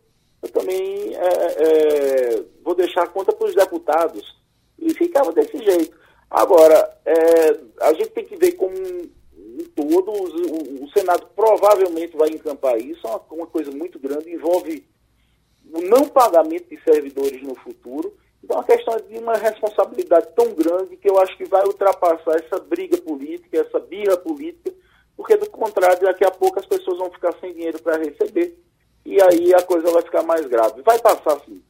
eu 0.41 0.49
também 0.49 1.15
é, 1.15 2.37
é, 2.37 2.43
vou 2.63 2.75
deixar 2.75 3.03
a 3.03 3.07
conta 3.07 3.33
para 3.33 3.47
os 3.47 3.55
deputados. 3.55 4.35
E 4.77 4.93
ficava 4.93 5.31
desse 5.31 5.57
jeito. 5.57 5.97
Agora, 6.29 6.97
é, 7.05 7.59
a 7.81 7.93
gente 7.93 8.09
tem 8.09 8.25
que 8.25 8.35
ver 8.35 8.53
como 8.53 8.75
um 8.75 9.63
todo, 9.73 10.11
o, 10.11 10.83
o, 10.83 10.89
Senado 10.89 11.27
provavelmente 11.35 12.15
vai 12.17 12.29
encampar 12.29 12.77
isso, 12.77 13.05
é 13.05 13.09
uma, 13.09 13.21
uma 13.31 13.47
coisa 13.47 13.71
muito 13.71 13.97
grande, 13.99 14.31
envolve 14.31 14.85
o 15.75 15.81
não 15.81 16.07
pagamento 16.07 16.69
de 16.69 16.81
servidores 16.83 17.41
no 17.43 17.55
futuro. 17.55 18.15
Então, 18.43 18.59
a 18.59 18.63
questão 18.63 18.95
é 18.95 19.01
de 19.01 19.17
uma 19.17 19.35
responsabilidade 19.35 20.27
tão 20.35 20.53
grande 20.53 20.95
que 20.97 21.09
eu 21.09 21.19
acho 21.19 21.35
que 21.37 21.45
vai 21.45 21.65
ultrapassar 21.65 22.35
essa 22.35 22.59
briga 22.59 22.97
política, 22.97 23.59
essa 23.59 23.79
birra 23.79 24.17
política, 24.17 24.73
porque 25.17 25.35
do 25.35 25.49
contrário, 25.49 26.01
daqui 26.01 26.23
a 26.23 26.31
pouco 26.31 26.59
as 26.59 26.65
pessoas 26.65 26.97
vão 26.99 27.11
ficar 27.11 27.33
sem 27.39 27.53
dinheiro 27.53 27.81
para 27.81 27.97
receber 27.97 28.57
e 29.05 29.21
aí 29.21 29.53
a 29.53 29.61
coisa 29.61 29.91
vai 29.91 30.01
ficar 30.01 30.23
mais 30.23 30.45
grave. 30.47 30.81
Vai 30.81 30.99
passar 30.99 31.39
sim. 31.45 31.61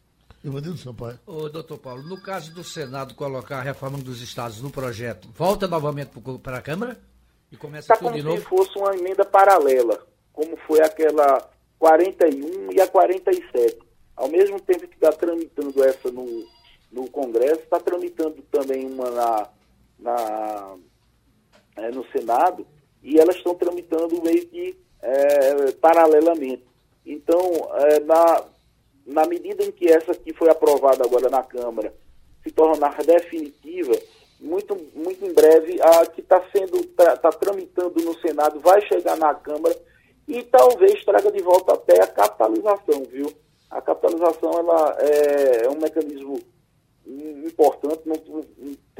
Ivanildo 0.43 0.77
Sampaio. 0.77 1.19
Ô, 1.25 1.49
doutor 1.49 1.79
Paulo, 1.79 2.03
no 2.03 2.21
caso 2.21 2.53
do 2.53 2.63
Senado 2.63 3.15
colocar 3.15 3.57
a 3.57 3.61
reforma 3.61 3.97
dos 3.97 4.21
estados 4.21 4.61
no 4.61 4.69
projeto, 4.69 5.27
volta 5.33 5.67
novamente 5.67 6.11
para 6.41 6.57
a 6.57 6.61
Câmara 6.61 6.99
e 7.51 7.57
começa 7.57 7.87
tá 7.87 7.97
tudo 7.97 8.13
de 8.13 8.21
novo? 8.21 8.43
como 8.43 8.63
se 8.63 8.69
fosse 8.69 8.79
uma 8.79 8.95
emenda 8.95 9.25
paralela, 9.25 10.05
como 10.31 10.55
foi 10.67 10.81
aquela 10.81 11.49
41 11.79 12.71
e 12.71 12.79
a 12.79 12.87
47. 12.87 13.84
Ao 14.15 14.27
mesmo 14.27 14.59
tempo 14.59 14.87
que 14.87 14.95
está 14.95 15.11
tramitando 15.11 15.83
essa 15.83 16.11
no, 16.11 16.47
no 16.91 17.09
Congresso, 17.09 17.61
está 17.61 17.79
tramitando 17.79 18.41
também 18.51 18.85
uma 18.85 19.11
na, 19.11 19.49
na 19.99 20.75
é, 21.77 21.91
no 21.91 22.05
Senado, 22.11 22.65
e 23.03 23.19
elas 23.19 23.35
estão 23.35 23.53
tramitando 23.55 24.21
meio 24.23 24.47
que 24.47 24.77
é, 25.01 25.71
paralelamente. 25.73 26.63
Então, 27.05 27.39
é, 27.73 27.99
na, 27.99 28.43
na 29.05 29.25
medida 29.27 29.63
em 29.63 29.71
que 29.71 29.87
essa 29.87 30.11
aqui 30.11 30.33
foi 30.33 30.49
aprovada 30.49 31.03
agora 31.03 31.29
na 31.29 31.43
Câmara 31.43 31.93
se 32.43 32.51
tornar 32.51 32.95
definitiva, 33.03 33.93
muito, 34.39 34.75
muito 34.93 35.25
em 35.25 35.33
breve, 35.33 35.79
a 35.81 36.05
que 36.05 36.21
está 36.21 36.41
sendo, 36.51 36.77
está 36.77 37.17
tá 37.17 37.29
tramitando 37.29 38.03
no 38.03 38.13
Senado 38.19 38.59
vai 38.59 38.81
chegar 38.87 39.17
na 39.17 39.33
Câmara 39.33 39.75
e 40.27 40.43
talvez 40.43 41.03
traga 41.03 41.31
de 41.31 41.41
volta 41.41 41.73
até 41.73 42.01
a 42.01 42.07
capitalização, 42.07 43.03
viu? 43.11 43.31
A 43.69 43.81
capitalização 43.81 44.51
ela 44.51 44.97
é, 44.99 45.65
é 45.65 45.69
um 45.69 45.79
mecanismo 45.79 46.39
importante, 47.05 48.01
não, 48.05 48.15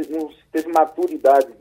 não, 0.10 0.30
teve 0.52 0.72
maturidade 0.72 1.54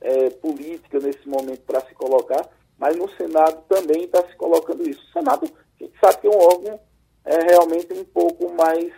é, 0.00 0.30
política 0.30 0.98
nesse 1.00 1.28
momento 1.28 1.62
para 1.62 1.80
se 1.80 1.94
colocar, 1.94 2.48
mas 2.78 2.96
no 2.96 3.08
Senado 3.16 3.62
também 3.68 4.04
está 4.04 4.24
se 4.26 4.36
colocando 4.36 4.88
isso. 4.88 5.02
O 5.08 5.12
Senado, 5.12 5.46
a 5.46 5.84
gente 5.84 5.98
sabe 6.00 6.18
que 6.18 6.26
é 6.26 6.30
um 6.30 6.38
órgão 6.38 6.80
é, 7.24 7.42
realmente 7.44 7.92
um 7.92 8.04
pouco 8.04 8.52
mais 8.52 8.92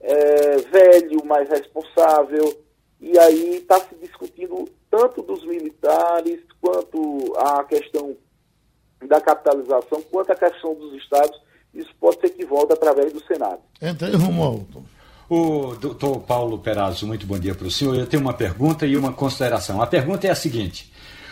é, 0.00 0.56
velho, 0.56 1.24
mais 1.24 1.48
responsável, 1.48 2.52
e 3.00 3.18
aí 3.18 3.56
está 3.56 3.80
se 3.80 3.94
discutindo 3.94 4.68
tanto 4.90 5.22
dos 5.22 5.44
militares, 5.44 6.40
quanto 6.60 7.32
a 7.36 7.64
questão 7.64 8.16
da 9.06 9.20
capitalização, 9.20 10.02
quanto 10.10 10.32
a 10.32 10.36
questão 10.36 10.74
dos 10.74 10.92
estados, 10.94 11.40
isso 11.74 11.90
pode 12.00 12.20
ser 12.20 12.30
que 12.30 12.44
volte 12.44 12.72
através 12.72 13.12
do 13.12 13.22
Senado. 13.24 13.60
Entra 13.80 14.08
aí, 14.08 14.16
Romualdo. 14.16 14.84
O 15.28 15.76
doutor 15.76 16.20
Paulo 16.20 16.58
Perazzo, 16.58 17.06
muito 17.06 17.24
bom 17.24 17.38
dia 17.38 17.54
para 17.54 17.68
o 17.68 17.70
senhor. 17.70 17.94
Eu 17.94 18.06
tenho 18.06 18.20
uma 18.20 18.32
pergunta 18.32 18.84
e 18.84 18.96
uma 18.96 19.12
consideração. 19.12 19.80
A 19.80 19.86
pergunta 19.86 20.26
é 20.26 20.30
a 20.30 20.34
seguinte: 20.34 20.90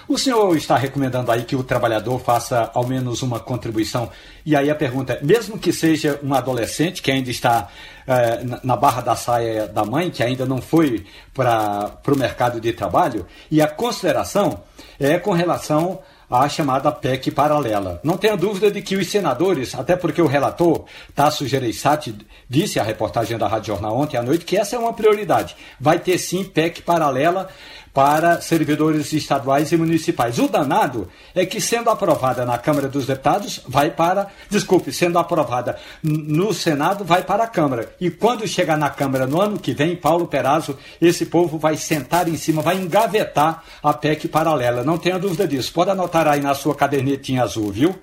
o 0.09 0.17
senhor 0.17 0.57
está 0.57 0.77
recomendando 0.77 1.31
aí 1.31 1.45
que 1.45 1.55
o 1.55 1.63
trabalhador 1.63 2.19
faça 2.19 2.71
ao 2.73 2.87
menos 2.87 3.21
uma 3.21 3.39
contribuição? 3.41 4.09
E 4.47 4.57
aí 4.57 4.71
a 4.71 4.75
pergunta 4.75 5.13
é: 5.15 5.23
mesmo 5.23 5.59
que 5.59 5.73
seja 5.73 6.19
um 6.23 6.33
adolescente 6.33 7.03
que 7.03 7.11
ainda 7.11 7.31
está 7.31 7.69
é, 8.07 8.43
na 8.63 8.75
barra 8.75 9.03
da 9.03 9.15
saia 9.15 9.67
da 9.67 9.85
mãe, 9.85 10.11
que 10.11 10.23
ainda 10.23 10.47
não 10.47 10.63
foi 10.63 11.05
para 11.35 12.01
o 12.07 12.17
mercado 12.17 12.59
de 12.59 12.73
trabalho, 12.73 13.27
e 13.51 13.61
a 13.61 13.67
consideração 13.67 14.63
é 14.99 15.19
com 15.19 15.33
relação 15.33 16.01
a 16.31 16.49
chamada 16.49 16.93
PEC 16.93 17.31
paralela. 17.31 18.01
Não 18.05 18.17
tenha 18.17 18.37
dúvida 18.37 18.71
de 18.71 18.83
que 18.83 18.97
os 18.97 19.09
senadores, 19.09 19.75
até 19.75 19.97
porque 19.97 20.21
o 20.21 20.27
relator, 20.27 20.85
Tasso 21.15 21.47
Gereissati, 21.47 22.15
disse 22.49 22.79
à 22.79 22.83
reportagem 22.83 23.39
da 23.39 23.49
Rádio 23.49 23.69
Jornal 23.69 23.97
ontem 23.97 24.17
à 24.17 24.23
noite 24.23 24.45
que 24.45 24.57
essa 24.57 24.77
é 24.77 24.79
uma 24.79 24.93
prioridade. 24.93 25.57
Vai 25.81 25.99
ter 25.99 26.19
sim 26.19 26.45
PEC 26.45 26.83
paralela 26.83 27.49
para 27.93 28.41
servidores 28.41 29.13
estaduais 29.13 29.73
e 29.73 29.77
municipais. 29.77 30.39
O 30.39 30.49
danado 30.49 31.09
é 31.35 31.45
que, 31.45 31.61
sendo 31.61 31.91
aprovada 31.91 32.45
na 32.45 32.59
Câmara 32.59 32.89
dos 32.89 33.07
Deputados, 33.07 33.63
vai 33.67 33.91
para. 33.91 34.29
Desculpe, 34.49 34.93
sendo 34.93 35.19
aprovada 35.19 35.79
no 36.03 36.53
Senado, 36.53 37.05
vai 37.05 37.23
para 37.23 37.45
a 37.45 37.49
Câmara. 37.49 37.95
E 38.01 38.11
quando 38.11 38.47
chegar 38.47 38.77
na 38.77 38.91
Câmara 38.91 39.27
no 39.27 39.41
ano 39.41 39.59
que 39.59 39.73
vem, 39.73 39.97
Paulo 39.97 40.27
Perazzo, 40.27 40.79
esse 41.01 41.27
povo 41.27 41.59
vai 41.59 41.77
sentar 41.77 42.29
em 42.29 42.37
cima, 42.37 42.63
vai 42.63 42.77
engavetar 42.77 43.65
a 43.83 43.93
PEC 43.93 44.29
paralela. 44.29 44.85
Não 44.85 44.99
tenha 44.99 45.19
dúvida 45.19 45.47
disso. 45.47 45.73
Pode 45.73 45.91
anotar 45.91 46.27
aí 46.29 46.41
na 46.41 46.55
sua 46.55 46.75
cadernetinha 46.75 47.43
azul, 47.43 47.71
viu? 47.71 47.95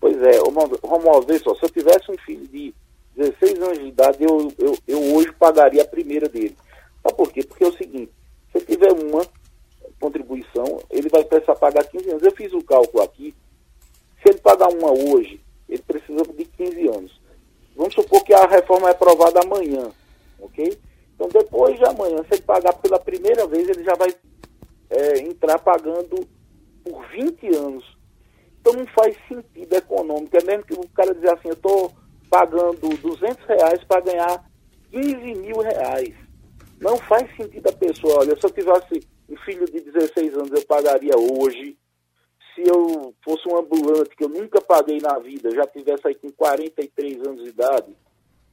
Pois 0.00 0.16
é, 0.22 0.38
Romualdo, 0.38 1.26
vê 1.26 1.38
só, 1.38 1.54
se 1.54 1.64
eu 1.64 1.70
tivesse 1.70 2.10
um 2.10 2.16
filho 2.18 2.46
de 2.48 2.74
16 3.16 3.62
anos 3.62 3.78
de 3.78 3.86
idade, 3.86 4.18
eu, 4.20 4.52
eu, 4.58 4.78
eu 4.86 5.16
hoje 5.16 5.32
pagaria 5.38 5.82
a 5.82 5.86
primeira 5.86 6.28
dele. 6.28 6.56
Sabe 7.02 7.16
por 7.16 7.32
quê? 7.32 7.42
Porque 7.42 7.64
é 7.64 7.68
o 7.68 7.76
seguinte, 7.76 8.12
se 8.60 8.66
tiver 8.66 8.92
uma 8.92 9.22
contribuição, 10.00 10.80
ele 10.90 11.08
vai 11.08 11.24
precisar 11.24 11.56
pagar 11.56 11.84
15 11.84 12.10
anos. 12.10 12.22
Eu 12.22 12.32
fiz 12.32 12.52
o 12.52 12.62
cálculo 12.62 13.02
aqui. 13.02 13.34
Se 14.22 14.30
ele 14.30 14.38
pagar 14.38 14.68
uma 14.68 14.90
hoje, 14.90 15.40
ele 15.68 15.82
precisa 15.82 16.22
de 16.22 16.44
15 16.44 16.88
anos. 16.88 17.20
Vamos 17.74 17.94
supor 17.94 18.24
que 18.24 18.32
a 18.32 18.46
reforma 18.46 18.88
é 18.88 18.92
aprovada 18.92 19.40
amanhã, 19.40 19.90
ok? 20.40 20.78
Então, 21.14 21.28
depois 21.28 21.76
de 21.78 21.84
amanhã, 21.84 22.22
se 22.24 22.34
ele 22.34 22.42
pagar 22.42 22.72
pela 22.74 22.98
primeira 22.98 23.46
vez, 23.46 23.68
ele 23.68 23.84
já 23.84 23.94
vai 23.94 24.14
é, 24.90 25.18
entrar 25.20 25.58
pagando 25.58 26.26
por 26.84 27.06
20 27.08 27.54
anos. 27.56 27.96
Então, 28.60 28.72
não 28.72 28.86
faz 28.86 29.16
sentido 29.28 29.74
econômico. 29.74 30.36
É 30.36 30.44
mesmo 30.44 30.64
que 30.64 30.74
o 30.74 30.88
cara 30.88 31.14
dizer 31.14 31.32
assim, 31.32 31.48
eu 31.48 31.54
estou 31.54 31.92
pagando 32.30 32.88
200 32.96 33.44
reais 33.46 33.84
para 33.84 34.00
ganhar 34.00 34.44
15 34.90 35.16
mil 35.36 35.58
reais. 35.60 36.25
Não 36.80 36.96
faz 36.98 37.34
sentido 37.36 37.68
a 37.68 37.72
pessoa, 37.72 38.20
olha, 38.20 38.38
se 38.38 38.44
eu 38.44 38.50
tivesse 38.50 39.06
um 39.28 39.36
filho 39.38 39.64
de 39.66 39.80
16 39.80 40.34
anos, 40.34 40.50
eu 40.52 40.66
pagaria 40.66 41.14
hoje. 41.16 41.76
Se 42.54 42.62
eu 42.62 43.14
fosse 43.24 43.48
um 43.48 43.58
ambulante, 43.58 44.16
que 44.16 44.24
eu 44.24 44.28
nunca 44.28 44.60
paguei 44.60 44.98
na 44.98 45.18
vida, 45.18 45.50
já 45.50 45.66
tivesse 45.66 46.08
aí 46.08 46.14
com 46.14 46.30
43 46.32 47.26
anos 47.26 47.42
de 47.42 47.50
idade, 47.50 47.94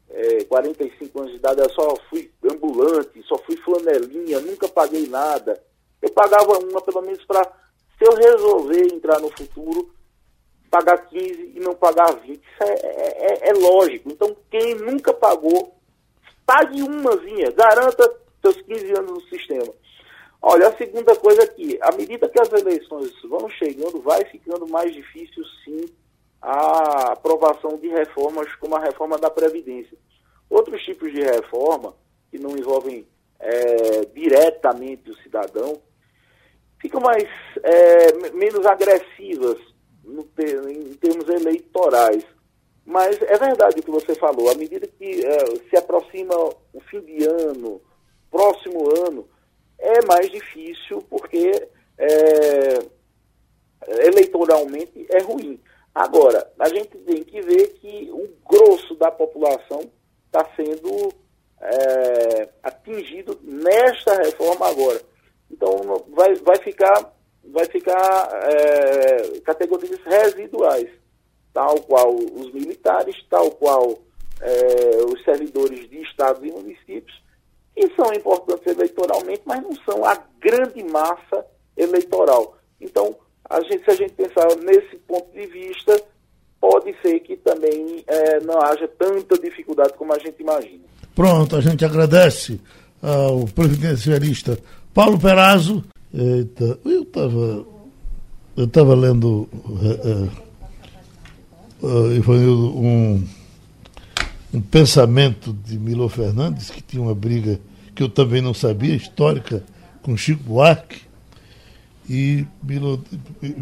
é, 0.09 0.43
45 0.43 1.19
anos 1.19 1.31
de 1.31 1.37
idade, 1.37 1.61
eu 1.61 1.69
só 1.69 1.95
fui 2.09 2.31
ambulante, 2.51 3.23
só 3.23 3.37
fui 3.39 3.55
flanelinha, 3.57 4.39
nunca 4.41 4.67
paguei 4.67 5.07
nada. 5.07 5.61
Eu 6.01 6.11
pagava 6.11 6.59
uma, 6.59 6.81
pelo 6.81 7.01
menos, 7.01 7.23
para, 7.25 7.43
se 7.97 8.05
eu 8.05 8.15
resolver 8.15 8.93
entrar 8.93 9.19
no 9.21 9.29
futuro, 9.37 9.89
pagar 10.69 10.97
15 11.07 11.53
e 11.55 11.59
não 11.59 11.73
pagar 11.73 12.13
20. 12.19 12.35
Isso 12.35 12.63
é, 12.63 12.73
é, 12.73 13.47
é, 13.47 13.49
é 13.49 13.53
lógico. 13.53 14.09
Então, 14.09 14.35
quem 14.51 14.75
nunca 14.75 15.13
pagou 15.13 15.75
pague 16.45 16.81
umazinha, 16.81 17.51
garanta 17.51 18.11
seus 18.41 18.61
15 18.61 18.91
anos 18.97 19.11
no 19.11 19.21
sistema. 19.29 19.73
Olha, 20.41 20.67
a 20.67 20.77
segunda 20.77 21.15
coisa 21.15 21.43
aqui, 21.43 21.79
à 21.81 21.91
medida 21.93 22.27
que 22.27 22.39
as 22.39 22.51
eleições 22.51 23.13
vão 23.23 23.49
chegando, 23.49 24.01
vai 24.01 24.25
ficando 24.25 24.67
mais 24.67 24.93
difícil, 24.93 25.43
sim, 25.63 25.85
a 26.41 27.13
aprovação 27.13 27.77
de 27.77 27.87
reformas 27.87 28.53
como 28.55 28.75
a 28.75 28.79
reforma 28.79 29.17
da 29.17 29.29
Previdência. 29.29 29.97
Outros 30.49 30.83
tipos 30.83 31.11
de 31.13 31.21
reforma, 31.21 31.95
que 32.29 32.37
não 32.37 32.57
envolvem 32.57 33.07
é, 33.39 34.05
diretamente 34.13 35.09
o 35.09 35.15
cidadão, 35.23 35.81
ficam 36.81 36.99
mais, 36.99 37.23
é, 37.63 38.29
menos 38.33 38.65
agressivas 38.65 39.57
em 40.05 40.93
termos 40.95 41.29
eleitorais. 41.29 42.25
Mas 42.85 43.21
é 43.21 43.37
verdade 43.37 43.79
o 43.79 43.83
que 43.83 43.91
você 43.91 44.13
falou, 44.15 44.49
à 44.49 44.55
medida 44.55 44.85
que 44.87 45.25
é, 45.25 45.45
se 45.69 45.77
aproxima 45.77 46.35
o 46.73 46.81
fim 46.89 46.99
de 47.01 47.25
ano, 47.25 47.81
próximo 48.29 48.89
ano, 49.05 49.27
é 49.79 50.03
mais 50.05 50.29
difícil 50.29 51.01
porque 51.09 51.67
é, 51.97 52.79
eleitoralmente 54.05 55.05
é 55.09 55.21
ruim. 55.21 55.59
Agora, 55.93 56.51
a 56.59 56.69
gente 56.69 56.97
tem 56.99 57.23
que 57.23 57.41
ver 57.41 57.67
que 57.75 58.09
o 58.11 58.27
grosso 58.45 58.95
da 58.95 59.11
população 59.11 59.81
está 60.25 60.43
sendo 60.55 61.13
é, 61.61 62.49
atingido 62.63 63.39
nesta 63.43 64.15
reforma 64.15 64.67
agora. 64.67 65.01
Então 65.51 66.03
vai, 66.09 66.33
vai 66.35 66.57
ficar, 66.57 67.13
vai 67.43 67.65
ficar 67.65 68.29
é, 68.49 69.39
categorias 69.41 69.99
residuais, 70.03 70.89
tal 71.53 71.75
qual 71.81 72.15
os 72.15 72.51
militares, 72.53 73.15
tal 73.29 73.51
qual 73.51 73.99
é, 74.41 75.03
os 75.05 75.23
servidores 75.23 75.89
de 75.89 76.01
estados 76.01 76.43
e 76.43 76.51
municípios, 76.51 77.21
que 77.75 77.87
são 77.95 78.13
importantes 78.13 78.67
eleitoralmente, 78.67 79.41
mas 79.45 79.61
não 79.61 79.75
são 79.85 80.03
a 80.05 80.17
grande 80.39 80.83
massa 80.83 81.45
eleitoral. 81.77 82.57
Então, 82.79 83.15
a 83.49 83.61
gente, 83.61 83.83
se 83.83 83.91
a 83.91 83.95
gente 83.95 84.13
pensar 84.13 84.47
nesse 84.63 84.95
ponto 85.07 85.31
de 85.31 85.45
vista, 85.47 86.01
pode 86.59 86.95
ser 87.01 87.19
que 87.19 87.37
também 87.37 88.03
é, 88.07 88.39
não 88.41 88.59
haja 88.61 88.87
tanta 88.87 89.37
dificuldade 89.39 89.93
como 89.93 90.13
a 90.13 90.19
gente 90.19 90.41
imagina. 90.41 90.83
Pronto, 91.15 91.55
a 91.55 91.61
gente 91.61 91.85
agradece 91.85 92.59
ao 93.01 93.45
previdencialista 93.45 94.57
Paulo 94.93 95.19
Perazzo. 95.19 95.83
Eita, 96.13 96.79
eu 96.85 97.03
estava 97.03 97.65
eu 98.55 98.65
estava 98.65 98.93
lendo 98.93 99.49
uh, 101.83 102.31
uh, 102.31 102.79
um, 102.79 103.23
um 104.53 104.61
pensamento 104.61 105.53
de 105.65 105.77
Milo 105.77 106.07
Fernandes, 106.09 106.69
que 106.69 106.81
tinha 106.81 107.01
uma 107.01 107.13
briga 107.13 107.59
que 107.93 108.01
eu 108.01 108.09
também 108.09 108.41
não 108.41 108.53
sabia, 108.53 108.95
histórica, 108.95 109.63
com 110.01 110.15
Chico 110.17 110.43
Buarque. 110.43 111.01
E 112.09 112.45
Milo, 112.61 113.03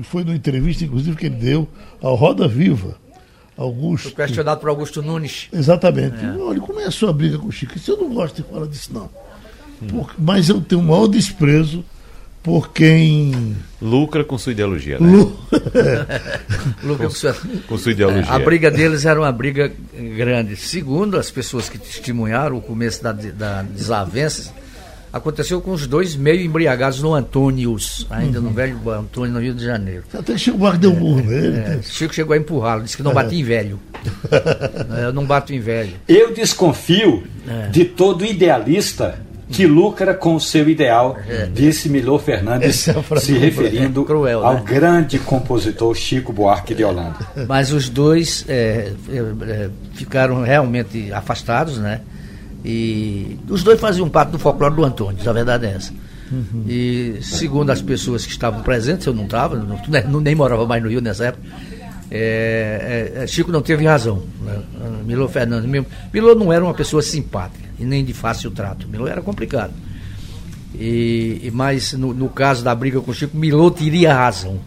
foi 0.04 0.24
numa 0.24 0.36
entrevista, 0.36 0.84
inclusive, 0.84 1.16
que 1.16 1.26
ele 1.28 1.36
deu 1.36 1.68
ao 2.02 2.16
Roda 2.16 2.48
Viva 2.48 2.98
Augusto. 3.58 4.10
Foi 4.10 4.26
questionado 4.26 4.60
por 4.60 4.70
Augusto 4.70 5.02
Nunes. 5.02 5.48
Exatamente. 5.54 6.24
É. 6.24 6.38
Olha, 6.38 6.60
como 6.60 6.80
é 6.80 6.86
a 6.86 6.92
sua 6.92 7.14
briga 7.14 7.38
com 7.38 7.48
o 7.48 7.52
Chico? 7.52 7.78
Isso 7.78 7.92
eu 7.92 7.98
não 7.98 8.14
gosto 8.14 8.42
de 8.42 8.50
falar 8.50 8.66
disso, 8.68 8.92
não. 8.94 9.10
Hum. 9.84 10.06
mas 10.18 10.48
eu 10.48 10.62
tenho 10.62 10.80
o 10.80 10.84
maior 10.84 11.08
desprezo 11.08 11.84
por 12.44 12.72
quem. 12.72 13.56
Lucra 13.82 14.24
com 14.24 14.38
sua 14.38 14.52
ideologia, 14.52 15.00
né? 15.00 15.08
Lu... 15.12 15.40
Lucra 16.84 17.08
com 17.08 17.14
sua... 17.14 17.36
com 17.68 17.78
sua 17.78 17.92
ideologia. 17.92 18.32
A 18.32 18.40
briga 18.40 18.70
deles 18.70 19.06
era 19.06 19.20
uma 19.20 19.32
briga 19.32 19.72
grande. 20.16 20.56
Segundo 20.56 21.18
as 21.18 21.30
pessoas 21.32 21.70
que 21.70 21.78
testemunharam 21.78 22.58
o 22.58 22.62
começo 22.62 23.04
da, 23.04 23.12
da 23.12 23.62
desavença, 23.64 24.54
Aconteceu 25.14 25.60
com 25.60 25.72
os 25.72 25.86
dois 25.86 26.16
meio 26.16 26.42
embriagados 26.42 27.02
no 27.02 27.14
Antônios, 27.14 28.08
ainda 28.10 28.40
uhum. 28.40 28.46
no 28.46 28.52
velho 28.52 28.90
Antônio, 28.90 29.34
no 29.34 29.42
Rio 29.42 29.54
de 29.54 29.66
Janeiro. 29.66 30.04
Até 30.14 30.38
Chico 30.38 30.58
Buarque 30.58 30.80
deu 30.80 30.94
um 30.94 31.00
murro 31.00 31.22
nele. 31.22 31.58
É, 31.58 31.80
Chico 31.84 32.16
chegou 32.16 32.34
a 32.34 32.38
empurrá-lo, 32.38 32.84
disse 32.84 32.96
que 32.96 33.04
não 33.04 33.12
é. 33.12 33.16
bate 33.16 33.36
em 33.36 33.44
velho. 33.44 33.78
Eu 35.04 35.12
não 35.12 35.26
bato 35.26 35.54
em 35.54 35.60
velho. 35.60 35.92
Eu 36.08 36.34
desconfio 36.34 37.24
é. 37.46 37.68
de 37.68 37.84
todo 37.84 38.26
idealista 38.26 39.20
que 39.52 39.68
lucra 39.68 40.14
com 40.14 40.36
o 40.36 40.40
seu 40.40 40.70
ideal, 40.70 41.18
é. 41.28 41.46
disse 41.46 41.90
Milor 41.90 42.20
Fernandes, 42.20 42.88
é 42.88 43.20
se 43.20 43.34
referindo 43.34 44.04
cruel, 44.04 44.46
ao 44.46 44.56
né? 44.56 44.64
grande 44.66 45.20
compositor 45.20 45.96
Chico 45.96 46.32
Buarque 46.32 46.74
de 46.74 46.84
Holanda. 46.84 47.18
Mas 47.48 47.72
os 47.72 47.90
dois 47.90 48.46
é, 48.48 48.94
é, 49.10 49.70
ficaram 49.94 50.42
realmente 50.42 51.12
afastados, 51.14 51.78
né? 51.78 52.02
E 52.64 53.40
os 53.50 53.64
dois 53.64 53.80
faziam 53.80 54.08
parte 54.08 54.32
do 54.32 54.40
folclore 54.40 54.76
do 54.76 54.86
Antônio, 54.86 55.18
a 55.28 55.34
verdade 55.34 55.66
é 55.66 55.74
essa. 55.74 55.92
Uhum. 56.32 56.64
E 56.68 57.18
segundo 57.22 57.72
as 57.72 57.82
pessoas 57.82 58.26
que 58.26 58.32
estavam 58.32 58.62
presentes, 58.62 59.06
eu 59.06 59.14
não 59.14 59.26
estava, 59.26 59.56
não, 60.08 60.22
nem 60.22 60.34
morava 60.34 60.66
mais 60.66 60.82
no 60.82 60.90
Rio 60.90 61.02
nessa 61.02 61.26
época, 61.26 61.44
é, 62.12 63.14
é, 63.18 63.24
é 63.24 63.28
Chico 63.28 63.52
não 63.52 63.62
teve 63.62 63.86
razão. 63.86 64.24
Né? 64.42 64.62
Milo 65.06 65.28
Fernandes 65.30 65.70
mesmo. 65.70 65.88
Milo 66.14 66.36
não 66.36 66.52
era 66.52 66.64
uma 66.64 66.74
pessoa 66.74 67.02
simpática 67.02 67.70
e 67.80 67.86
nem 67.86 68.04
de 68.04 68.14
fácil 68.14 68.52
trato. 68.52 68.88
Milo 68.88 69.08
era 69.08 69.22
complicado. 69.22 69.74
E, 70.76 71.50
mas 71.54 71.94
no, 71.94 72.14
no, 72.14 72.30
caso 72.30 72.64
da 72.64 72.76
briga 72.76 73.00
com 73.02 73.14
Chico, 73.14 73.38
Milo 73.38 73.72
teria 73.72 74.14
razão. 74.14 74.60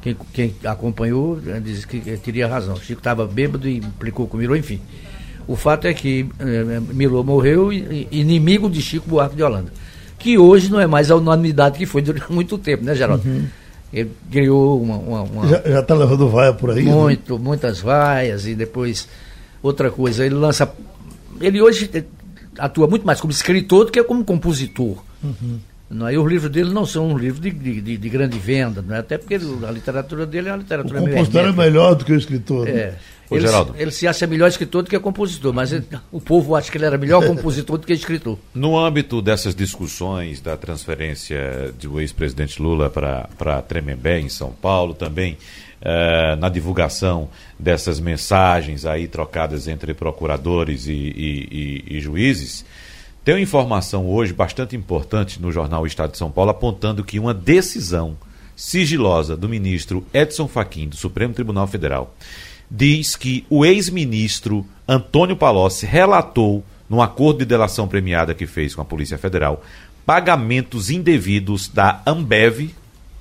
Quem, 0.00 0.16
quem 0.32 0.54
acompanhou 0.64 1.36
né, 1.36 1.60
disse 1.62 1.86
que 1.86 2.00
teria 2.16 2.48
razão. 2.48 2.76
Chico 2.76 3.00
estava 3.00 3.26
bêbado 3.26 3.68
e 3.68 3.76
implicou 3.76 4.26
com 4.26 4.38
Milo, 4.38 4.56
enfim. 4.56 4.80
O 5.50 5.56
fato 5.56 5.86
é 5.86 5.92
que 5.92 6.28
eh, 6.38 6.80
Milô 6.94 7.24
morreu 7.24 7.72
inimigo 7.72 8.70
de 8.70 8.80
Chico 8.80 9.08
Buarque 9.08 9.34
de 9.34 9.42
Holanda, 9.42 9.72
que 10.16 10.38
hoje 10.38 10.70
não 10.70 10.78
é 10.78 10.86
mais 10.86 11.10
a 11.10 11.16
unanimidade 11.16 11.76
que 11.76 11.86
foi 11.86 12.02
durante 12.02 12.30
muito 12.32 12.56
tempo, 12.56 12.84
né, 12.84 12.94
Geraldo? 12.94 13.28
Uhum. 13.28 13.46
Ele 13.92 14.10
criou 14.30 14.80
uma. 14.80 14.96
uma, 14.96 15.22
uma 15.22 15.46
já 15.46 15.80
está 15.80 15.94
levando 15.94 16.28
vaia 16.28 16.52
por 16.52 16.70
aí? 16.70 16.84
Né? 16.84 16.92
Muito, 16.92 17.38
né? 17.38 17.44
muitas 17.44 17.80
vaias, 17.80 18.46
e 18.46 18.54
depois, 18.54 19.08
outra 19.62 19.90
coisa, 19.90 20.24
ele 20.24 20.36
lança. 20.36 20.72
Ele 21.40 21.60
hoje 21.60 21.90
atua 22.58 22.86
muito 22.86 23.06
mais 23.06 23.20
como 23.20 23.32
escritor 23.32 23.86
do 23.86 23.92
que 23.92 24.02
como 24.04 24.24
compositor. 24.24 25.02
Uhum. 25.22 25.58
Não 25.90 26.06
é? 26.06 26.14
E 26.14 26.18
os 26.18 26.28
livros 26.28 26.52
dele 26.52 26.72
não 26.72 26.86
são 26.86 27.08
um 27.08 27.18
livro 27.18 27.40
de, 27.40 27.50
de, 27.50 27.96
de, 27.96 28.08
grande 28.08 28.38
venda, 28.38 28.80
não 28.80 28.94
é? 28.94 29.00
até 29.00 29.18
porque 29.18 29.34
a 29.34 29.70
literatura 29.72 30.24
dele 30.24 30.48
é 30.48 30.52
uma 30.52 30.58
literatura 30.58 31.02
o 31.02 31.04
compositor 31.04 31.46
é 31.46 31.52
melhor 31.52 31.94
do 31.96 32.04
que 32.04 32.12
o 32.12 32.16
escritor. 32.16 32.66
Né? 32.66 32.94
Ô, 33.30 33.36
ele, 33.36 33.46
Geraldo. 33.46 33.74
ele 33.78 33.92
se 33.92 34.08
acha 34.08 34.26
melhor 34.26 34.48
escritor 34.48 34.82
do 34.82 34.90
que 34.90 34.98
compositor, 34.98 35.54
mas 35.54 35.72
ele, 35.72 35.86
o 36.10 36.20
povo 36.20 36.56
acha 36.56 36.70
que 36.70 36.76
ele 36.76 36.84
era 36.84 36.98
melhor 36.98 37.24
compositor 37.24 37.78
do 37.78 37.86
que 37.86 37.92
escritor. 37.92 38.36
No 38.52 38.76
âmbito 38.76 39.22
dessas 39.22 39.54
discussões 39.54 40.40
da 40.40 40.56
transferência 40.56 41.72
do 41.80 42.00
ex-presidente 42.00 42.60
Lula 42.60 42.90
para 42.90 43.62
Tremembé, 43.62 44.18
em 44.18 44.28
São 44.28 44.50
Paulo, 44.50 44.94
também 44.94 45.38
uh, 45.80 46.36
na 46.36 46.48
divulgação 46.48 47.28
dessas 47.56 48.00
mensagens 48.00 48.84
aí 48.84 49.06
trocadas 49.06 49.68
entre 49.68 49.94
procuradores 49.94 50.86
e, 50.86 50.92
e, 50.92 51.84
e, 51.88 51.96
e 51.96 52.00
juízes, 52.00 52.64
tem 53.24 53.34
uma 53.34 53.40
informação 53.40 54.08
hoje 54.08 54.32
bastante 54.32 54.74
importante 54.74 55.40
no 55.40 55.52
jornal 55.52 55.86
Estado 55.86 56.12
de 56.12 56.18
São 56.18 56.30
Paulo 56.30 56.50
apontando 56.50 57.04
que 57.04 57.18
uma 57.18 57.34
decisão 57.34 58.16
sigilosa 58.56 59.36
do 59.36 59.48
ministro 59.48 60.04
Edson 60.12 60.48
Fachin 60.48 60.88
do 60.88 60.96
Supremo 60.96 61.32
Tribunal 61.32 61.66
Federal 61.66 62.14
diz 62.70 63.16
que 63.16 63.44
o 63.50 63.64
ex-ministro 63.64 64.64
Antônio 64.86 65.36
Palocci 65.36 65.86
relatou, 65.86 66.64
num 66.88 67.02
acordo 67.02 67.40
de 67.40 67.44
delação 67.44 67.88
premiada 67.88 68.34
que 68.34 68.46
fez 68.46 68.74
com 68.74 68.82
a 68.82 68.84
Polícia 68.84 69.18
Federal, 69.18 69.62
pagamentos 70.04 70.90
indevidos 70.90 71.68
da 71.68 72.02
Ambev. 72.06 72.70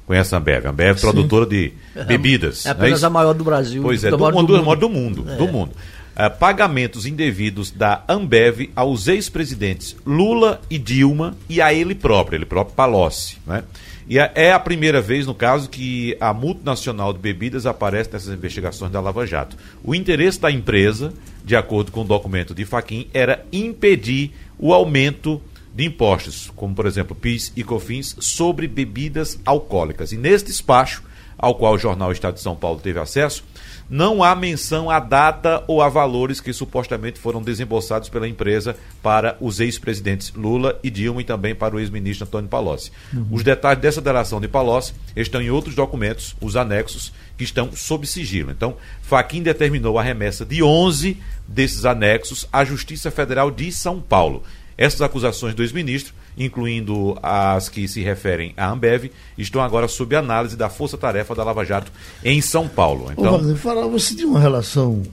Conhece 0.06 0.34
a 0.34 0.38
Ambev? 0.38 0.66
A 0.66 0.70
Ambev, 0.70 0.98
é 0.98 1.00
produtora 1.00 1.46
de 1.46 1.74
bebidas. 2.08 2.66
É 2.66 2.72
apenas 2.72 3.04
é 3.04 3.06
a 3.06 3.10
maior 3.10 3.34
do 3.34 3.44
Brasil. 3.44 3.82
Pois 3.82 4.04
é, 4.04 4.10
do, 4.10 4.18
do, 4.18 4.26
do, 4.26 4.34
mundo. 4.34 4.76
do 4.76 4.90
mundo. 4.90 5.26
É. 5.30 5.36
Do 5.36 5.48
mundo. 5.48 5.72
Uh, 6.20 6.30
pagamentos 6.38 7.06
indevidos 7.06 7.72
da 7.72 8.04
Ambev 8.06 8.70
aos 8.76 9.08
ex-presidentes 9.08 9.96
Lula 10.06 10.60
e 10.70 10.78
Dilma 10.78 11.38
e 11.48 11.62
a 11.62 11.74
ele 11.74 11.96
próprio, 11.96 12.36
ele 12.36 12.46
próprio 12.46 12.76
Palocci. 12.76 13.38
Né? 13.48 13.64
E 14.10 14.18
é, 14.18 14.52
a 14.52 14.60
primeira 14.60 15.00
vez, 15.00 15.26
no 15.26 15.34
caso, 15.34 15.70
que 15.70 16.18
a 16.20 16.34
multinacional 16.34 17.14
de 17.14 17.20
bebidas 17.20 17.66
aparece 17.66 18.12
nessas 18.12 18.34
investigações 18.34 18.92
da 18.92 19.00
Lava 19.00 19.26
Jato. 19.26 19.56
O 19.82 19.96
interesse 19.96 20.42
da 20.42 20.52
empresa, 20.52 21.14
de 21.46 21.56
acordo 21.56 21.92
com 21.92 22.02
o 22.02 22.06
documento 22.06 22.54
de 22.54 22.66
Faquim, 22.66 23.08
era 23.14 23.46
impedir 23.54 24.32
o 24.58 24.74
aumento 24.74 25.40
de 25.74 25.86
impostos, 25.86 26.52
como 26.56 26.76
por 26.76 26.86
exemplo 26.86 27.16
PIS 27.16 27.54
e 27.56 27.64
COFINS, 27.64 28.18
sobre 28.20 28.68
bebidas 28.68 29.40
alcoólicas. 29.46 30.12
E 30.12 30.18
nesse 30.18 30.46
despacho, 30.46 31.04
ao 31.38 31.56
qual 31.56 31.76
o 31.76 31.80
jornal 31.80 32.12
Estado 32.12 32.34
de 32.34 32.42
São 32.42 32.56
Paulo 32.56 32.82
teve 32.82 33.00
acesso, 33.00 33.46
não 33.90 34.24
há 34.24 34.36
menção 34.36 34.90
à 34.90 35.00
data 35.00 35.64
ou 35.68 35.82
a 35.82 35.90
valores 35.90 36.40
que 36.40 36.54
supostamente 36.54 37.20
foram 37.20 37.42
desembolsados 37.42 38.08
pela 38.08 38.28
empresa 38.28 38.76
para 39.02 39.36
os 39.42 39.60
ex-presidentes 39.60 40.32
Lula 40.34 40.80
e 40.84 40.90
Dilma 40.90 41.22
e 41.22 41.24
também 41.24 41.56
para 41.56 41.76
o 41.76 41.80
ex-ministro 41.80 42.28
Antônio 42.28 42.50
Palocci. 42.50 42.92
Uhum. 43.14 43.28
Os 43.32 43.44
detalhes 43.44 43.82
dessa 43.82 44.02
delação 44.02 44.40
de 44.40 44.48
Palocci 44.48 44.94
estão 45.16 45.42
em 45.42 45.50
outros 45.50 45.74
documentos, 45.74 46.36
os 46.40 46.56
anexos, 46.56 47.12
que 47.38 47.44
estão 47.44 47.72
sob 47.72 48.06
sigilo. 48.06 48.52
Então, 48.52 48.76
Faquim 49.02 49.42
determinou 49.42 49.98
a 49.98 50.04
remessa 50.04 50.46
de 50.46 50.62
11 50.62 51.18
desses 51.48 51.86
anexos 51.86 52.48
à 52.52 52.64
Justiça 52.64 53.10
Federal 53.10 53.50
de 53.50 53.72
São 53.72 54.00
Paulo. 54.00 54.44
Essas 54.78 55.02
acusações 55.02 55.56
do 55.56 55.64
ex-ministro 55.64 56.14
incluindo 56.38 57.18
as 57.22 57.70
que 57.70 57.88
se 57.88 58.02
referem 58.02 58.54
à 58.56 58.70
Ambev, 58.70 59.12
estão 59.38 59.62
agora 59.62 59.88
sob 59.88 60.16
análise 60.16 60.56
da 60.56 60.70
Força 60.70 60.98
Tarefa 60.98 61.36
da 61.36 61.44
Lava 61.44 61.66
Jato 61.66 61.92
em 62.24 62.42
São 62.42 62.68
Paulo. 62.68 63.12
Então, 63.12 63.34
Ô, 63.34 63.38
Wagner, 63.38 63.56
fala, 63.56 63.88
você 63.88 64.16
tinha 64.16 64.28
uma 64.28 64.40
relação 64.40 65.04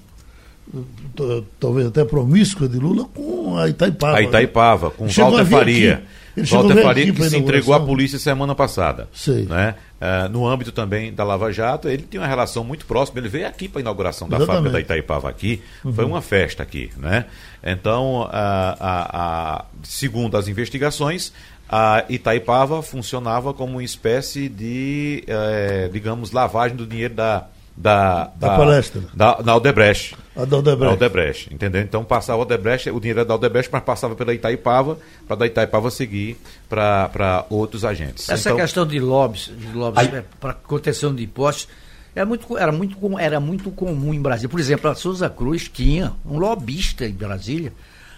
talvez 1.61 1.87
até 1.87 2.05
promíscua 2.05 2.69
de 2.69 2.79
Lula 2.79 3.07
com 3.15 3.57
a 3.57 3.69
Itaipava. 3.69 4.17
A 4.17 4.21
né? 4.21 4.27
Itaipava, 4.27 4.91
com 4.91 5.07
Walter 5.07 5.47
Faria. 5.47 6.03
Walter 6.37 6.83
Faria 6.83 7.13
que 7.13 7.29
se 7.29 7.37
entregou 7.37 7.75
à 7.75 7.81
polícia 7.81 8.19
semana 8.19 8.55
passada. 8.55 9.09
Sei. 9.13 9.45
Né? 9.45 9.75
Uh, 10.01 10.29
no 10.29 10.47
âmbito 10.47 10.73
também 10.73 11.13
da 11.13 11.25
Lava 11.25 11.53
Jato, 11.53 11.89
ele 11.89 12.07
tinha 12.09 12.21
uma 12.21 12.29
relação 12.29 12.63
muito 12.63 12.85
próxima. 12.87 13.19
Ele 13.19 13.29
veio 13.29 13.47
aqui 13.47 13.69
para 13.69 13.81
a 13.81 13.83
inauguração 13.83 14.29
da 14.29 14.37
Exatamente. 14.37 14.57
fábrica 14.57 14.73
da 14.73 14.81
Itaipava 14.81 15.29
aqui. 15.29 15.63
Uhum. 15.85 15.93
Foi 15.93 16.05
uma 16.05 16.21
festa 16.21 16.63
aqui. 16.63 16.91
Né? 16.97 17.25
Então, 17.65 18.23
uh, 18.23 18.27
uh, 18.27 19.65
segundo 19.83 20.37
as 20.37 20.49
investigações, 20.49 21.33
a 21.69 22.05
Itaipava 22.09 22.83
funcionava 22.83 23.53
como 23.53 23.73
uma 23.73 23.85
espécie 23.85 24.49
de, 24.49 25.25
eh, 25.27 25.91
digamos, 25.93 26.31
lavagem 26.31 26.77
do 26.77 26.87
dinheiro 26.87 27.15
da, 27.15 27.49
da, 27.77 28.25
da, 28.37 28.49
da 28.49 28.57
palestra. 28.57 29.03
Da, 29.13 29.35
da 29.35 29.53
Aldebrecht. 29.53 30.17
A 30.35 30.45
da 30.45 30.57
Aldebrecht. 30.57 30.93
Aldebrecht, 30.93 31.55
entendeu? 31.55 31.83
Então 31.83 32.05
passava 32.05 32.39
o 32.39 32.41
Aldebrecht, 32.43 32.91
o 32.91 32.99
dinheiro 32.99 33.21
era 33.21 33.29
da 33.29 33.35
Aldebrecht, 33.35 33.71
mas 33.73 33.83
passava 33.83 34.15
pela 34.15 34.33
Itaipava, 34.33 34.99
para 35.27 35.37
da 35.37 35.47
Itaipava 35.47 35.91
seguir 35.91 36.39
para 36.69 37.45
outros 37.51 37.85
agentes. 37.85 38.29
Essa 38.29 38.51
então, 38.51 38.61
questão 38.61 38.87
de 38.87 38.99
lobbies, 38.99 39.51
de 39.55 39.73
lobbies 39.73 40.13
é, 40.13 40.25
para 40.41 40.55
contenção 40.55 41.15
de 41.15 41.25
impostos, 41.25 41.69
era 42.15 42.25
muito, 42.25 42.57
era, 42.57 42.73
muito, 42.73 43.19
era 43.19 43.41
muito 43.41 43.71
comum 43.71 44.15
em 44.15 44.21
Brasília. 44.21 44.49
Por 44.49 44.59
exemplo, 44.59 44.91
a 44.91 44.95
Souza 44.95 45.29
Cruz 45.29 45.69
tinha 45.69 46.15
um 46.25 46.39
lobista 46.39 47.05
em 47.05 47.13
Brasília 47.13 47.73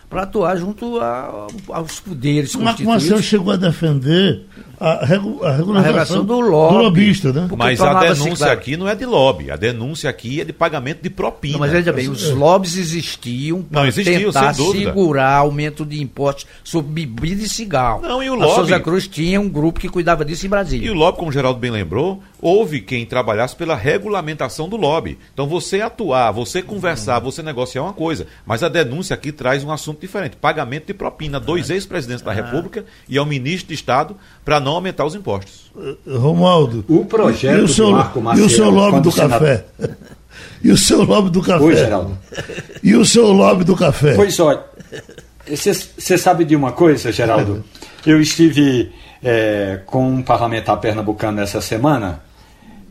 para 0.09 0.23
atuar 0.23 0.57
junto 0.57 0.99
a, 1.01 1.47
aos 1.69 2.01
poderes 2.01 2.55
Mas 2.57 2.81
o 2.81 2.85
Marcelo 2.85 3.23
chegou 3.23 3.53
a 3.53 3.57
defender 3.57 4.47
a, 4.81 5.05
regu, 5.05 5.45
a 5.45 5.57
regulamentação 5.57 6.25
do, 6.25 6.41
lobby, 6.41 6.75
do 6.75 6.83
lobista, 6.83 7.33
né? 7.33 7.49
Mas 7.57 7.81
a 7.81 8.01
denúncia 8.01 8.37
claro. 8.37 8.53
aqui 8.53 8.77
não 8.77 8.89
é 8.89 8.95
de 8.95 9.05
lobby, 9.05 9.51
a 9.51 9.57
denúncia 9.57 10.09
aqui 10.09 10.41
é 10.41 10.45
de 10.45 10.53
pagamento 10.53 11.03
de 11.03 11.11
propina. 11.11 11.55
Não, 11.55 11.61
mas 11.61 11.73
veja 11.73 11.93
bem, 11.93 12.09
os 12.09 12.31
lobbies 12.31 12.77
existiam 12.77 13.63
para 13.63 13.91
tentar 13.91 14.55
segurar 14.55 15.35
aumento 15.35 15.85
de 15.85 16.01
impostos 16.01 16.47
sobre 16.63 17.07
bebida 17.07 17.43
e 17.43 17.49
cigarro. 17.49 18.03
Não, 18.03 18.23
e 18.23 18.31
o 18.31 18.35
lobby... 18.35 18.53
A 18.53 18.55
Souza 18.55 18.81
Cruz 18.81 19.09
tinha 19.09 19.41
um 19.41 19.49
grupo 19.49 19.81
que 19.81 19.89
cuidava 19.89 20.25
disso 20.25 20.47
em 20.47 20.49
Brasília. 20.49 20.87
E 20.87 20.91
o 20.91 20.95
lobby, 20.95 21.19
como 21.19 21.31
o 21.31 21.33
Geraldo 21.33 21.59
bem 21.59 21.71
lembrou, 21.71 22.23
houve 22.41 22.81
quem 22.81 23.05
trabalhasse 23.05 23.57
pela 23.57 23.75
regulamentação 23.75 24.69
do 24.69 24.77
lobby. 24.77 25.19
Então 25.35 25.47
você 25.47 25.81
atuar, 25.81 26.31
você 26.31 26.63
conversar, 26.63 27.19
você 27.19 27.43
negociar 27.43 27.81
é 27.81 27.85
uma 27.85 27.93
coisa, 27.93 28.27
mas 28.47 28.63
a 28.63 28.69
denúncia 28.69 29.15
aqui 29.15 29.33
traz 29.33 29.65
um 29.65 29.73
assunto 29.73 29.98
diferente, 30.01 30.37
pagamento 30.37 30.87
de 30.87 30.95
propina, 30.95 31.39
dois 31.39 31.71
ex-presidentes 31.71 32.23
da 32.23 32.33
República 32.33 32.85
e 33.09 33.19
ao 33.19 33.27
ministro 33.27 33.69
de 33.69 33.75
Estado 33.75 34.17
para 34.45 34.61
não 34.61 34.73
aumentar 34.73 35.05
os 35.05 35.15
impostos. 35.15 35.71
Romualdo. 36.07 36.85
O 36.89 37.05
projeto 37.05 37.61
e 37.61 37.63
o 37.63 37.69
seu, 37.69 37.91
Marco 37.93 38.21
Maciel, 38.21 38.45
E 38.45 38.47
o 38.47 38.51
seu 38.51 38.71
lobby 38.71 39.01
do 39.01 39.13
café. 39.13 39.65
E 40.63 40.71
o 40.71 40.77
seu 40.77 41.03
lobby 41.03 41.31
do 41.31 41.43
café. 41.43 41.65
Oi, 41.65 41.77
Geraldo. 41.77 42.19
E 42.83 42.95
o 42.95 43.05
seu 43.05 43.33
lobby 43.33 43.65
do 43.65 43.77
café. 43.77 44.15
Pois 44.15 44.39
olha, 44.41 44.63
você 45.47 46.19
sabe 46.19 46.45
de 46.45 46.55
uma 46.55 46.73
coisa, 46.73 47.11
Geraldo? 47.13 47.65
Eu 48.07 48.21
estive 48.21 48.93
é, 49.23 49.81
com 49.87 50.09
um 50.09 50.23
parlamentar 50.23 50.79
pernambucano 50.79 51.41
essa 51.41 51.61
semana 51.61 52.23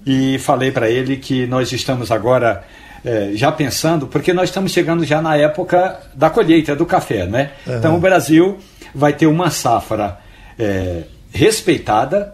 e 0.05 0.37
falei 0.39 0.71
para 0.71 0.89
ele 0.89 1.17
que 1.17 1.45
nós 1.47 1.71
estamos 1.71 2.11
agora 2.11 2.63
é, 3.05 3.31
já 3.33 3.51
pensando, 3.51 4.07
porque 4.07 4.33
nós 4.33 4.49
estamos 4.49 4.71
chegando 4.71 5.05
já 5.05 5.21
na 5.21 5.35
época 5.35 5.99
da 6.13 6.29
colheita 6.29 6.75
do 6.75 6.85
café, 6.85 7.25
né? 7.25 7.51
Uhum. 7.65 7.77
Então 7.77 7.95
o 7.95 7.99
Brasil 7.99 8.57
vai 8.93 9.13
ter 9.13 9.27
uma 9.27 9.49
safra 9.49 10.17
é, 10.57 11.03
respeitada 11.31 12.33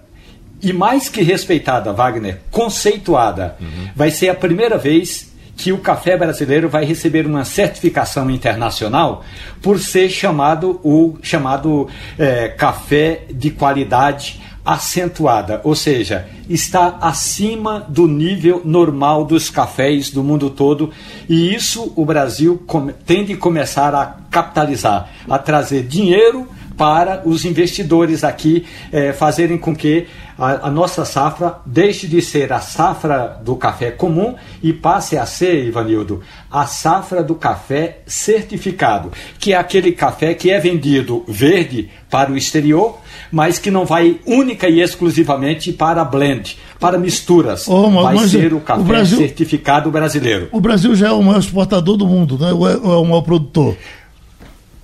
e 0.62 0.72
mais 0.72 1.10
que 1.10 1.22
respeitada, 1.22 1.92
Wagner, 1.92 2.40
conceituada. 2.50 3.56
Uhum. 3.60 3.90
Vai 3.96 4.12
ser 4.12 4.30
a 4.30 4.36
primeira 4.36 4.78
vez 4.78 5.34
que 5.56 5.72
o 5.72 5.78
café 5.78 6.18
brasileiro 6.18 6.68
vai 6.68 6.86
receber 6.86 7.26
uma 7.26 7.46
certificação 7.46 8.30
internacional 8.30 9.24
por 9.62 9.80
ser 9.80 10.10
chamado 10.10 10.80
o 10.84 11.18
chamado 11.22 11.88
é, 12.18 12.48
café 12.48 13.22
de 13.30 13.52
qualidade 13.52 14.42
acentuada, 14.66 15.60
ou 15.64 15.76
seja, 15.76 16.28
está 16.50 16.98
acima 17.02 17.86
do 17.88 18.08
nível 18.08 18.62
normal 18.64 19.26
dos 19.26 19.50
cafés 19.50 20.10
do 20.10 20.24
mundo 20.24 20.50
todo 20.50 20.92
e 21.28 21.54
isso 21.54 21.92
o 21.96 22.06
Brasil 22.06 22.64
tem 23.06 23.26
de 23.26 23.36
começar 23.36 23.94
a 23.94 24.06
capitalizar, 24.32 25.10
a 25.30 25.38
trazer 25.38 25.84
dinheiro 25.84 26.48
para 26.78 27.22
os 27.26 27.46
investidores 27.46 28.24
aqui 28.24 28.66
é, 28.92 29.14
fazerem 29.14 29.58
com 29.58 29.76
que 29.76 30.08
a, 30.38 30.68
a, 30.68 30.72
nossa 30.72 31.06
safra 31.06 31.58
deixe 31.66 32.08
de 32.08 32.22
ser 32.22 32.52
a 32.52 32.60
safra 32.60 33.40
do 33.44 33.56
café 33.56 33.92
comum 33.92 34.36
e 34.62 34.74
passe 34.74 35.18
a 35.18 35.26
ser, 35.26 35.66
Ivanildo, 35.66 36.24
a 36.50 36.66
safra 36.66 37.24
do 37.24 37.36
café 37.36 38.00
certificado, 38.08 39.12
que 39.40 39.54
é 39.54 39.58
aquele 39.58 39.92
café 39.92 40.34
que 40.34 40.50
é 40.50 40.60
vendido 40.60 41.24
verde 41.28 41.90
para 42.10 42.32
o 42.32 42.38
exterior, 42.38 43.00
mas 43.34 43.58
que 43.58 43.72
não 43.72 43.84
vai 43.84 44.20
única 44.28 44.70
e 44.70 44.80
exclusivamente 44.80 45.74
para 45.74 46.06
blend, 46.06 46.56
para 46.80 47.00
misturas. 47.00 47.68
Oh, 47.68 47.90
vai 47.90 48.16
ser 48.28 48.54
o 48.54 48.60
café 48.60 48.80
o 48.80 48.84
Brasil, 48.84 49.18
certificado 49.18 49.90
brasileiro. 49.90 50.50
O 50.52 50.62
Brasil 50.62 50.96
já 50.96 51.08
é 51.08 51.12
o 51.12 51.24
maior 51.24 51.40
exportador 51.40 51.98
do 51.98 52.06
mundo, 52.06 52.38
né? 52.38 52.54
ou 52.54 52.70
é, 52.70 52.78
ou 52.78 52.94
é 52.94 52.98
o 52.98 53.04
maior 53.04 53.24
produtor? 53.24 53.76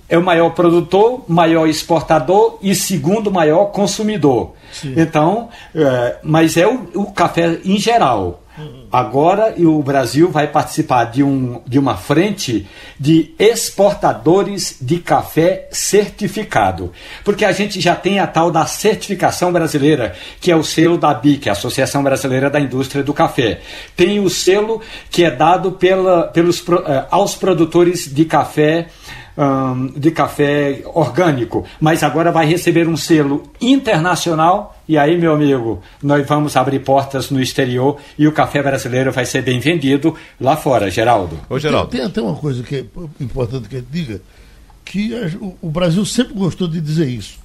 é 0.08 0.18
o 0.18 0.22
maior 0.24 0.50
produtor, 0.50 1.24
maior 1.28 1.68
exportador 1.68 2.58
e 2.60 2.74
segundo 2.74 3.30
maior 3.30 3.66
consumidor. 3.66 4.54
Sim. 4.72 4.94
Então, 4.96 5.48
é, 5.72 6.16
mas 6.24 6.56
é 6.56 6.66
o, 6.66 6.88
o, 6.94 7.12
café 7.12 7.60
em 7.64 7.78
geral. 7.78 8.39
Agora 8.92 9.54
o 9.56 9.82
Brasil 9.82 10.30
vai 10.30 10.48
participar 10.48 11.04
de, 11.04 11.22
um, 11.22 11.60
de 11.66 11.78
uma 11.78 11.96
frente 11.96 12.66
de 12.98 13.32
exportadores 13.38 14.78
de 14.80 14.98
café 14.98 15.68
certificado. 15.70 16.92
Porque 17.24 17.44
a 17.44 17.52
gente 17.52 17.80
já 17.80 17.94
tem 17.94 18.18
a 18.18 18.26
tal 18.26 18.50
da 18.50 18.66
certificação 18.66 19.52
brasileira, 19.52 20.14
que 20.40 20.50
é 20.50 20.56
o 20.56 20.64
selo 20.64 20.98
da 20.98 21.14
BIC, 21.14 21.48
a 21.48 21.52
Associação 21.52 22.02
Brasileira 22.02 22.50
da 22.50 22.58
Indústria 22.58 23.04
do 23.04 23.14
Café. 23.14 23.60
Tem 23.96 24.18
o 24.18 24.28
selo 24.28 24.80
que 25.08 25.24
é 25.24 25.30
dado 25.30 25.72
pela, 25.72 26.24
pelos, 26.24 26.60
eh, 26.86 27.04
aos 27.10 27.36
produtores 27.36 28.12
de 28.12 28.24
café 28.24 28.88
um, 29.40 29.86
de 29.98 30.10
café 30.10 30.82
orgânico, 30.84 31.64
mas 31.80 32.02
agora 32.02 32.30
vai 32.30 32.46
receber 32.46 32.86
um 32.86 32.96
selo 32.96 33.50
internacional. 33.58 34.78
E 34.86 34.98
aí, 34.98 35.18
meu 35.18 35.32
amigo, 35.32 35.80
nós 36.02 36.26
vamos 36.26 36.56
abrir 36.56 36.80
portas 36.80 37.30
no 37.30 37.40
exterior 37.40 37.96
e 38.18 38.28
o 38.28 38.32
café 38.32 38.62
brasileiro 38.62 39.10
vai 39.10 39.24
ser 39.24 39.42
bem 39.42 39.58
vendido 39.58 40.14
lá 40.38 40.56
fora, 40.56 40.90
Geraldo. 40.90 41.40
Ô, 41.48 41.58
Geraldo. 41.58 41.90
Tem, 41.90 42.00
tem 42.00 42.08
até 42.08 42.20
uma 42.20 42.36
coisa 42.36 42.62
que 42.62 42.76
é 42.76 42.84
importante 43.18 43.68
que 43.68 43.76
gente 43.76 43.88
diga, 43.90 44.20
que 44.84 45.10
o 45.62 45.70
Brasil 45.70 46.04
sempre 46.04 46.34
gostou 46.34 46.68
de 46.68 46.80
dizer 46.80 47.08
isso. 47.08 47.38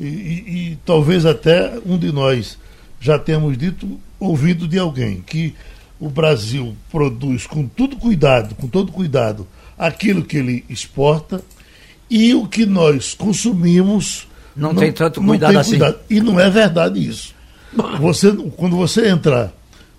E, 0.00 0.04
e, 0.04 0.72
e 0.72 0.78
talvez 0.84 1.24
até 1.24 1.78
um 1.86 1.96
de 1.96 2.10
nós 2.10 2.58
já 3.00 3.18
temos 3.18 3.56
dito, 3.56 4.00
ouvido 4.18 4.66
de 4.66 4.78
alguém, 4.78 5.22
que 5.24 5.54
o 6.00 6.08
Brasil 6.08 6.74
produz 6.90 7.46
com 7.46 7.66
todo 7.66 7.96
cuidado, 7.96 8.54
com 8.54 8.66
todo 8.66 8.90
cuidado, 8.90 9.46
aquilo 9.78 10.24
que 10.24 10.36
ele 10.36 10.64
exporta 10.68 11.42
e 12.08 12.34
o 12.34 12.46
que 12.46 12.64
nós 12.64 13.14
consumimos. 13.14 14.26
Não, 14.54 14.72
não 14.72 14.80
tem 14.80 14.92
tanto 14.92 15.22
cuidado 15.22 15.50
tem 15.50 15.60
assim. 15.60 15.70
Cuidado. 15.72 15.98
E 16.08 16.20
não 16.20 16.40
é 16.40 16.48
verdade 16.48 17.06
isso. 17.06 17.34
Você, 18.00 18.32
quando 18.56 18.76
você 18.76 19.08
entrar 19.08 19.52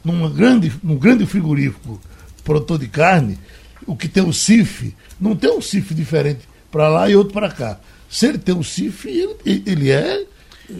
num 0.03 0.29
grande, 0.31 0.71
num 0.81 0.97
grande 0.97 1.25
frigorífico 1.25 2.01
produtor 2.43 2.79
de 2.79 2.87
carne, 2.87 3.37
o 3.85 3.95
que 3.95 4.07
tem 4.07 4.23
o 4.23 4.33
CIF, 4.33 4.95
não 5.19 5.35
tem 5.35 5.51
um 5.51 5.61
CIF 5.61 5.93
diferente 5.93 6.41
para 6.71 6.89
lá 6.89 7.09
e 7.09 7.15
outro 7.15 7.33
para 7.33 7.49
cá. 7.49 7.79
Se 8.09 8.27
ele 8.27 8.37
tem 8.37 8.55
um 8.55 8.63
CIF, 8.63 9.07
ele, 9.07 9.63
ele 9.65 9.91
é 9.91 10.25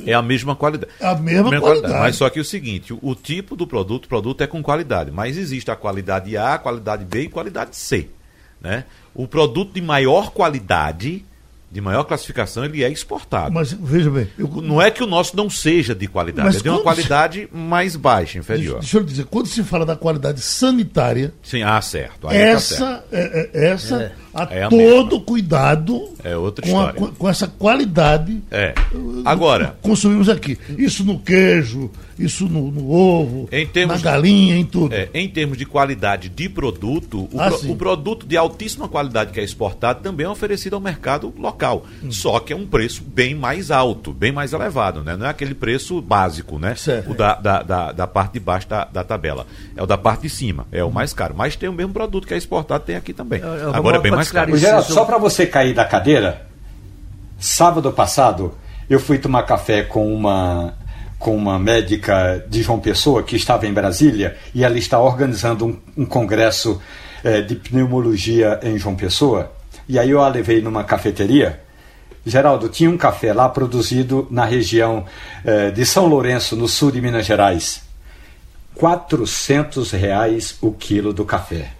é 0.06 0.14
a 0.14 0.22
mesma 0.22 0.56
qualidade. 0.56 0.91
A 1.00 1.16
mesma, 1.16 1.20
a 1.20 1.24
mesma 1.24 1.50
qualidade. 1.50 1.62
qualidade. 1.62 2.00
Mas 2.00 2.16
só 2.18 2.30
que 2.30 2.39
o 2.39 2.45
seguinte, 2.45 2.91
o, 2.91 3.00
o, 3.02 3.16
tipo 3.16 3.56
do 3.56 3.66
produto, 3.66 4.06
o 4.06 4.08
produto 4.10 4.41
é 4.41 4.48
com 4.48 4.62
qualidade, 4.62 5.12
mas 5.12 5.38
existe 5.38 5.72
a 5.72 5.76
qualidade 5.76 6.36
A, 6.36 6.56
a 6.56 6.58
qualidade 6.58 7.06
B 7.06 7.22
e 7.22 7.30
qualidade 7.30 7.76
C. 7.76 8.10
Né? 8.68 8.84
O 9.15 9.28
produto 9.28 9.74
de 9.74 9.82
maior 9.82 10.32
qualidade 10.32 11.26
de 11.70 11.82
maior 11.82 12.05
classificação, 12.05 12.63
ele 12.63 12.82
é 12.84 12.89
exportado. 12.89 13.53
Mas 13.53 13.74
veja 13.74 14.09
bem. 14.09 14.28
Eu... 14.38 14.47
Não 14.61 14.82
é 14.82 14.89
que 14.89 15.03
o 15.03 15.07
nosso 15.07 15.36
não 15.36 15.49
seja 15.49 15.93
de 15.93 16.07
qualidade, 16.07 16.47
Mas 16.47 16.55
é 16.57 16.59
de 16.61 16.70
uma 16.70 16.82
qualidade 16.82 17.41
se... 17.41 17.57
mais 17.57 17.95
baixa, 17.97 18.39
inferior. 18.39 18.80
Deixa, 18.80 18.80
deixa, 18.80 18.97
eu 18.97 19.03
dizer, 19.03 19.26
quando 19.26 19.47
se 19.47 19.61
fala 19.63 19.86
da 19.86 19.95
qualidade 19.95 20.39
sanitária. 20.39 21.34
Sim, 21.43 21.63
ah, 21.63 21.82
certo. 21.82 22.28
Aí 22.30 22.38
tá 22.38 22.43
essa, 22.43 22.78
tá 22.78 22.86
certo. 22.86 23.07
É, 23.11 23.49
é, 23.53 23.68
essa 23.68 24.01
é. 24.01 24.11
a 24.34 24.47
é 24.49 24.70
todo 24.70 25.18
a 25.18 25.22
cuidado 25.22 26.13
é 26.24 26.38
outra 26.38 26.65
com, 26.65 26.80
a, 26.80 26.93
com, 26.93 27.07
com, 27.07 27.30
essa 27.30 27.47
qualidade. 27.47 28.41
É. 28.49 28.74
Agora. 29.26 29.78
Consumimos 29.82 30.30
aqui. 30.30 30.57
Isso 30.78 31.03
no 31.03 31.20
queijo, 31.20 31.91
isso 32.20 32.47
no, 32.47 32.72
no 32.72 32.91
ovo, 32.91 33.47
termos, 33.72 34.01
na 34.01 34.11
galinha, 34.11 34.55
em 34.55 34.65
tudo. 34.65 34.93
É, 34.93 35.09
em 35.13 35.28
termos 35.30 35.57
de 35.57 35.65
qualidade 35.65 36.30
de 36.30 36.49
produto, 36.49 37.30
o, 37.32 37.39
ah, 37.39 37.51
pro, 37.51 37.72
o 37.72 37.76
produto 37.76 38.26
de 38.26 38.36
altíssima 38.36 38.88
qualidade 38.88 39.32
que 39.32 39.39
é 39.39 39.43
exportado 39.43 40.01
também 40.01 40.26
é 40.26 40.30
oferecido 40.30 40.76
ao 40.76 40.82
mercado 40.82 41.34
local. 41.38 41.86
Hum. 42.03 42.11
Só 42.11 42.39
que 42.39 42.51
é 42.51 42.55
um 42.55 42.65
preço 42.65 43.03
bem 43.03 43.36
mais 43.36 43.70
alto, 43.72 44.11
bem 44.11 44.32
mais 44.32 44.53
elevado, 44.53 45.03
né? 45.03 45.15
Não 45.15 45.26
é 45.26 45.30
aquele 45.30 45.53
preço 45.53 46.01
básico, 46.01 46.57
né? 46.57 46.76
Certo. 46.76 47.11
O 47.11 47.13
da, 47.13 47.36
da, 47.36 47.61
da, 47.61 47.91
da, 47.91 48.07
parte 48.07 48.34
de 48.34 48.39
baixo 48.39 48.68
da, 48.68 48.86
da 48.86 49.03
tabela. 49.03 49.45
É 49.76 49.84
o 49.84 49.86
da 49.86 49.97
parte 49.97 50.24
de 50.24 50.30
cima, 50.30 50.65
é 50.72 50.84
o 50.84 50.88
hum. 50.88 50.91
mais 50.91 51.13
caro. 51.13 51.36
Mas 51.38 51.55
tem 51.55 51.70
o 51.70 51.74
mesmo 51.74 51.93
produto 51.93 52.28
que 52.28 52.34
é 52.34 52.38
exportado, 52.38 52.84
tem 52.84 52.95
aqui 52.95 53.13
também. 53.13 53.39
Eu, 53.41 53.53
eu 53.53 53.76
Agora 53.76 53.97
é 53.97 54.01
bem 54.01 54.11
mais 54.11 54.32
caro. 54.32 54.55
Geraldo, 54.57 54.91
só 54.91 55.05
para 55.05 55.18
você 55.18 55.45
cair 55.45 55.74
da 55.74 55.86
cadeira, 55.86 56.47
sábado 57.39 57.91
passado 57.91 58.53
eu 58.89 58.99
fui 58.99 59.18
tomar 59.18 59.43
café 59.43 59.84
com 59.84 60.13
uma 60.13 60.74
com 61.20 61.36
uma 61.36 61.57
médica 61.57 62.45
de 62.47 62.61
João 62.61 62.80
Pessoa 62.80 63.24
que 63.24 63.36
estava 63.36 63.65
em 63.65 63.74
Brasília 63.74 64.38
e 64.53 64.63
ela 64.63 64.78
está 64.78 64.99
organizando 64.99 65.65
um, 65.65 65.78
um 65.97 66.05
congresso 66.05 66.82
é, 67.24 67.41
de 67.41 67.55
pneumologia 67.55 68.59
em 68.63 68.78
João 68.78 68.95
Pessoa. 68.95 69.51
E 69.89 69.97
aí 69.97 70.09
eu 70.09 70.22
a 70.22 70.28
levei 70.28 70.61
numa 70.61 70.84
cafeteria. 70.84 71.61
Geraldo, 72.26 72.68
tinha 72.68 72.89
um 72.89 72.97
café 72.97 73.34
lá 73.34 73.47
produzido 73.47 74.28
na 74.30 74.43
região 74.43 75.05
é, 75.45 75.72
de 75.72 75.86
São 75.86 76.07
Lourenço, 76.07 76.55
no 76.55 76.68
sul 76.68 76.91
de 76.91 77.01
Minas 77.01 77.26
Gerais. 77.26 77.82
400 78.76 79.91
reais 79.91 80.57
o 80.61 80.72
quilo 80.72 81.13
do 81.13 81.26
café. 81.26 81.72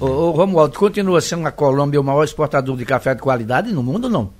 Ô, 0.00 0.06
ô 0.06 0.30
Romualdo, 0.32 0.78
continua 0.78 1.20
sendo 1.20 1.46
a 1.46 1.52
Colômbia 1.52 2.00
o 2.00 2.04
maior 2.04 2.24
exportador 2.24 2.76
de 2.76 2.84
café 2.84 3.14
de 3.14 3.22
qualidade 3.22 3.72
no 3.72 3.82
mundo, 3.82 4.10
não? 4.10 4.30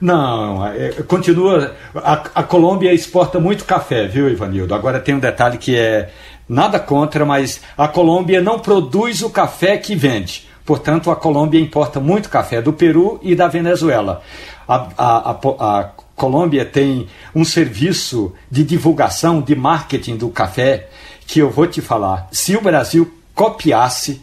Não, 0.00 0.66
é, 0.66 0.90
continua. 1.06 1.74
A, 1.94 2.12
a, 2.34 2.42
Colômbia 2.42 2.92
exporta 2.92 3.40
muito 3.40 3.64
café, 3.64 4.06
viu, 4.06 4.28
Ivanildo? 4.28 4.74
Agora 4.74 5.00
tem 5.00 5.14
um 5.14 5.18
detalhe 5.18 5.58
que 5.58 5.76
é 5.76 6.10
nada 6.48 6.78
contra, 6.78 7.24
mas 7.24 7.60
a 7.76 7.88
Colômbia 7.88 8.40
não 8.40 8.58
produz 8.58 9.22
o 9.22 9.30
café 9.30 9.76
que 9.76 9.94
vende. 9.94 10.46
Portanto, 10.64 11.10
a 11.10 11.16
Colômbia 11.16 11.60
importa 11.60 12.00
muito 12.00 12.28
café 12.28 12.60
do 12.60 12.72
Peru 12.72 13.20
e 13.22 13.34
da 13.34 13.48
Venezuela. 13.48 14.22
A, 14.68 14.88
a, 14.98 15.30
a 15.30 15.90
Colômbia 16.16 16.64
tem 16.64 17.06
um 17.34 17.44
serviço 17.44 18.32
de 18.50 18.64
divulgação, 18.64 19.40
de 19.40 19.54
marketing 19.54 20.16
do 20.16 20.28
café, 20.28 20.88
que 21.26 21.38
eu 21.38 21.50
vou 21.50 21.66
te 21.66 21.80
falar. 21.80 22.28
Se 22.32 22.56
o 22.56 22.60
Brasil 22.60 23.12
copiasse 23.34 24.22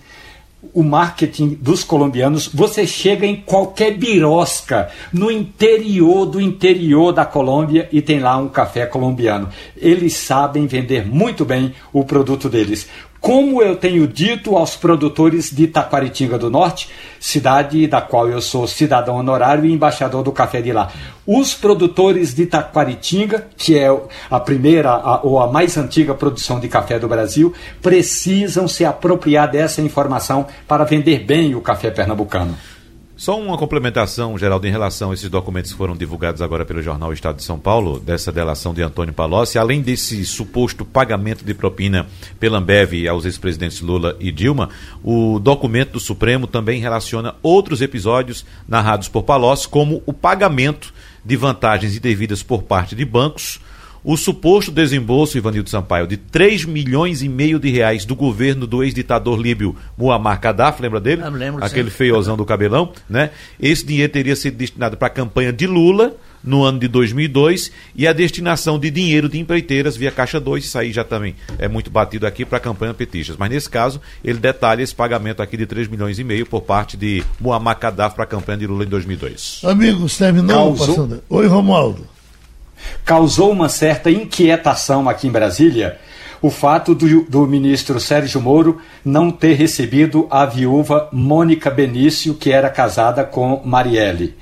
o 0.73 0.83
marketing 0.83 1.57
dos 1.59 1.83
colombianos, 1.83 2.47
você 2.47 2.85
chega 2.85 3.25
em 3.25 3.35
qualquer 3.35 3.97
birosca 3.97 4.89
no 5.11 5.31
interior 5.31 6.25
do 6.25 6.39
interior 6.39 7.11
da 7.11 7.25
Colômbia 7.25 7.89
e 7.91 8.01
tem 8.01 8.19
lá 8.19 8.37
um 8.37 8.47
café 8.47 8.85
colombiano. 8.85 9.49
Eles 9.75 10.13
sabem 10.13 10.67
vender 10.67 11.05
muito 11.05 11.43
bem 11.43 11.73
o 11.91 12.03
produto 12.03 12.49
deles 12.49 12.87
como 13.23 13.61
eu 13.61 13.77
tenho 13.77 14.05
dito 14.05 14.57
aos 14.57 14.75
produtores 14.75 15.49
de 15.49 15.65
Taquaritinga 15.65 16.37
do 16.37 16.49
Norte, 16.49 16.89
cidade 17.21 17.87
da 17.87 18.01
qual 18.01 18.27
eu 18.27 18.41
sou 18.41 18.67
cidadão 18.67 19.15
honorário 19.15 19.63
e 19.63 19.71
embaixador 19.71 20.21
do 20.23 20.31
café 20.33 20.61
de 20.61 20.73
lá. 20.73 20.91
Os 21.25 21.53
produtores 21.53 22.35
de 22.35 22.45
Taquaritinga, 22.45 23.47
que 23.55 23.79
é 23.79 23.87
a 24.29 24.39
primeira 24.41 24.91
a, 24.91 25.21
ou 25.23 25.39
a 25.39 25.49
mais 25.49 25.77
antiga 25.77 26.13
produção 26.13 26.59
de 26.59 26.67
café 26.67 26.99
do 26.99 27.07
Brasil, 27.07 27.53
precisam 27.81 28.67
se 28.67 28.83
apropriar 28.83 29.49
dessa 29.49 29.81
informação 29.81 30.45
para 30.67 30.83
vender 30.83 31.19
bem 31.19 31.55
o 31.55 31.61
café 31.61 31.89
pernambucano. 31.91 32.57
Só 33.23 33.39
uma 33.39 33.57
complementação, 33.57 34.37
Geraldo, 34.37 34.67
em 34.67 34.69
relação 34.69 35.11
a 35.11 35.13
esses 35.13 35.29
documentos 35.29 35.71
que 35.71 35.77
foram 35.77 35.95
divulgados 35.95 36.41
agora 36.41 36.65
pelo 36.65 36.81
jornal 36.81 37.13
Estado 37.13 37.37
de 37.37 37.43
São 37.43 37.57
Paulo, 37.57 37.97
dessa 37.97 38.33
delação 38.33 38.73
de 38.73 38.81
Antônio 38.81 39.13
Palocci, 39.13 39.57
além 39.57 39.81
desse 39.81 40.25
suposto 40.25 40.83
pagamento 40.83 41.45
de 41.45 41.53
propina 41.53 42.05
pela 42.37 42.57
Ambev 42.57 43.07
aos 43.07 43.23
ex-presidentes 43.23 43.79
Lula 43.79 44.17
e 44.19 44.29
Dilma, 44.29 44.67
o 45.01 45.39
documento 45.39 45.93
do 45.93 46.01
Supremo 46.01 46.47
também 46.47 46.81
relaciona 46.81 47.35
outros 47.41 47.81
episódios 47.81 48.45
narrados 48.67 49.07
por 49.07 49.23
Palocci, 49.23 49.69
como 49.69 50.03
o 50.05 50.11
pagamento 50.11 50.93
de 51.23 51.37
vantagens 51.37 51.95
indevidas 51.95 52.43
por 52.43 52.63
parte 52.63 52.93
de 52.93 53.05
bancos, 53.05 53.61
o 54.03 54.17
suposto 54.17 54.71
desembolso, 54.71 55.37
Ivanildo 55.37 55.69
Sampaio, 55.69 56.05
de 56.05 56.17
3 56.17 56.65
milhões 56.65 57.21
e 57.21 57.29
meio 57.29 57.59
de 57.59 57.69
reais 57.69 58.03
do 58.05 58.15
governo 58.15 58.67
do 58.67 58.83
ex-ditador 58.83 59.39
líbio 59.39 59.75
Muammar 59.97 60.39
Gaddafi, 60.39 60.81
lembra 60.81 60.99
dele? 60.99 61.21
Eu 61.23 61.31
lembro, 61.31 61.63
Aquele 61.63 61.89
sim. 61.89 61.97
feiozão 61.97 62.35
do 62.35 62.45
cabelão, 62.45 62.91
né? 63.09 63.31
Esse 63.59 63.85
dinheiro 63.85 64.11
teria 64.11 64.35
sido 64.35 64.57
destinado 64.57 64.97
para 64.97 65.07
a 65.07 65.11
campanha 65.11 65.53
de 65.53 65.65
Lula 65.65 66.15
no 66.43 66.63
ano 66.63 66.77
de 66.77 66.89
2002 66.89 67.71
e 67.95 68.05
a 68.05 68.11
destinação 68.11 68.77
de 68.77 68.91
dinheiro 68.91 69.29
de 69.29 69.39
empreiteiras 69.39 69.95
via 69.95 70.11
Caixa 70.11 70.41
2, 70.41 70.65
isso 70.65 70.77
aí 70.77 70.91
já 70.91 71.03
também 71.03 71.35
é 71.57 71.69
muito 71.69 71.89
batido 71.89 72.27
aqui 72.27 72.43
para 72.43 72.57
a 72.57 72.61
campanha 72.61 72.93
petistas. 72.93 73.37
Mas 73.37 73.49
nesse 73.49 73.69
caso, 73.69 74.01
ele 74.23 74.39
detalha 74.39 74.81
esse 74.83 74.93
pagamento 74.93 75.41
aqui 75.41 75.55
de 75.55 75.65
3 75.65 75.87
milhões 75.87 76.19
e 76.19 76.23
meio 76.23 76.45
por 76.45 76.61
parte 76.61 76.97
de 76.97 77.23
Muammar 77.39 77.79
Gaddafi 77.79 78.15
para 78.15 78.25
a 78.25 78.27
campanha 78.27 78.57
de 78.57 78.67
Lula 78.67 78.83
em 78.83 78.89
2002. 78.89 79.61
Amigos, 79.63 80.17
terminou 80.17 80.75
Causou... 80.75 80.87
passando. 80.87 81.23
Oi, 81.29 81.47
Romualdo 81.47 82.12
causou 83.05 83.51
uma 83.51 83.69
certa 83.69 84.09
inquietação 84.09 85.09
aqui 85.09 85.27
em 85.27 85.31
Brasília 85.31 85.99
o 86.43 86.49
fato 86.49 86.93
do, 86.93 87.21
do, 87.23 87.47
ministro 87.47 88.01
Sérgio 88.01 88.41
Moro 88.41 88.81
não 89.03 89.31
ter 89.31 89.53
recebido 89.53 90.27
a 90.29 90.45
viúva 90.45 91.07
Mônica 91.09 91.71
Benício, 91.71 92.33
que 92.33 92.51
era 92.51 92.69
casada 92.69 93.23
com 93.23 93.61
Marielle. 93.63 94.35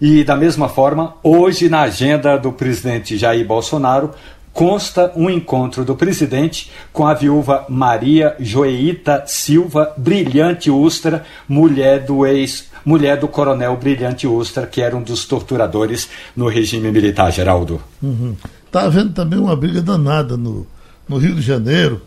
E, 0.00 0.22
da 0.22 0.36
mesma 0.36 0.68
forma, 0.68 1.16
hoje, 1.20 1.68
na 1.68 1.80
agenda 1.80 2.36
do 2.36 2.52
presidente 2.52 3.18
Jair 3.18 3.44
Bolsonaro, 3.44 4.12
consta 4.52 5.12
um 5.16 5.28
encontro 5.28 5.84
do 5.84 5.96
presidente 5.96 6.70
com 6.92 7.08
a 7.08 7.14
viúva 7.14 7.66
Maria 7.68 8.36
Joeita 8.38 9.24
Silva 9.26 9.92
Brilhante 9.96 10.70
Ustra, 10.70 11.24
mulher 11.48 12.04
do 12.04 12.24
ex 12.24 12.70
mulher 12.84 13.18
do 13.18 13.28
coronel 13.28 13.76
Brilhante 13.76 14.26
Ustra, 14.26 14.66
que 14.66 14.80
era 14.80 14.96
um 14.96 15.02
dos 15.02 15.24
torturadores 15.24 16.08
no 16.36 16.48
regime 16.48 16.90
militar, 16.90 17.30
Geraldo. 17.32 17.80
Uhum. 18.02 18.36
Tá 18.70 18.82
havendo 18.82 19.12
também 19.12 19.38
uma 19.38 19.54
briga 19.54 19.82
danada 19.82 20.36
no, 20.36 20.66
no 21.08 21.18
Rio 21.18 21.34
de 21.34 21.42
Janeiro, 21.42 22.00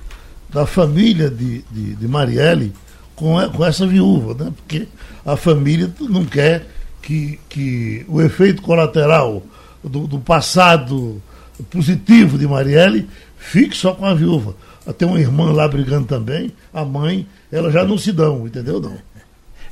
da 0.49 0.65
família 0.65 1.29
de, 1.29 1.63
de, 1.71 1.95
de 1.95 2.07
Marielle 2.07 2.73
com, 3.15 3.35
com 3.49 3.65
essa 3.65 3.85
viúva, 3.85 4.33
né? 4.43 4.51
porque 4.55 4.87
a 5.25 5.35
família 5.35 5.91
não 5.99 6.25
quer 6.25 6.67
que, 7.01 7.39
que 7.49 8.05
o 8.07 8.21
efeito 8.21 8.61
colateral 8.61 9.43
do, 9.83 10.07
do 10.07 10.19
passado 10.19 11.21
positivo 11.69 12.37
de 12.37 12.47
Marielle 12.47 13.07
fique 13.37 13.75
só 13.75 13.93
com 13.93 14.05
a 14.05 14.13
viúva. 14.13 14.55
Tem 14.97 15.07
uma 15.07 15.19
irmã 15.19 15.51
lá 15.51 15.67
brigando 15.67 16.05
também, 16.05 16.51
a 16.73 16.85
mãe, 16.85 17.27
ela 17.51 17.71
já 17.71 17.83
não 17.83 17.97
se 17.97 18.11
dão, 18.11 18.45
entendeu? 18.45 18.79
Não. 18.79 18.97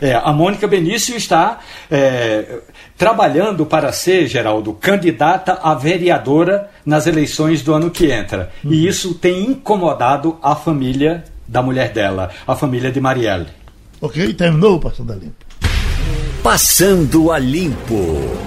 É, 0.04 0.16
a 0.22 0.34
Mônica 0.34 0.68
Benício 0.68 1.16
está 1.16 1.60
é, 1.90 2.60
trabalhando 2.98 3.66
para 3.66 3.90
ser, 3.94 4.28
Geraldo, 4.28 4.74
candidata 4.74 5.60
a 5.64 5.74
vereadora 5.74 6.70
nas 6.86 7.08
eleições 7.08 7.62
do 7.62 7.74
ano 7.74 7.90
que 7.90 8.12
entra. 8.12 8.52
Uhum. 8.66 8.74
E 8.74 8.86
isso 8.86 9.14
tem 9.14 9.46
incomodado 9.46 10.38
a 10.44 10.58
família 10.58 11.24
da 11.48 11.62
mulher 11.62 11.94
dela, 11.94 12.32
a 12.46 12.54
família 12.54 12.92
de 12.92 13.00
Marielle. 13.00 13.48
Ok, 14.02 14.34
terminou 14.34 14.76
o 14.76 14.80
Passando 14.82 15.14
a 15.14 15.16
Limpo. 15.16 15.46
Passando 16.44 17.32
a 17.32 17.40
Limpo. 17.40 18.38